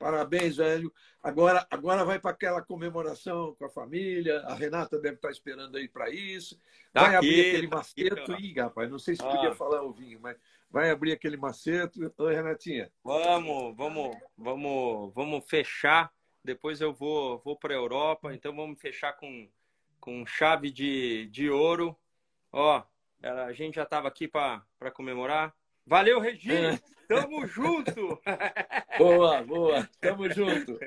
Parabéns, 0.01 0.57
velho. 0.57 0.91
Agora, 1.21 1.65
agora 1.69 2.03
vai 2.03 2.19
para 2.19 2.31
aquela 2.31 2.61
comemoração 2.61 3.55
com 3.55 3.65
a 3.65 3.69
família. 3.69 4.39
A 4.41 4.53
Renata 4.53 4.99
deve 4.99 5.15
estar 5.15 5.27
tá 5.27 5.31
esperando 5.31 5.77
aí 5.77 5.87
para 5.87 6.09
isso. 6.09 6.59
Vai 6.93 7.11
tá 7.11 7.17
abrir 7.17 7.47
aquele 7.47 7.67
maceto. 7.67 8.31
Ih, 8.39 8.53
rapaz, 8.59 8.89
não 8.89 8.99
sei 8.99 9.15
se 9.15 9.21
ah. 9.21 9.29
podia 9.29 9.55
falar 9.55 9.83
o 9.83 9.93
vinho, 9.93 10.19
mas 10.21 10.35
vai 10.69 10.89
abrir 10.89 11.11
aquele 11.11 11.37
maceto. 11.37 11.99
Oi, 12.17 12.33
Renatinha. 12.33 12.91
Vamos, 13.03 13.75
vamos, 13.77 14.17
vamos, 14.37 15.13
vamos 15.13 15.45
fechar 15.47 16.11
depois 16.43 16.81
eu 16.81 16.91
vou, 16.91 17.39
vou 17.39 17.55
para 17.55 17.73
a 17.73 17.77
Europa, 17.77 18.33
então 18.33 18.55
vamos 18.55 18.81
fechar 18.81 19.13
com, 19.13 19.47
com 19.99 20.25
chave 20.25 20.71
de, 20.71 21.27
de 21.27 21.49
ouro. 21.49 21.95
Ó, 22.51 22.83
a 23.21 23.53
gente 23.53 23.75
já 23.75 23.83
estava 23.83 24.07
aqui 24.07 24.27
para 24.27 24.65
comemorar. 24.93 25.55
Valeu, 25.85 26.19
Regina! 26.19 26.73
É. 26.73 26.79
Tamo 27.07 27.45
junto! 27.45 28.21
Boa, 28.97 29.43
boa! 29.43 29.89
Tamo 29.99 30.29
junto! 30.29 30.79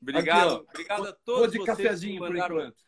Obrigado, 0.00 0.54
aqui, 0.56 0.66
obrigado 0.70 1.06
a 1.06 1.12
todos 1.12 1.52
de 1.52 1.58
vocês 1.58 1.76
cafezinho 1.76 2.14
que 2.14 2.20
mandaram, 2.20 2.56
por 2.56 2.62
enquanto. 2.62 2.84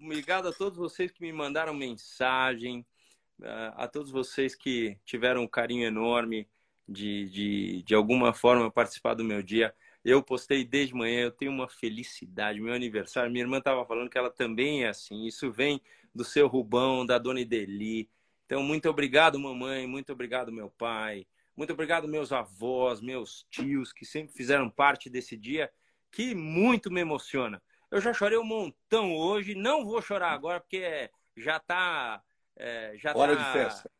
Obrigado 0.00 0.48
a 0.48 0.52
todos 0.52 0.78
vocês 0.78 1.10
que 1.10 1.20
me 1.20 1.32
mandaram 1.32 1.74
mensagem, 1.74 2.86
a 3.74 3.88
todos 3.88 4.10
vocês 4.10 4.54
que 4.54 4.98
tiveram 5.04 5.42
um 5.42 5.48
carinho 5.48 5.84
enorme 5.84 6.48
de, 6.88 7.28
de, 7.30 7.82
de 7.82 7.94
alguma 7.94 8.32
forma 8.32 8.70
participar 8.70 9.14
do 9.14 9.24
meu 9.24 9.42
dia. 9.42 9.74
Eu 10.04 10.22
postei 10.22 10.64
desde 10.64 10.94
manhã, 10.94 11.22
eu 11.22 11.32
tenho 11.32 11.50
uma 11.50 11.68
felicidade, 11.68 12.60
meu 12.60 12.72
aniversário. 12.72 13.30
Minha 13.30 13.44
irmã 13.44 13.58
estava 13.58 13.84
falando 13.84 14.08
que 14.08 14.16
ela 14.16 14.30
também 14.30 14.84
é 14.84 14.88
assim. 14.88 15.26
Isso 15.26 15.50
vem 15.50 15.80
do 16.14 16.24
seu 16.24 16.46
Rubão, 16.46 17.04
da 17.04 17.18
dona 17.18 17.40
Ideli. 17.40 18.08
Então, 18.46 18.62
muito 18.62 18.88
obrigado, 18.88 19.38
mamãe, 19.38 19.86
muito 19.86 20.12
obrigado, 20.12 20.52
meu 20.52 20.70
pai. 20.70 21.26
Muito 21.56 21.72
obrigado, 21.72 22.06
meus 22.06 22.32
avós, 22.32 23.00
meus 23.00 23.44
tios, 23.50 23.92
que 23.92 24.06
sempre 24.06 24.32
fizeram 24.34 24.70
parte 24.70 25.10
desse 25.10 25.36
dia, 25.36 25.70
que 26.10 26.34
muito 26.34 26.90
me 26.90 27.00
emociona. 27.00 27.62
Eu 27.90 28.00
já 28.00 28.12
chorei 28.12 28.38
um 28.38 28.44
montão 28.44 29.14
hoje, 29.16 29.54
não 29.54 29.84
vou 29.84 30.00
chorar 30.00 30.32
agora, 30.32 30.60
porque 30.60 31.10
já 31.36 31.56
está 31.56 32.22
é, 32.56 32.94
já 32.96 33.16
hora 33.16 33.36
tá, 33.36 33.42
de 33.42 33.52
festa. 33.52 33.90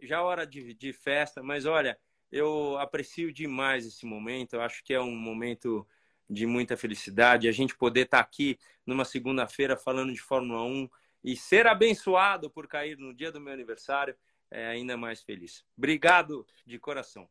Já 0.00 0.16
é 0.16 0.20
hora 0.20 0.46
de, 0.46 0.74
de 0.74 0.92
festa, 0.92 1.42
mas 1.42 1.66
olha, 1.66 1.98
eu 2.30 2.78
aprecio 2.78 3.32
demais 3.32 3.86
esse 3.86 4.06
momento. 4.06 4.54
Eu 4.54 4.62
acho 4.62 4.82
que 4.84 4.94
é 4.94 5.00
um 5.00 5.14
momento 5.14 5.86
de 6.28 6.46
muita 6.46 6.76
felicidade. 6.76 7.48
A 7.48 7.52
gente 7.52 7.76
poder 7.76 8.02
estar 8.02 8.18
tá 8.18 8.22
aqui 8.22 8.58
numa 8.86 9.04
segunda-feira 9.04 9.76
falando 9.76 10.12
de 10.12 10.20
Fórmula 10.20 10.62
1 10.62 10.88
e 11.22 11.36
ser 11.36 11.66
abençoado 11.66 12.50
por 12.50 12.66
cair 12.66 12.96
no 12.96 13.14
dia 13.14 13.32
do 13.32 13.40
meu 13.40 13.52
aniversário 13.52 14.14
é 14.50 14.66
ainda 14.66 14.96
mais 14.96 15.22
feliz. 15.22 15.64
Obrigado 15.76 16.46
de 16.66 16.78
coração. 16.78 17.28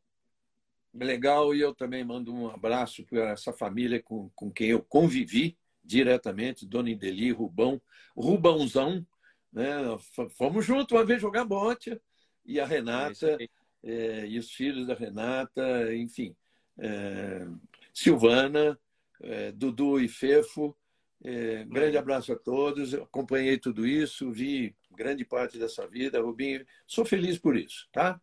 Legal, 0.93 1.53
e 1.53 1.61
eu 1.61 1.73
também 1.73 2.03
mando 2.03 2.33
um 2.33 2.49
abraço 2.49 3.03
para 3.05 3.29
essa 3.31 3.53
família 3.53 4.01
com, 4.01 4.29
com 4.35 4.51
quem 4.51 4.69
eu 4.69 4.81
convivi 4.81 5.57
diretamente, 5.83 6.65
Dona 6.65 6.89
Indeli, 6.89 7.31
Rubão, 7.31 7.81
Rubãozão, 8.15 9.05
né? 9.51 9.77
Fomos 10.37 10.65
juntos 10.65 10.91
uma 10.91 11.05
vez 11.05 11.21
jogar 11.21 11.45
bote 11.45 11.99
e 12.45 12.59
a 12.59 12.65
Renata 12.65 13.37
é, 13.83 14.27
e 14.27 14.37
os 14.37 14.51
filhos 14.51 14.87
da 14.87 14.93
Renata, 14.93 15.95
enfim, 15.95 16.35
é, 16.77 17.47
Silvana, 17.93 18.79
é, 19.21 19.51
Dudu 19.51 19.99
e 19.99 20.07
Fefo. 20.07 20.75
É, 21.23 21.63
grande 21.65 21.97
abraço 21.97 22.31
a 22.33 22.35
todos. 22.35 22.93
Acompanhei 22.93 23.57
tudo 23.57 23.87
isso, 23.87 24.31
vi 24.31 24.75
grande 24.91 25.23
parte 25.23 25.57
dessa 25.57 25.87
vida, 25.87 26.21
Rubinho. 26.21 26.65
Sou 26.85 27.05
feliz 27.05 27.37
por 27.37 27.55
isso, 27.55 27.87
tá? 27.91 28.19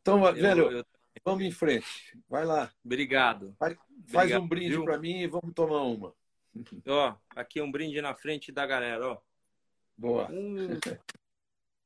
Então, 0.00 0.26
eu, 0.26 0.34
velho, 0.34 0.70
eu... 0.70 0.84
vamos 1.24 1.44
em 1.44 1.50
frente. 1.50 1.86
Vai 2.28 2.44
lá. 2.44 2.72
Obrigado. 2.84 3.54
Faz, 3.58 3.76
faz 4.06 4.32
Obrigado, 4.32 4.42
um 4.42 4.48
brinde 4.48 4.82
para 4.82 4.98
mim 4.98 5.20
e 5.20 5.26
vamos 5.26 5.52
tomar 5.54 5.82
uma. 5.82 6.14
Ó, 6.86 7.16
aqui 7.36 7.60
um 7.60 7.70
brinde 7.70 8.00
na 8.00 8.14
frente 8.14 8.50
da 8.50 8.66
galera, 8.66 9.06
ó. 9.06 9.18
Boa. 9.96 10.28
Hum. 10.30 10.78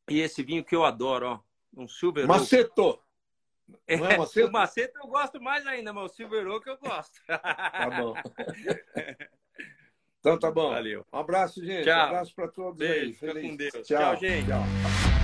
E 0.08 0.20
esse 0.20 0.42
vinho 0.42 0.64
que 0.64 0.74
eu 0.74 0.84
adoro, 0.84 1.26
ó. 1.26 1.40
Um 1.76 1.86
Silver 1.86 2.26
Maceto. 2.26 3.00
Não 3.86 4.06
é 4.06 4.16
maceto? 4.16 4.48
o 4.48 4.52
maceto 4.52 4.98
eu 4.98 5.06
gosto 5.08 5.40
mais 5.40 5.66
ainda, 5.66 5.92
mas 5.92 6.10
o 6.10 6.14
Silver 6.14 6.46
Oak 6.48 6.66
eu 6.66 6.78
gosto. 6.78 7.20
Tá 7.26 7.90
bom. 7.90 8.14
Então 10.20 10.38
tá 10.38 10.50
bom. 10.50 10.70
Valeu. 10.70 11.04
Um 11.12 11.18
abraço, 11.18 11.64
gente. 11.64 11.84
Tchau. 11.84 11.98
Um 11.98 12.02
abraço 12.02 12.34
para 12.34 12.48
todos 12.48 12.78
Beijo, 12.78 13.06
aí. 13.06 13.14
Feliz. 13.14 13.50
com 13.50 13.56
Deus. 13.56 13.72
Tchau, 13.72 13.82
Tchau 13.84 14.16
gente. 14.16 14.46
Tchau. 14.46 15.17